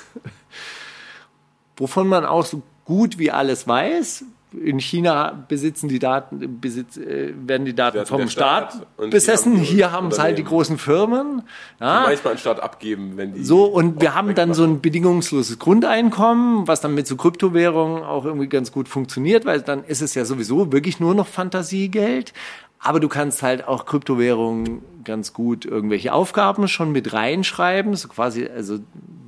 [1.76, 4.24] wovon man auch so gut wie alles weiß.
[4.50, 9.56] In China besitzen die Daten, besitz, äh, werden die Daten vom Staat, Staat besessen.
[9.56, 11.42] hier haben die es halt die großen Firmen.
[11.78, 12.04] Ja.
[12.06, 13.44] Manchmal anstatt abgeben, wenn die.
[13.44, 14.78] So, und wir haben dann so wegmachen.
[14.78, 19.84] ein bedingungsloses Grundeinkommen, was dann mit so Kryptowährungen auch irgendwie ganz gut funktioniert, weil dann
[19.84, 22.32] ist es ja sowieso wirklich nur noch Fantasiegeld.
[22.80, 27.94] Aber du kannst halt auch Kryptowährungen ganz gut irgendwelche Aufgaben schon mit reinschreiben.
[27.94, 28.78] So quasi, also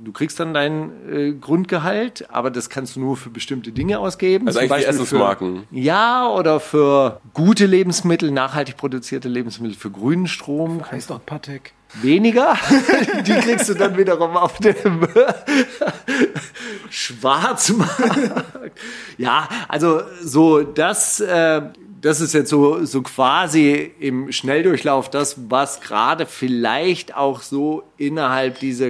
[0.03, 4.47] du kriegst dann dein äh, Grundgehalt, aber das kannst du nur für bestimmte Dinge ausgeben.
[4.47, 5.63] Also Zum eigentlich Beispiel Essensmarken.
[5.69, 10.89] Für, ja, oder für gute Lebensmittel, nachhaltig produzierte Lebensmittel, für grünen Strom.
[10.89, 11.73] Heißt doch Patek.
[12.01, 12.55] Weniger.
[13.27, 15.05] Die kriegst du dann wiederum auf dem
[16.89, 18.31] Schwarzmarkt.
[19.17, 21.61] Ja, also so das, äh,
[22.01, 28.59] das ist jetzt so, so quasi im Schnelldurchlauf das, was gerade vielleicht auch so innerhalb
[28.59, 28.87] dieser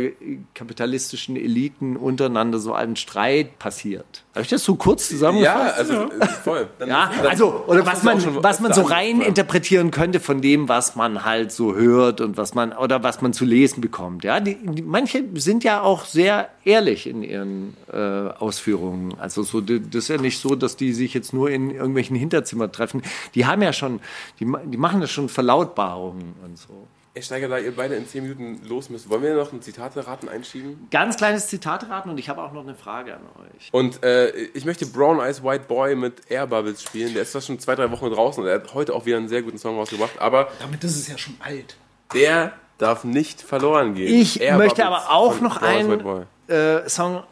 [0.54, 4.24] kapitalistischen Eliten untereinander so an Streit passiert.
[4.34, 5.66] Habe ich das so kurz zusammengefasst?
[5.68, 6.68] Ja, also äh, voll.
[6.80, 9.28] Dann- Ja, dann also, oder was man, schon was man so rein angesprochen.
[9.28, 13.34] interpretieren könnte von dem, was man halt so hört und was man, oder was man
[13.34, 14.24] zu lesen bekommt.
[14.24, 19.16] Ja, die, die, manche sind ja auch sehr ehrlich in ihren äh, Ausführungen.
[19.20, 22.72] Also so, das ist ja nicht so, dass die sich jetzt nur in irgendwelchen Hinterzimmern
[22.72, 23.02] treffen.
[23.36, 24.00] Die haben ja schon,
[24.40, 26.88] die, die machen das schon Verlautbarungen und so.
[27.14, 30.30] Ey, Steiger, da ihr beide in 10 Minuten los müsst, wollen wir noch ein Zitate-Raten
[30.30, 30.88] einschieben?
[30.92, 33.68] Ganz kleines Zitat raten und ich habe auch noch eine Frage an euch.
[33.74, 37.14] Und äh, ich möchte Brown Eyes White Boy mit Air Bubbles spielen.
[37.14, 39.28] Der ist zwar schon zwei, drei Wochen draußen und er hat heute auch wieder einen
[39.28, 41.76] sehr guten Song rausgebracht, aber Damit ist es ja schon alt.
[42.14, 44.14] der darf nicht verloren gehen.
[44.22, 46.26] Ich Air möchte Bubbles aber auch noch einen.
[46.52, 47.24] Äh, Song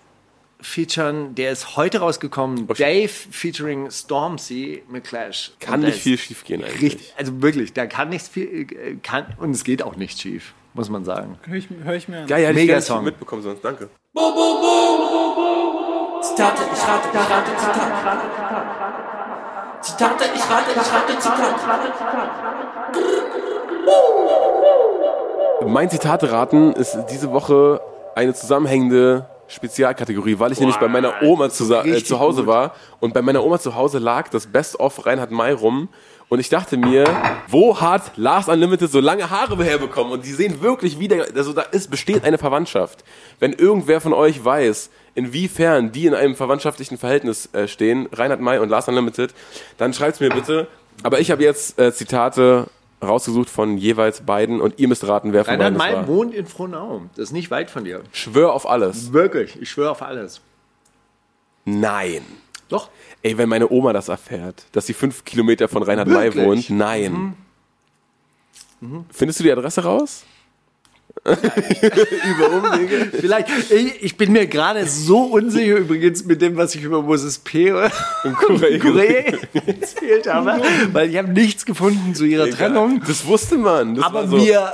[0.61, 2.65] featuren, der ist heute rausgekommen.
[2.67, 2.73] Oh.
[2.73, 5.51] Dave featuring Stormzy mit Clash.
[5.59, 6.81] Kann nicht viel schief gehen eigentlich.
[6.81, 10.53] Richtig, also wirklich, da kann nichts viel, äh, kann, und es geht auch nicht schief,
[10.73, 11.37] muss man sagen.
[11.43, 12.27] Hör ich, hör ich mir an.
[12.27, 13.03] Geil, hätte ich Mega Song.
[13.03, 13.63] mitbekommen sonst.
[13.63, 13.89] Danke.
[16.21, 17.81] Zitate, ich rate, ich rate, Zitate.
[19.81, 21.49] Zitate, ich rate, ich rate, Zitate.
[25.65, 27.79] Mein Zitate-Raten ist diese Woche
[28.19, 32.47] eine zusammenhängende Spezialkategorie, weil ich nämlich bei meiner Oma zu, äh, zu Hause gut.
[32.47, 35.87] war und bei meiner Oma zu Hause lag das Best-of Reinhard May rum
[36.27, 37.05] und ich dachte mir,
[37.47, 41.61] wo hat Lars Unlimited so lange Haare herbekommen und die sehen wirklich wieder, also da
[41.61, 43.05] ist, besteht eine Verwandtschaft.
[43.39, 48.59] Wenn irgendwer von euch weiß, inwiefern die in einem verwandtschaftlichen Verhältnis äh, stehen, Reinhard May
[48.59, 49.33] und Lars Unlimited,
[49.77, 50.67] dann schreibt's mir bitte.
[51.01, 52.67] Aber ich habe jetzt äh, Zitate
[53.01, 56.15] rausgesucht von jeweils beiden und ihr müsst raten, wer von Reinhard beiden es war.
[56.15, 57.03] Wohnt in Frohnau.
[57.15, 58.03] Das ist nicht weit von dir.
[58.11, 59.13] Schwör auf alles.
[59.13, 60.41] Wirklich, ich schwöre auf alles.
[61.65, 62.21] Nein.
[62.67, 62.89] Doch.
[63.21, 66.45] Ey, wenn meine Oma das erfährt, dass sie fünf Kilometer von Reinhard May Wirklich?
[66.45, 67.35] wohnt, nein.
[69.11, 70.23] Findest du die Adresse raus?
[71.25, 73.11] Über Umwege?
[73.19, 77.39] Vielleicht, ich, ich bin mir gerade so unsicher übrigens mit dem, was ich über Moses
[77.39, 77.71] P.
[78.23, 79.23] und Korea
[79.53, 80.61] erzählt habe,
[80.93, 83.01] weil ich habe nichts gefunden zu ihrer Trennung.
[83.07, 83.95] Das wusste man.
[83.95, 84.71] Das war Aber so, wir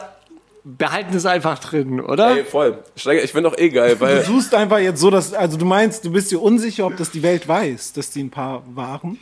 [0.64, 2.38] behalten es einfach drin, oder?
[2.38, 2.80] Ey, voll.
[2.96, 4.24] Steiger, ich finde doch eh geil, Du weil.
[4.24, 7.22] suchst einfach jetzt so, dass, also du meinst, du bist dir unsicher, ob das die
[7.24, 9.20] Welt weiß, dass die ein Paar waren.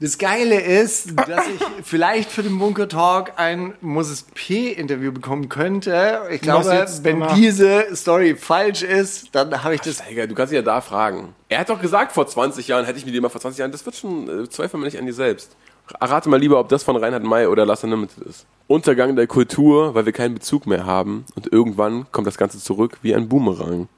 [0.00, 4.72] Das Geile ist, dass ich vielleicht für den Bunker Talk ein Moses P.
[4.72, 6.22] Interview bekommen könnte.
[6.30, 9.96] Ich glaube, wenn diese Story falsch ist, dann habe ich das.
[9.96, 11.34] Steiger, du kannst ihn ja da fragen.
[11.50, 13.72] Er hat doch gesagt, vor 20 Jahren, hätte ich mir die mal vor 20 Jahren,
[13.72, 15.54] das wird schon, äh, zweifel nicht an dir selbst.
[16.00, 18.46] Rate mal lieber, ob das von Reinhard May oder Last Unlimited ist.
[18.68, 22.98] Untergang der Kultur, weil wir keinen Bezug mehr haben und irgendwann kommt das Ganze zurück
[23.02, 23.88] wie ein Boomerang.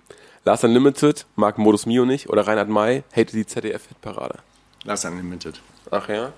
[0.45, 4.39] Last Unlimited mag Modus Mio nicht oder Reinhard May hatet die ZDF-Hitparade.
[4.85, 5.61] Lass Unlimited.
[5.93, 6.33] Ach ja?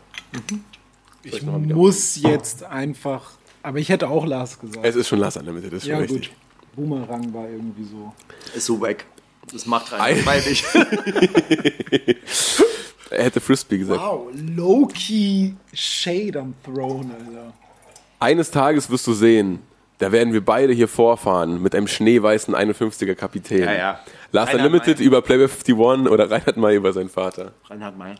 [1.22, 3.30] Ich muss jetzt einfach,
[3.62, 4.84] aber ich hätte auch Lars gesagt.
[4.84, 6.28] Es ist schon Last Unlimited, ist schon ja richtig.
[6.28, 6.36] gut,
[6.74, 8.12] Boomerang war irgendwie so.
[8.54, 9.06] Ist so weg.
[9.52, 9.96] Das macht Ei.
[9.96, 10.26] rein.
[10.26, 10.64] Weil ich.
[13.10, 14.00] Er hätte Frisbee gesagt.
[14.00, 17.52] Wow, low-key Shade am Throne, Alter.
[18.18, 19.60] Eines Tages wirst du sehen,
[19.98, 23.60] da werden wir beide hier vorfahren mit einem schneeweißen 51er Kapitän.
[23.60, 24.00] Ja, ja.
[24.32, 25.06] Last Reinhard Unlimited May.
[25.06, 27.52] über Playboy 51 oder Reinhard May über seinen Vater.
[27.70, 28.16] Reinhard May.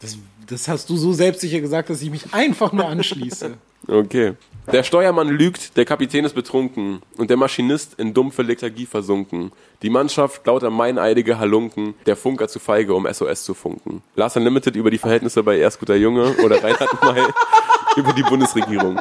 [0.00, 3.54] Das, das hast du so selbstsicher gesagt, dass ich mich einfach nur anschließe.
[3.88, 4.34] Okay.
[4.70, 9.50] Der Steuermann lügt, der Kapitän ist betrunken und der Maschinist in dumpfe Lethargie versunken.
[9.82, 14.04] Die Mannschaft lauter meineidige Halunken, der Funker zu feige, um SOS zu funken.
[14.14, 17.24] Last Unlimited über die Verhältnisse bei Erst guter Junge oder Reinhard May
[17.96, 19.00] über die Bundesregierung.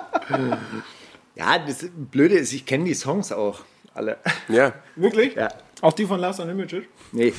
[1.36, 3.60] Ja, das Blöde ist, ich kenne die Songs auch
[3.94, 4.18] alle.
[4.50, 4.74] Ja.
[4.96, 5.36] Wirklich?
[5.36, 5.50] Ja.
[5.82, 6.86] Auch die von Last Unlimited?
[7.12, 7.34] Nee.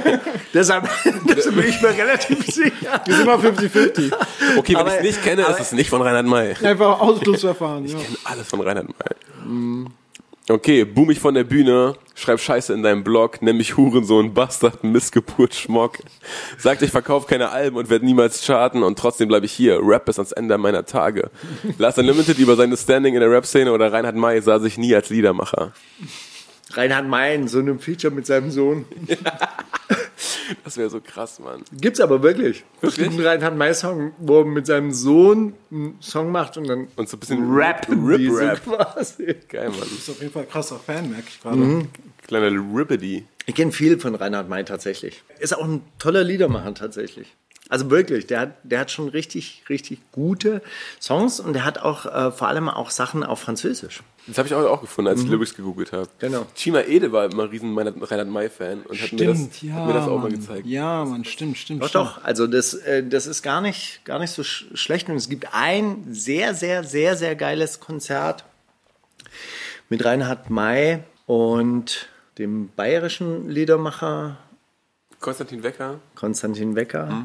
[0.54, 0.84] Deshalb
[1.26, 3.02] das bin ich mir relativ sicher.
[3.06, 4.12] Die sind immer 50-50.
[4.56, 6.54] Okay, wenn ich es nicht kenne, aber- ist es nicht von Reinhard May.
[6.62, 7.86] Einfach Ausschlussverfahren.
[7.86, 7.98] Ja.
[8.24, 9.86] Alles von Reinhard May.
[10.48, 14.82] Okay, boom mich von der Bühne, schreib Scheiße in deinem Blog, nenn mich Hurensohn, Bastard,
[14.82, 15.98] Missgeburt, Schmock.
[16.58, 19.78] Sagt, ich verkaufe keine Alben und werde niemals charten und trotzdem bleibe ich hier.
[19.80, 21.30] Rap bis ans Ende meiner Tage.
[21.78, 25.10] Last Unlimited über seine Standing in der Rap-Szene oder Reinhard May sah sich nie als
[25.10, 25.72] Liedermacher.
[26.72, 28.84] Reinhard Mayen, so einem Feature mit seinem Sohn.
[30.64, 31.62] Das wäre so krass, Mann.
[31.72, 32.64] Gibt's aber wirklich.
[32.78, 33.04] Es Wirklich?
[33.10, 37.08] gibt einen Reinhard May-Song, wo er mit seinem Sohn einen Song macht und dann Und
[37.08, 38.64] so ein bisschen rappen Rip, so Rap.
[38.64, 39.36] quasi.
[39.48, 39.82] Geil, Mann.
[39.82, 41.86] Ist auf jeden Fall ein krasser Fan, merke ich gerade.
[42.26, 43.26] Kleiner Rippedy.
[43.46, 45.22] Ich kenne viel von Reinhard May tatsächlich.
[45.38, 47.28] Ist auch ein toller Liedermacher tatsächlich.
[47.68, 50.60] Also wirklich, der hat, der hat schon richtig, richtig gute
[51.00, 54.02] Songs und der hat auch äh, vor allem auch Sachen auf Französisch.
[54.26, 56.08] Das habe ich auch, auch gefunden, als ich Lyrics gegoogelt habe.
[56.18, 56.46] Genau.
[56.54, 59.74] Chima Ede war immer riesen Reinhard May-Fan und hat mir das, Stimmt, ja.
[59.74, 60.32] hat mir das auch mal Mann.
[60.32, 60.66] gezeigt.
[60.66, 61.82] Ja, man, stimmt, stimmt.
[61.82, 62.04] Doch, stimmt.
[62.04, 62.24] doch.
[62.24, 65.08] Also das, äh, das ist gar nicht, gar nicht so sch schlecht.
[65.08, 68.44] Und es gibt ein sehr, sehr, sehr, sehr geiles Konzert
[69.88, 74.38] mit Reinhard May und dem bayerischen Liedermacher
[75.20, 76.00] Konstantin Wecker.
[76.14, 77.22] Konstantin Wecker.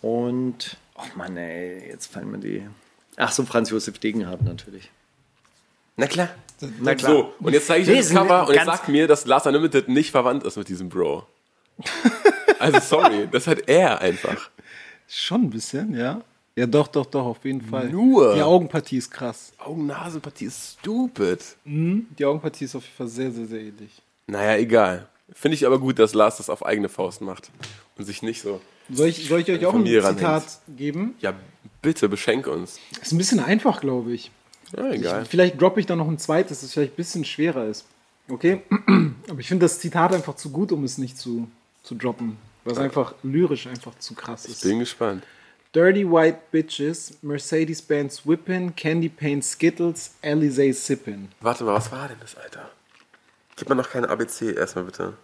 [0.00, 2.66] Und, oh Mann, ey, jetzt fallen mir die.
[3.16, 4.90] Ach so, Franz Josef Degenhardt natürlich.
[5.96, 6.28] Na klar.
[6.80, 7.12] Na klar.
[7.12, 9.24] So, und jetzt zeige ich Nee, euch das sind Cover und jetzt sagt mir, dass
[9.26, 11.26] Last Unlimited nicht verwandt ist mit diesem Bro.
[12.58, 14.50] Also sorry, das hat er einfach.
[15.08, 16.20] Schon ein bisschen, ja.
[16.54, 17.88] Ja, doch, doch, doch, auf jeden Fall.
[17.88, 18.34] Nur.
[18.34, 19.54] Die Augenpartie ist krass.
[19.58, 21.38] Augen-Nasen-Partie ist stupid.
[21.64, 24.02] Die Augenpartie ist auf jeden Fall sehr, sehr, sehr ähnlich.
[24.26, 25.08] Naja, egal.
[25.32, 27.50] Finde ich aber gut, dass Lars das auf eigene Faust macht
[27.96, 28.60] und sich nicht so.
[28.92, 30.44] Soll ich, soll ich euch auch ein Zitat
[30.76, 31.14] geben?
[31.20, 31.32] Ja,
[31.80, 32.78] bitte, beschenk uns.
[33.00, 34.30] Ist ein bisschen einfach, glaube ich.
[34.76, 35.24] Ja, egal.
[35.24, 37.84] Vielleicht droppe ich dann noch ein zweites, das vielleicht ein bisschen schwerer ist.
[38.28, 38.62] Okay?
[39.28, 41.48] Aber ich finde das Zitat einfach zu gut, um es nicht zu,
[41.82, 42.36] zu droppen.
[42.64, 44.62] Was einfach lyrisch einfach zu krass ist.
[44.62, 45.24] Bin gespannt.
[45.74, 51.28] Dirty white bitches, Mercedes-Benz whippin', Candy Paint Skittles, Alizé sippin'.
[51.40, 52.70] Warte mal, was war denn das, Alter?
[53.56, 55.14] Gib mir noch keine ABC erstmal bitte.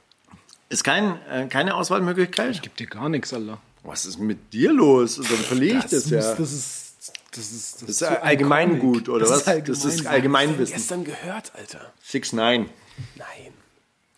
[0.69, 2.63] Ist kein, äh, keine Auswahlmöglichkeit?
[2.63, 3.59] Gibt dir gar nichts, Alter.
[3.83, 5.17] Was ist mit dir los?
[5.17, 6.19] Dann verliere ich das, muss- ja.
[6.19, 6.86] das Das ist,
[7.31, 9.57] das ist, das ist ist Allgemeingut, oder Das was?
[9.57, 10.07] ist Das ist.
[10.07, 10.77] Allgemeinwissen.
[10.77, 11.93] Gestern gehört, Alter.
[12.03, 12.69] 6 9
[13.17, 13.27] Nein.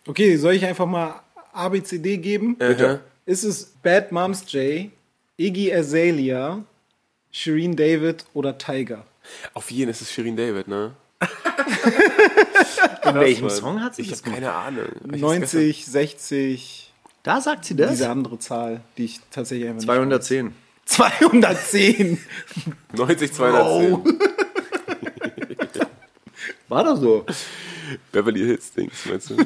[0.07, 1.21] Okay, soll ich einfach mal
[1.53, 2.55] ABCD geben?
[2.55, 3.01] Bitte.
[3.25, 4.89] Ist es Bad Moms J,
[5.37, 6.63] Iggy Azalea,
[7.31, 9.05] Shireen David oder Tiger?
[9.53, 10.93] Auf jeden ist es Shirin David, ne?
[13.05, 13.49] In welchem.
[13.49, 14.85] Song hat sie Ich das habe keine Ahnung.
[15.05, 16.93] Ich hab's 90, 60,
[17.23, 17.91] Da sagt sie das?
[17.91, 20.53] diese andere Zahl, die ich tatsächlich einfach nicht 210.
[20.89, 22.17] 210.
[22.53, 24.19] gestern- 90, 210.
[26.67, 27.25] War das so?
[28.11, 29.37] Beverly Hills Dings, meinst du?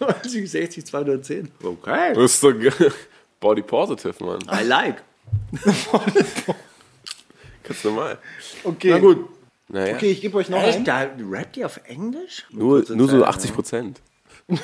[0.00, 1.50] 90, 60, 210.
[1.62, 2.14] Okay.
[2.14, 2.52] Das ist so
[3.40, 4.40] Body Positive, Mann.
[4.52, 5.02] I like.
[7.62, 8.18] Ganz normal.
[8.64, 8.90] Okay.
[8.90, 9.28] Na gut.
[9.68, 9.94] Naja.
[9.94, 10.76] Okay, ich gebe euch noch Echt?
[10.76, 10.84] einen.
[10.84, 12.44] Da rappt ihr auf Englisch?
[12.50, 14.00] Nur, nur so Zeit, 80 Prozent.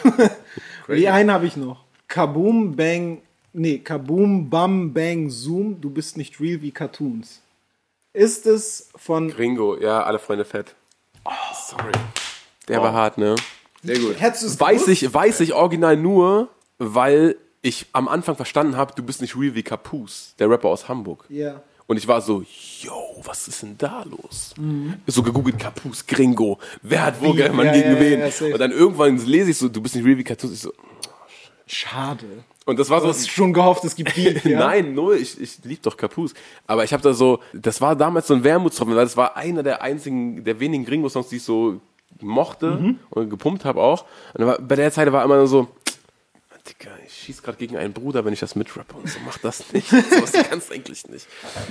[0.89, 1.85] Nee, einen habe ich noch.
[2.09, 3.21] Kaboom Bang,
[3.57, 7.41] nee, Kaboom Bam Bang Zoom, du bist nicht real wie Cartoons.
[8.13, 10.75] Ist es von Gringo, ja, alle Freunde fett.
[11.69, 11.93] Sorry.
[12.69, 13.35] Der war hart, ne?
[13.83, 14.21] Sehr gut.
[14.21, 15.03] Hättest Weiß gewusst?
[15.03, 19.55] ich, weiß ich original nur, weil ich am Anfang verstanden habe, du bist nicht real
[19.55, 21.25] wie Capus, der Rapper aus Hamburg.
[21.29, 21.63] Ja.
[21.89, 22.43] Und ich war so,
[22.81, 22.93] yo,
[23.23, 24.55] was ist denn da los?
[25.07, 27.49] So gegoogelt, Capus, Gringo, wer hat wo Wie?
[27.51, 28.21] man Ja, gegen ja, wen?
[28.21, 30.53] ja, und dann irgendwann lese ich so, du bist nicht real wie Cartoons.
[30.53, 30.73] Ich so,
[31.67, 32.27] Schade.
[32.65, 34.59] und das war Du so, hast schon gehofft, es gibt Beef, ja?
[34.61, 35.17] Nein, null.
[35.17, 36.33] Ich, ich lieb doch Capus.
[36.67, 39.63] Aber ich habe da so, das war damals so ein Wermutstropfen, weil das war einer
[39.63, 41.81] der einzigen, der wenigen Gringo-Songs, die ich so
[42.21, 42.99] mochte Mhm.
[43.11, 44.05] und gepumpt habe auch.
[44.35, 45.69] Und war, bei der Zeit war immer nur so,
[46.69, 49.73] Digga, ich schieß gerade gegen einen Bruder, wenn ich das mitrappe und so, mach das
[49.73, 49.89] nicht.
[49.91, 51.27] So was kannst du eigentlich nicht.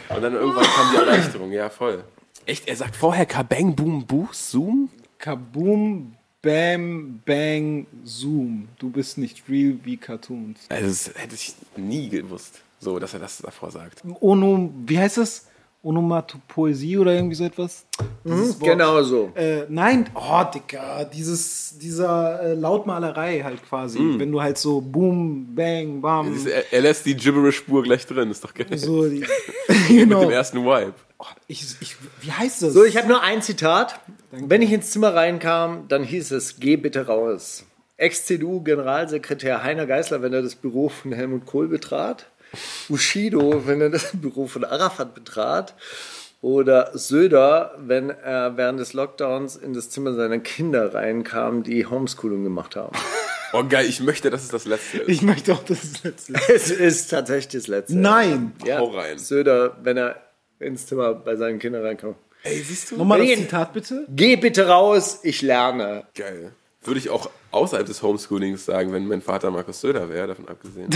[0.10, 2.04] Und dann irgendwann kam die Erleichterung, ja voll.
[2.46, 4.90] Echt, er sagt vorher Kabang, Boom, Boost, Zoom?
[5.18, 6.16] Kaboom
[6.46, 10.60] Bam Bang Zoom, du bist nicht real wie Cartoons.
[10.70, 14.04] Also das hätte ich nie gewusst, so, dass er das davor sagt.
[14.22, 15.48] Ono, wie heißt das?
[15.82, 17.86] Onomatopoesie oder irgendwie so etwas?
[18.24, 18.60] Wort.
[18.60, 19.32] Genau so.
[19.36, 24.00] Äh, nein, oh, Digga, dieses, dieser äh, Lautmalerei halt quasi.
[24.18, 28.44] Wenn du halt so Boom, Bang, Bam, Er, er lässt die Gibberish-Spur gleich drin, ist
[28.44, 28.78] doch geil.
[28.78, 29.20] so die,
[29.68, 30.22] Mit genau.
[30.22, 30.64] dem ersten
[31.20, 31.40] Vibe.
[31.48, 32.74] Ich, ich, wie heißt das?
[32.74, 34.00] So, ich habe nur ein Zitat.
[34.32, 37.64] Wenn ich ins Zimmer reinkam, dann hieß es, geh bitte raus.
[37.98, 42.28] Ex-CDU-Generalsekretär Heiner Geißler, wenn er das Büro von Helmut Kohl betrat.
[42.90, 45.74] Bushido, wenn er das Büro von Arafat betrat.
[46.42, 52.44] oder Söder, wenn er während des Lockdowns in das Zimmer seiner Kinder reinkam, die Homeschooling
[52.44, 52.96] gemacht haben.
[53.54, 55.08] Oh geil, ich möchte, dass es das letzte ist.
[55.10, 56.50] Ich möchte auch, dass es letzte ist.
[56.50, 57.98] es ist tatsächlich das letzte.
[57.98, 58.54] Nein!
[58.66, 59.18] Ja, Hau rein.
[59.18, 60.18] Söder, wenn er
[60.60, 62.16] ins Zimmer bei seinen Kindern reinkam.
[62.44, 62.98] Ey, siehst du?
[62.98, 63.38] Nochmal das?
[63.38, 64.06] Zitat bitte.
[64.10, 66.06] Geh bitte raus, ich lerne.
[66.16, 66.52] Geil.
[66.84, 70.90] Würde ich auch außerhalb des Homeschoolings sagen, wenn mein Vater Markus Söder wäre, davon abgesehen.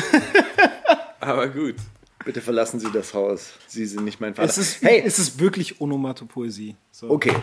[1.20, 1.76] Aber gut.
[2.24, 3.54] Bitte verlassen Sie das Haus.
[3.68, 4.48] Sie sind nicht mein Vater.
[4.48, 6.76] Es ist, hey, es ist wirklich Onomatopoesie.
[6.92, 7.10] So.
[7.10, 7.34] okay.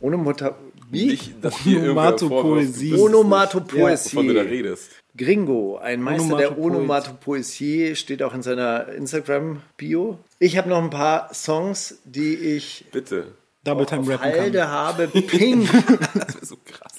[0.00, 0.58] Mutter.
[0.90, 1.06] Wie?
[1.06, 1.32] Nicht,
[1.64, 2.94] Onomatopoesie.
[2.94, 4.12] Onomatopoesie.
[4.12, 4.90] wovon du da redest.
[5.16, 6.58] Gringo, ein Meister der.
[6.58, 10.18] Onomatopoesie, steht auch in seiner Instagram-Bio.
[10.38, 13.32] Ich habe noch ein paar Songs, die ich Bitte.
[13.64, 14.40] Double Time auf rappen kann.
[14.40, 15.08] Halde habe.
[15.08, 15.70] Pink,
[16.14, 16.92] Das wäre so krass.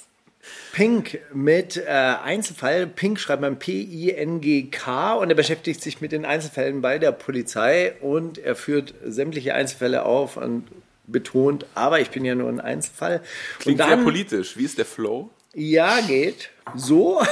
[0.72, 2.86] Pink mit äh, Einzelfall.
[2.86, 8.38] Pink schreibt man P-I-N-G-K und er beschäftigt sich mit den Einzelfällen bei der Polizei und
[8.38, 10.64] er führt sämtliche Einzelfälle auf und
[11.06, 13.20] betont, aber ich bin ja nur ein Einzelfall.
[13.58, 14.56] Klingt und sehr dann, politisch.
[14.56, 15.30] Wie ist der Flow?
[15.54, 17.22] ja, geht so.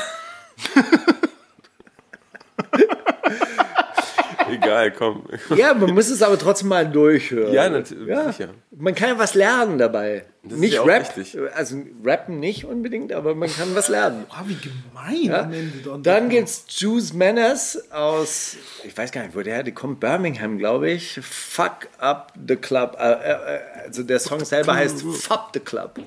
[4.50, 5.24] Egal, komm.
[5.56, 7.54] Ja, man muss es aber trotzdem mal durchhören.
[7.54, 8.08] Ja, natürlich.
[8.08, 8.30] Ja.
[8.30, 8.48] Sicher.
[8.70, 10.24] Man kann ja was lernen dabei.
[10.42, 11.38] Das ist nicht ja auch Rap, wichtig.
[11.54, 14.26] also Rappen nicht unbedingt, aber man kann was lernen.
[14.30, 15.72] Ah, wie gemein.
[15.84, 20.00] Don- Dann gibt's Juice Manners aus, ich weiß gar nicht, wo der her, die kommt
[20.00, 21.20] Birmingham, glaube ich.
[21.22, 22.96] Fuck up the club.
[22.98, 23.38] Äh, äh,
[23.86, 26.00] also der Song selber heißt Fuck the Club.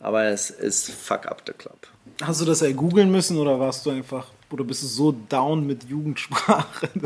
[0.00, 1.86] Aber es ist Fuck up the Club.
[2.22, 5.66] Hast du das ey googeln müssen oder warst du einfach, oder bist du so down
[5.66, 6.88] mit Jugendsprache?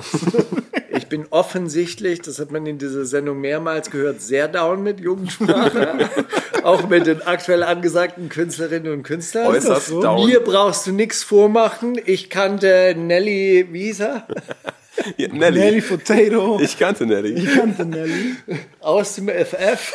[0.97, 6.09] Ich bin offensichtlich, das hat man in dieser Sendung mehrmals gehört, sehr down mit Jugendsprache.
[6.63, 9.49] Auch mit den aktuell angesagten Künstlerinnen und Künstlern.
[9.49, 10.01] Äußerst so?
[10.01, 10.25] down.
[10.27, 12.01] Mir brauchst du nichts vormachen.
[12.07, 14.27] Ich kannte Nelly, wie hieß er?
[15.17, 15.59] Ja, Nelly.
[15.59, 16.59] Nelly Potato.
[16.61, 17.33] Ich kannte Nelly.
[17.35, 18.35] Ich kannte Nelly.
[18.81, 19.93] aus dem FF.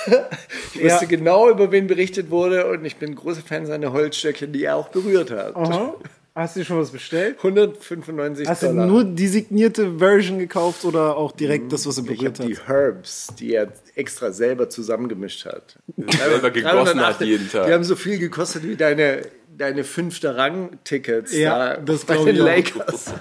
[0.76, 1.06] Ich wusste Ja.
[1.06, 4.90] genau, über wen berichtet wurde und ich bin großer Fan seiner Holzstöckchen, die er auch
[4.90, 5.56] berührt hat.
[5.56, 5.96] Aha.
[6.36, 7.38] Hast du dir schon was bestellt?
[7.38, 8.86] 195 Hast du Dollar.
[8.86, 12.68] nur die signierte Version gekauft oder auch direkt das, was er ich berührt die hat?
[12.68, 15.76] Herbs, die er extra selber zusammengemischt hat.
[15.98, 17.68] Selber gegossen hat 308 jeden Tag.
[17.68, 19.24] Die haben so viel gekostet wie deine,
[19.60, 22.38] deine fünfte Rang-Tickets Ja, da das bei den.
[22.38, 23.14] Lakers.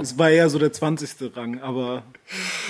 [0.00, 1.36] Es war eher so der 20.
[1.36, 2.02] Rang, aber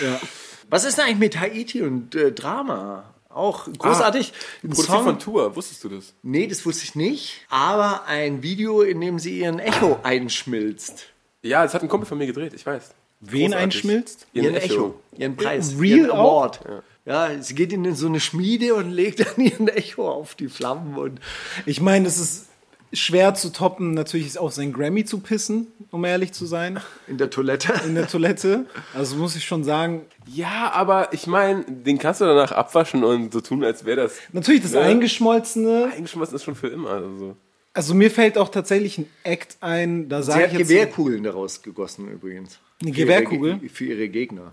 [0.02, 0.20] ja.
[0.68, 3.04] Was ist denn eigentlich mit Haiti und äh, Drama?
[3.30, 4.32] Auch großartig.
[4.62, 6.12] Ein Produziert Song- von Tour, wusstest du das?
[6.22, 7.46] Nee, das wusste ich nicht.
[7.48, 11.06] Aber ein Video, in dem sie ihren Echo einschmilzt.
[11.42, 12.90] Ja, das hat ein Kumpel von mir gedreht, ich weiß.
[13.20, 13.62] Wen Großartig.
[13.64, 14.26] einschmilzt?
[14.34, 15.00] Ihren, Ihren Echo.
[15.16, 15.74] Ihren Preis.
[15.78, 16.10] Real ihren?
[16.10, 16.60] Award.
[17.06, 17.42] Ja.
[17.42, 21.20] sie geht in so eine Schmiede und legt dann ihren Echo auf die Flammen und
[21.64, 22.48] Ich meine, es ist
[22.92, 27.30] schwer zu toppen, natürlich auf sein Grammy zu pissen, um ehrlich zu sein, in der
[27.30, 27.72] Toilette.
[27.86, 28.66] in der Toilette.
[28.94, 33.32] Also muss ich schon sagen, Ja, aber ich meine, den kannst du danach abwaschen und
[33.32, 34.80] so tun, als wäre das natürlich das Ja.
[34.82, 35.90] Eingeschmolzene.
[35.94, 36.90] eingeschmissen ist schon für immer.
[36.90, 37.36] Also.
[37.74, 40.68] Also mir fällt auch tatsächlich ein Act ein, da Sie sage hat ich jetzt...
[40.68, 42.58] Gewehrkugeln daraus gegossen übrigens.
[42.82, 43.60] Eine Für ihre Gewehrkugel?
[43.72, 44.52] Für ihre Gegner.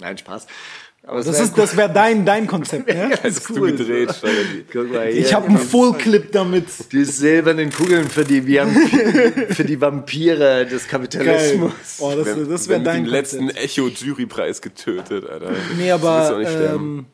[0.00, 0.46] Nein, Spaß.
[1.08, 3.08] Aber Das ist, das wäre dein, dein Konzept, ne?
[3.08, 4.34] Hättest du gedreht, Steiger.
[4.70, 6.66] Guck mal Ich habe einen Full-Clip damit.
[6.92, 10.90] die silbernen Kugeln für die, Vamp- für die Vampire des Geil.
[11.00, 11.72] Kapitalismus.
[12.00, 13.48] Oh, das, das wäre dein den letzten.
[13.48, 15.52] Echo-Jurypreis getötet, Alter.
[15.78, 17.06] Nee, Das aber ähm,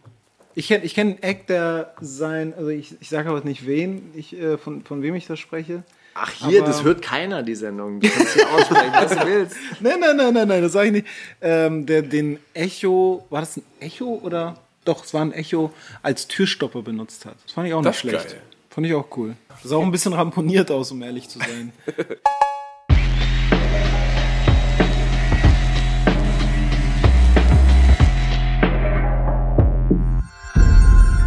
[0.57, 4.11] ich kenne ich kenn einen Act, der sein, also ich, ich sage aber nicht wen,
[4.17, 5.85] ich, äh, von, von wem ich das spreche.
[6.17, 7.99] Ach hier, Aber- das hört keiner, die Sendung.
[8.01, 9.57] Du kannst hier aussprechen, was du willst.
[9.81, 11.07] Nein, nein, nein, nein, nein, das sage ich nicht.
[11.41, 14.57] Ähm, der den Echo, war das ein Echo oder?
[14.85, 15.73] Doch, es war ein Echo,
[16.03, 17.35] als Türstopper benutzt hat.
[17.45, 18.29] Das fand ich auch Das nicht schlecht.
[18.29, 18.41] geil.
[18.71, 19.35] Fand ich auch cool.
[19.49, 21.73] Das sah auch ein bisschen ramponiert aus, um ehrlich zu sein.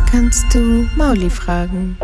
[0.10, 1.98] Kannst du Mauli fragen?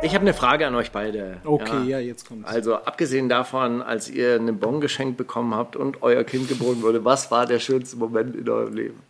[0.00, 1.38] Ich habe eine Frage an euch beide.
[1.44, 2.48] Okay, ja, jetzt kommt's.
[2.48, 7.04] Also abgesehen davon, als ihr eine Bon geschenkt bekommen habt und euer Kind geboren wurde,
[7.04, 9.00] was war der schönste Moment in eurem Leben?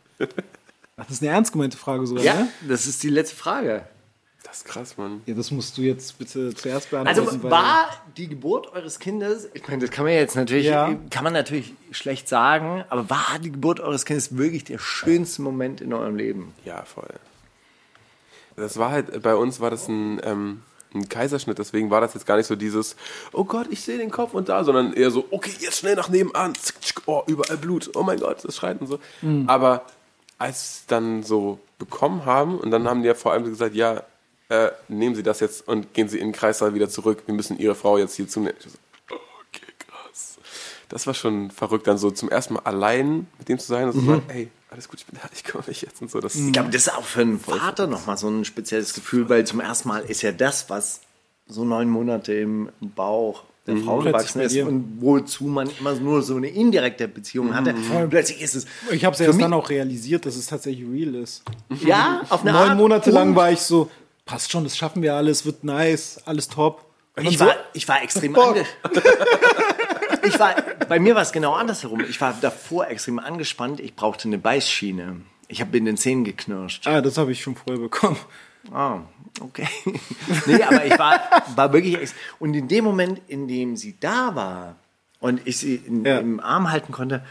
[0.97, 2.49] Das ist eine ernst gemeinte Frage sogar, Ja, ne?
[2.67, 3.83] das ist die letzte Frage.
[4.45, 5.21] Das ist krass, Mann.
[5.27, 7.43] Ja, das musst du jetzt bitte zuerst Also beantworten.
[7.43, 10.97] weil- war die Geburt eures Kindes, ich meine, das kann man jetzt natürlich, Ja.
[11.11, 15.83] kann man natürlich schlecht sagen, aber war die Geburt eures Kindes wirklich der schönste Moment
[15.83, 16.55] in eurem Leben?
[16.65, 17.11] Ja, voll.
[18.57, 20.63] Das war halt, bei uns war das ein, ähm,
[20.95, 22.97] ein Kaiserschnitt, deswegen war das jetzt gar nicht so dieses,
[23.33, 26.09] oh Gott, ich sehe den Kopf und da, sondern eher so, okay, jetzt schnell nach
[26.09, 26.55] nebenan,
[27.07, 28.99] oh, überall Blut, oh mein Gott, das schreit und so.
[29.47, 29.85] Aber
[30.39, 34.03] als dann so bekommen haben und dann haben die ja vor allem gesagt, ja,
[34.49, 37.59] äh, nehmen Sie das jetzt und gehen Sie in den Kreissaal wieder zurück, wir müssen
[37.59, 38.57] Ihre Frau jetzt hier zunehmen.
[38.59, 38.71] So.
[40.89, 43.93] Das war schon verrückt, dann so zum ersten Mal allein mit dem zu sein und
[43.93, 46.21] zu sagen, hey, alles gut, ich bin da, ich kümmere mich jetzt und so.
[46.21, 49.47] Das, Ich glaube, das ist auch für einen Vater nochmal so ein spezielles Gefühl, weil
[49.47, 51.01] zum ersten Mal ist ja das, was
[51.47, 56.23] so neun Monate im Bauch der Frau Plötzlich gewachsen ist und wozu man immer nur
[56.23, 57.75] so eine indirekte Beziehung hatte.
[57.75, 58.67] Und plötzlich ist es.
[58.91, 61.43] Ich habe es erst dann auch realisiert, dass es tatsächlich real ist.
[61.85, 62.79] Ja, auf eine Neun Art.
[62.79, 63.91] Monate lang war ich so,
[64.25, 66.87] passt schon, das schaffen wir alles, wird nice, alles top.
[67.17, 68.57] Und Ich war, ich war extrem Bock.
[70.23, 70.55] ich war,
[70.89, 72.01] Bei mir war es genau andersherum.
[72.09, 73.81] Ich war davor extrem angespannt.
[73.81, 75.21] Ich brauchte eine Beißschiene.
[75.49, 76.87] Ich habe in den Zähnen geknirscht.
[76.87, 78.19] ah, das habe ich schon vorher bekommen.
[78.73, 79.01] Ah,
[79.41, 79.67] okay.
[80.47, 81.21] nee, aber ich war,
[81.57, 82.11] war wirklich.
[82.39, 84.77] Und in dem Moment, in dem sie da war
[85.21, 86.19] und ich sie in, Ja.
[86.19, 87.25] im Arm halten konnte,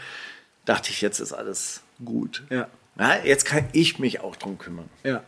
[0.64, 2.44] dachte ich, jetzt ist alles gut.
[2.50, 2.66] Ja.
[2.98, 4.88] Ja, jetzt kann ich mich auch drum kümmern.
[5.04, 5.22] Ja.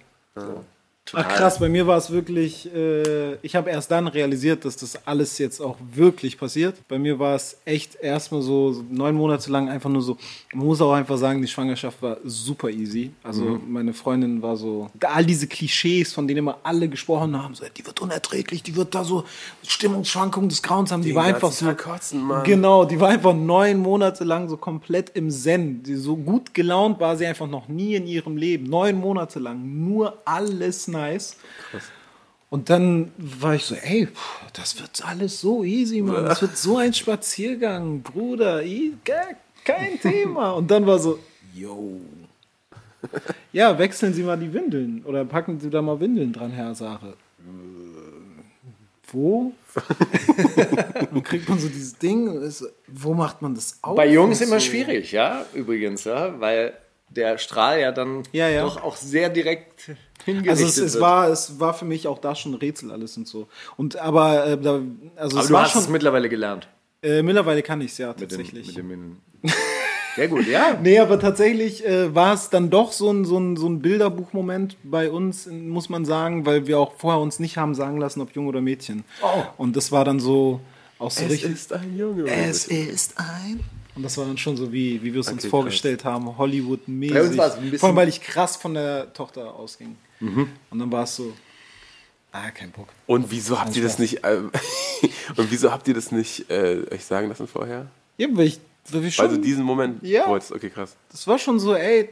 [1.06, 1.24] Total.
[1.28, 5.06] Ach krass, bei mir war es wirklich, äh, ich habe erst dann realisiert, dass das
[5.08, 6.76] alles jetzt auch wirklich passiert.
[6.86, 10.16] Bei mir war es echt erstmal so, so neun Monate lang einfach nur so,
[10.54, 13.10] man muss auch einfach sagen, die Schwangerschaft war super easy.
[13.24, 13.72] Also Mhm.
[13.72, 17.84] meine Freundin war so, all diese Klischees, von denen immer alle gesprochen haben, so, die
[17.84, 19.24] wird unerträglich, die wird da so
[19.66, 22.44] Stimmungsschwankungen des Grauens haben, die Den war einfach so, kotzen, Mann.
[22.44, 25.82] genau, die war einfach neun Monate lang so komplett im Zen.
[25.82, 28.66] Die, so gut gelaunt war sie einfach noch nie in ihrem Leben.
[28.66, 31.36] Neun Monate lang, nur alles nice.
[32.50, 34.08] Und dann war ich so, ey,
[34.52, 36.24] das wird alles so easy, Mann.
[36.24, 38.62] Das wird so ein Spaziergang, Bruder.
[39.64, 40.52] kein Thema.
[40.52, 41.18] Und dann war so,
[41.54, 42.00] yo.
[43.52, 45.02] Ja, wechseln Sie mal die Windeln.
[45.06, 47.14] Oder packen Sie da mal Windeln dran, Herr Sache.
[49.12, 49.52] Wo?
[51.12, 52.40] dann kriegt man so dieses Ding.
[52.42, 53.96] ist wo macht man das auf?
[53.96, 54.66] Bei Jungs immer so.
[54.66, 56.74] schwierig, ja, übrigens, ja, weil
[57.08, 58.62] der Strahl ja dann Ja, ja.
[58.62, 59.92] doch auch sehr direkt
[60.48, 63.26] Also es, es, war, es war für mich auch da schon ein Rätsel alles und
[63.26, 63.48] so.
[63.76, 64.80] Und aber äh, da,
[65.16, 66.68] also Aber es du war hast schon es mittlerweile gelernt.
[67.02, 68.66] äh, mittlerweile kann ich es ja Mit dem, tatsächlich.
[68.68, 69.16] mit dem
[70.16, 70.78] sehr gut, ja.
[70.82, 74.76] Nee, aber tatsächlich äh, war es dann doch so ein, so ein, so ein Bilderbuchmoment
[74.82, 78.32] bei uns, muss man sagen, weil wir auch vorher uns nicht haben sagen lassen, ob
[78.34, 79.04] Jung oder Mädchen.
[79.22, 79.42] Oh.
[79.56, 80.60] Und das war dann so
[80.98, 81.52] auch so es richtig.
[81.52, 82.24] ist ein Junge.
[82.30, 82.70] ist
[83.16, 83.60] ein.
[83.96, 87.20] Und das war dann schon so, wie, wie wir es uns Okay, vorgestellt haben, Hollywood-mäßig.
[87.30, 89.96] Uns war es ein bisschen- Vor allem, weil ich krass von der Tochter ausging.
[90.20, 91.32] Und dann war es so,
[92.32, 92.88] ah, kein Bock.
[93.06, 94.36] Und wieso habt ihr das nicht, äh,
[95.36, 97.86] und wieso habt ihr das nicht äh, euch sagen lassen vorher?
[98.18, 98.60] Ja, weil ich,
[98.90, 100.28] weil wir schon, Also diesen Moment Ja.
[100.28, 100.96] wolltest, okay, krass.
[101.10, 102.10] das war schon so, ey,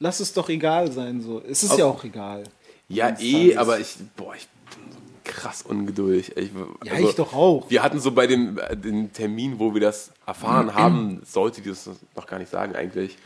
[0.00, 1.20] lass es doch egal sein.
[1.20, 1.40] So.
[1.46, 2.44] Es ist ja auch egal.
[2.88, 6.36] Ja, eh, aber ich, boah, ich bin so krass ungeduldig.
[6.36, 6.50] Ich,
[6.84, 7.68] Ja, ich doch auch.
[7.70, 11.68] Wir hatten so bei dem, äh, dem Termin, wo wir das erfahren haben, sollte die
[11.68, 13.18] das noch gar nicht sagen eigentlich.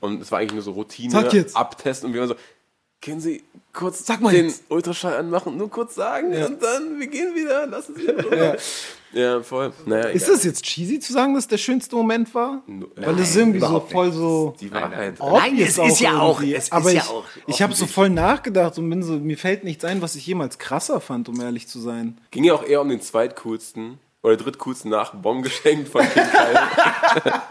[0.00, 2.36] Und es war eigentlich nur so Routine, abtesten und wir waren so,
[3.06, 3.42] können Sie
[3.72, 4.64] kurz Sag mal den jetzt.
[4.68, 8.56] Ultraschall anmachen, nur kurz sagen und dann, wir gehen wieder, lassen Sie Ruhe.
[9.12, 9.72] Ja, voll.
[9.86, 12.62] Naja, Ist das jetzt cheesy zu sagen, dass der schönste Moment war?
[12.66, 14.54] No- Weil das ist irgendwie so voll so.
[14.60, 15.14] die Wahrheit.
[15.20, 18.10] obvious es ist ja auch- es ist aber ja ich, auch ich habe so voll
[18.10, 21.66] nachgedacht und bin so, mir fällt nichts ein, was ich jemals krasser fand, um ehrlich
[21.68, 22.18] zu sein.
[22.30, 27.32] Ging ja auch eher um den zweitcoolsten oder drittcoolsten nach Bomben geschenkt von King Kyle.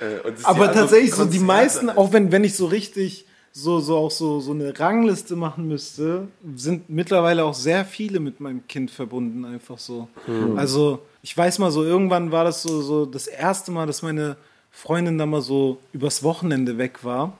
[0.00, 3.26] Äh, ist Aber ja also tatsächlich so die meisten, auch wenn, wenn ich so richtig
[3.52, 8.40] so, so auch so, so eine Rangliste machen müsste, sind mittlerweile auch sehr viele mit
[8.40, 10.08] meinem Kind verbunden, einfach so.
[10.56, 14.36] Also, ich weiß mal so, irgendwann war das so, so das erste Mal, dass meine
[14.70, 17.36] Freundin da mal so übers Wochenende weg war.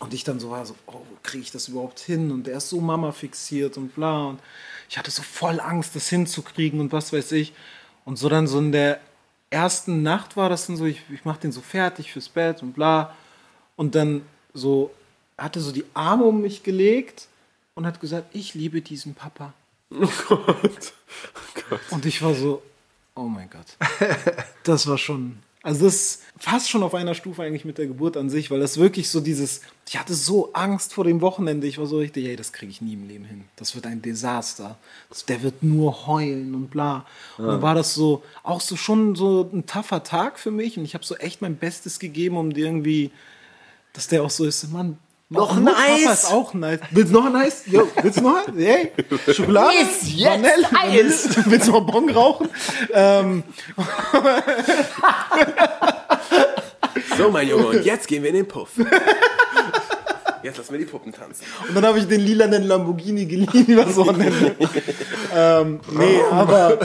[0.00, 2.32] Und ich dann so war so, oh, kriege ich das überhaupt hin?
[2.32, 4.28] Und der ist so Mama fixiert und bla.
[4.28, 4.40] Und
[4.88, 7.52] ich hatte so voll Angst, das hinzukriegen und was weiß ich.
[8.04, 8.98] Und so dann so in der
[9.50, 12.72] ersten Nacht war das dann so, ich, ich mache den so fertig fürs Bett und
[12.72, 13.14] bla.
[13.76, 14.22] Und dann
[14.54, 14.90] so,
[15.42, 17.28] hatte so die Arme um mich gelegt
[17.74, 19.52] und hat gesagt, ich liebe diesen Papa.
[19.90, 20.92] Oh Gott.
[21.34, 21.80] Oh Gott.
[21.90, 22.62] Und ich war so,
[23.14, 23.76] oh mein Gott.
[24.64, 28.16] Das war schon, also das ist fast schon auf einer Stufe eigentlich mit der Geburt
[28.16, 31.78] an sich, weil das wirklich so dieses, ich hatte so Angst vor dem Wochenende, ich
[31.78, 33.44] war so richtig, ey, das kriege ich nie im Leben hin.
[33.56, 34.76] Das wird ein Desaster.
[35.08, 37.06] Das, der wird nur heulen und bla.
[37.38, 40.84] Und dann war das so, auch so schon so ein tougher Tag für mich und
[40.84, 43.10] ich habe so echt mein Bestes gegeben, um dir irgendwie,
[43.92, 44.98] dass der auch so ist, Mann,
[45.32, 46.24] Noch ein Eis?
[46.24, 46.80] ist auch nice.
[46.90, 47.62] Willst du noch ein Eis?
[47.66, 48.54] Jo, willst du noch ein?
[48.56, 48.92] Hey,
[49.32, 49.72] Schokolade?
[49.80, 50.68] Iss jetzt Vanille?
[50.80, 51.28] Eis.
[51.46, 52.48] Willst du mal Bon rauchen?
[52.92, 53.42] ähm,
[57.16, 58.70] So, mein Junge, und jetzt gehen wir in den Puff.
[60.42, 61.44] Jetzt lassen wir die Puppen tanzen.
[61.68, 64.56] und dann habe ich den lilanen Lamborghini geliehen übers Wochenende.
[65.34, 66.78] ähm, nee, aber,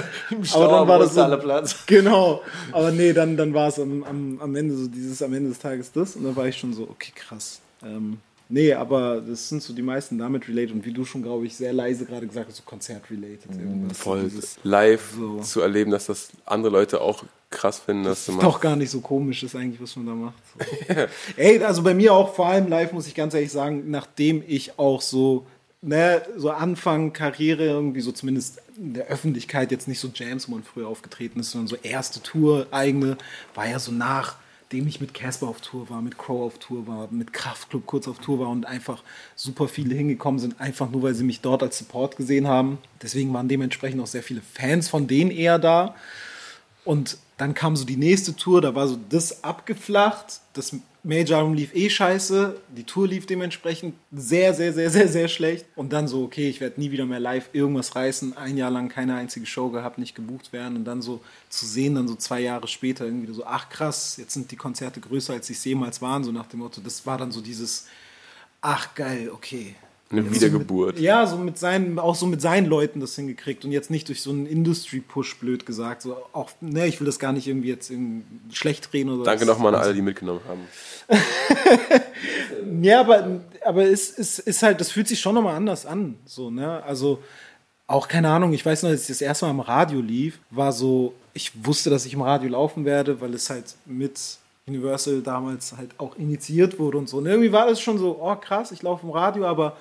[0.54, 1.76] aber dann war das so, Platz.
[1.88, 2.44] Genau.
[2.72, 5.60] Aber nee, dann, dann war es am, am, am Ende so dieses, am Ende des
[5.60, 6.16] Tages das.
[6.16, 7.60] Und dann war ich schon so, okay, krass.
[7.84, 8.20] Ähm,
[8.50, 11.56] Nee, aber das sind so die meisten damit related und wie du schon, glaube ich,
[11.56, 13.52] sehr leise gerade gesagt hast, so Konzert-related.
[13.52, 13.98] irgendwas.
[13.98, 15.40] Voll Dieses- live So.
[15.42, 18.48] zu erleben, dass das andere Leute auch krass finden, dass du ist machst.
[18.48, 20.36] doch gar nicht so komisch ist eigentlich, was man da macht.
[20.88, 20.94] So.
[21.38, 24.78] Ey, also bei mir auch vor allem live, muss ich ganz ehrlich sagen, nachdem ich
[24.80, 25.46] auch so,
[25.82, 30.54] ne, so Anfang Karriere irgendwie so zumindest in der Öffentlichkeit jetzt nicht so Jams, wo
[30.54, 33.18] man früher aufgetreten ist, sondern so erste Tour, eigene,
[33.56, 33.92] war ja so
[34.68, 38.06] nachdem ich mit Casper auf Tour war, mit Crow auf Tour war, mit Kraftklub kurz
[38.06, 39.02] auf Tour war und einfach
[39.34, 42.78] super viele hingekommen sind, einfach nur, weil sie mich dort als Support gesehen haben.
[43.02, 45.96] Deswegen waren dementsprechend auch sehr viele Fans von denen eher da.
[46.84, 50.42] Und dann kam so die nächste Tour, da war so das abgeflacht.
[50.52, 50.76] Das
[51.08, 52.60] Major-Album lief eh scheiße.
[52.76, 55.66] Die Tour lief dementsprechend sehr, sehr, sehr, sehr, sehr schlecht.
[55.76, 58.36] Und dann so, okay, ich werde nie wieder mehr live irgendwas reißen.
[58.36, 60.76] Ein Jahr lang keine einzige Show gehabt, nicht gebucht werden.
[60.76, 64.34] Und dann so zu sehen, dann so zwei Jahre später irgendwie so, ach krass, jetzt
[64.34, 66.24] sind die Konzerte größer, als sie es jemals waren.
[66.26, 67.88] So nach dem Motto, das war dann so dieses,
[68.62, 69.76] ach geil, okay.
[70.10, 70.98] Eine Wiedergeburt.
[70.98, 74.08] So ja, so mit seinen, auch so mit seinen Leuten das hingekriegt und jetzt nicht
[74.08, 76.02] durch so einen Industry-Push blöd gesagt.
[76.02, 77.92] So auch, ne, ich will das gar nicht irgendwie jetzt
[78.54, 80.62] schlecht reden oder Danke nochmal an alle, die mitgenommen haben.
[82.82, 86.18] Ja, aber, aber es ist, ist halt, das fühlt sich schon nochmal anders an.
[86.26, 86.84] So, ne?
[86.84, 87.22] Also
[87.86, 90.74] auch keine Ahnung, ich weiß noch, als ich das erste Mal im Radio lief, war
[90.74, 94.20] so, ich wusste, dass ich im Radio laufen werde, weil es halt mit
[94.68, 97.18] Universal damals halt auch initiiert wurde und so.
[97.18, 99.78] Und irgendwie war das schon so, oh krass, ich laufe im Radio, aber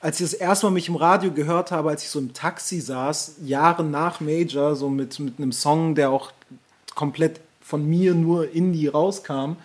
[0.00, 2.80] als ich das erste Mal mich im Radio gehört habe, als ich so im Taxi
[2.80, 6.32] saß, Jahre nach Major, so mit, mit einem Song, der auch
[6.94, 9.56] komplett von mir nur Indie rauskam,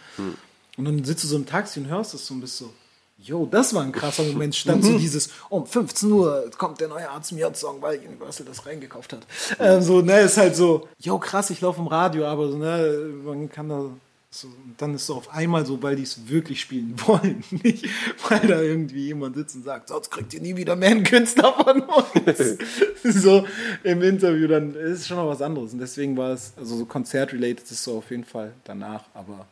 [0.77, 2.73] und dann sitzt du so im Taxi und hörst das so und bist so,
[3.18, 4.56] yo, das war ein krasser Moment.
[4.56, 8.65] Stand so dieses, um 15 Uhr kommt der neue A zum J-Song, weil Universal das
[8.65, 9.27] reingekauft hat.
[9.60, 13.11] Ähm, so, ne, ist halt so, yo, krass, ich laufe im Radio, aber so, ne,
[13.23, 13.85] man kann da
[14.34, 17.86] so, und dann ist so auf einmal so, weil die es wirklich spielen wollen, nicht
[18.30, 21.52] weil da irgendwie jemand sitzt und sagt, sonst kriegt ihr nie wieder mehr einen Künstler
[21.52, 22.58] von uns.
[23.03, 23.45] so
[23.84, 25.74] im Interview, dann ist es schon noch was anderes.
[25.74, 29.48] Und deswegen war es, also so Konzert-related ist so auf jeden Fall danach, aber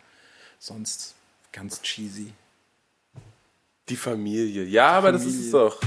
[0.60, 1.14] sonst
[1.52, 2.32] ganz cheesy.
[3.90, 4.64] Die Familie.
[4.64, 5.82] Ja, aber das ist es doch.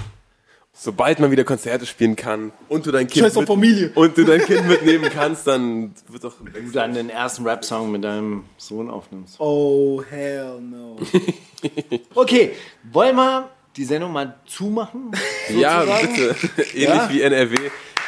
[0.74, 3.92] Sobald man wieder Konzerte spielen kann und du dein Kind, Scheiß auf Familie.
[3.94, 6.34] und du dein kind mitnehmen kannst, dann wird doch.
[6.40, 9.38] Wenn du dann den ersten Rap-Song mit deinem Sohn aufnimmst.
[9.38, 10.96] Oh, hell no.
[12.14, 12.52] Okay,
[12.90, 15.12] wollen wir die Sendung mal zumachen?
[15.50, 16.14] Ja, sozusagen?
[16.14, 16.36] bitte.
[16.74, 17.10] Ähnlich Ja?
[17.12, 17.56] wie NRW.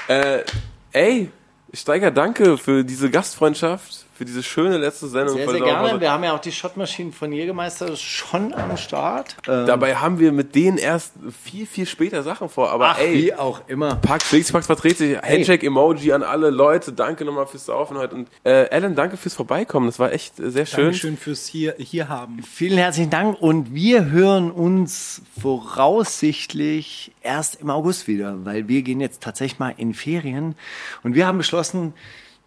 [0.08, 0.44] Äh,
[0.92, 1.30] ey,
[1.72, 5.36] Steiger, danke für diese Gastfreundschaft, für diese schöne letzte Sendung.
[5.36, 6.00] Sehr, sehr gerne.
[6.00, 9.36] Wir haben ja auch die Schottmaschinen von Jägermeister schon am Start.
[9.48, 12.70] Ähm, Dabei haben wir mit denen erst viel, viel später Sachen vor.
[12.70, 13.96] Aber ach, ey, wie auch immer.
[13.96, 15.18] Pack, Flixpacks vertrete sich.
[15.20, 16.92] Handshake-Emoji an alle Leute.
[16.92, 18.14] Danke nochmal fürs Saufen heute.
[18.14, 19.86] Und äh, Alan, danke fürs Vorbeikommen.
[19.86, 20.84] Das war echt äh, sehr schön.
[20.84, 22.42] Dankeschön fürs hier, hier haben.
[22.42, 29.00] Vielen herzlichen Dank und wir hören uns voraussichtlich erst im August wieder, weil wir gehen
[29.00, 30.54] jetzt tatsächlich mal in Ferien
[31.02, 31.94] und wir haben beschlossen,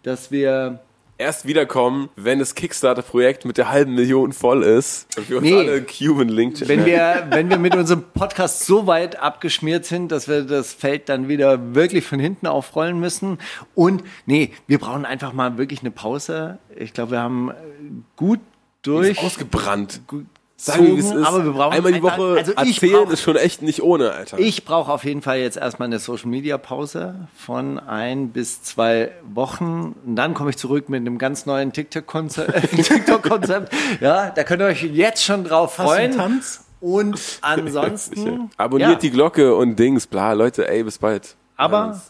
[0.02, 0.80] dass wir
[1.20, 5.56] Erst wiederkommen, wenn das Kickstarter-Projekt mit der halben Million voll ist und wir uns Nee.
[5.58, 10.28] alle Cuban Link wenn wir, wenn wir mit unserem Podcast so weit abgeschmiert sind, dass
[10.28, 13.38] wir das Feld dann wieder wirklich von hinten aufrollen müssen.
[13.74, 16.58] Und nee, wir brauchen einfach mal wirklich eine Pause.
[16.76, 17.54] Ich glaube, wir haben äh,
[18.14, 18.38] gut
[18.82, 19.18] durch.
[19.18, 20.02] ausgebrannt.
[20.06, 20.24] gut
[20.60, 21.24] Sagen wir, wie es ist.
[21.24, 24.10] aber wir brauchen Einmal die Woche also ich erzählen brauch- ist schon echt nicht ohne,
[24.10, 24.40] Alter.
[24.40, 29.12] Ich brauche auf jeden Fall jetzt erstmal eine Social Media Pause von ein bis zwei
[29.32, 29.94] Wochen.
[30.04, 32.70] Und dann komme ich zurück mit einem ganz neuen TikTok-Konzept.
[32.84, 33.72] TikTok-Konzept.
[34.00, 36.10] ja, da könnt ihr euch jetzt schon drauf freuen.
[36.16, 36.64] Tanz?
[36.80, 38.50] Und ansonsten.
[38.56, 41.36] Abonniert ja, die Glocke und Dings, bla, Leute, ey, bis bald.
[41.56, 42.00] Aber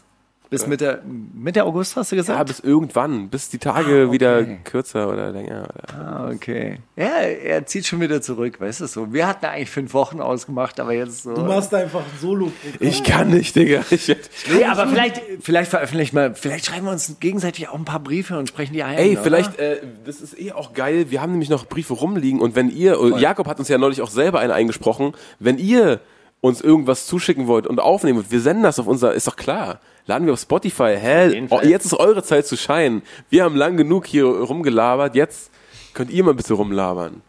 [0.49, 1.01] bis Mitte,
[1.33, 2.47] Mitte August hast du Ja, gesagt?
[2.47, 4.59] bis irgendwann, bis die Tage wieder Ah, okay.
[4.63, 5.67] kürzer oder länger.
[5.69, 5.99] Oder.
[5.99, 6.79] Ah, okay.
[6.95, 9.13] Ja, er zieht schon wieder zurück, weißt du so.
[9.13, 11.35] Wir hatten eigentlich fünf Wochen ausgemacht, aber jetzt so.
[11.35, 13.83] Du machst einfach ein solo Ich kann nicht, Digga.
[13.91, 14.07] Ich
[14.51, 18.37] Nee, aber vielleicht, vielleicht veröffentlichen wir, vielleicht schreiben wir uns gegenseitig auch ein paar Briefe
[18.39, 18.97] und sprechen die ein.
[18.97, 19.21] Ey, oder?
[19.23, 21.11] vielleicht, äh, das ist eh auch geil.
[21.11, 24.01] Wir haben nämlich noch Briefe rumliegen und wenn ihr, äh, Jakob hat uns ja neulich
[24.01, 25.99] auch selber einen eingesprochen, wenn ihr
[26.41, 29.79] uns irgendwas zuschicken wollt und aufnehmen wollt, wir senden das auf unser, ist doch klar.
[30.05, 31.47] Laden wir auf Spotify, hä?
[31.47, 31.59] Fall.
[31.63, 33.03] Oh, jetzt ist eure Zeit zu scheinen.
[33.29, 35.51] Wir haben lang genug hier rumgelabert, jetzt
[35.93, 37.21] könnt ihr mal bitte rumlabern.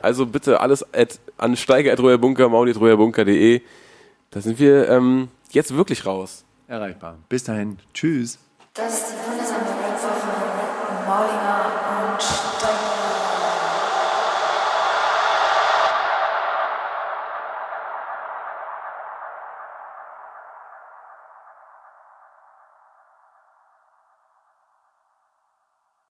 [0.00, 3.60] Also bitte alles at, an steiger.royerbunker, mauli.royerbunker.de.
[4.30, 6.44] Da sind wir ähm, jetzt wirklich raus.
[6.68, 7.16] Erreichbar.
[7.28, 7.78] Bis dahin.
[7.94, 8.38] Tschüss.
[8.74, 9.14] Das ist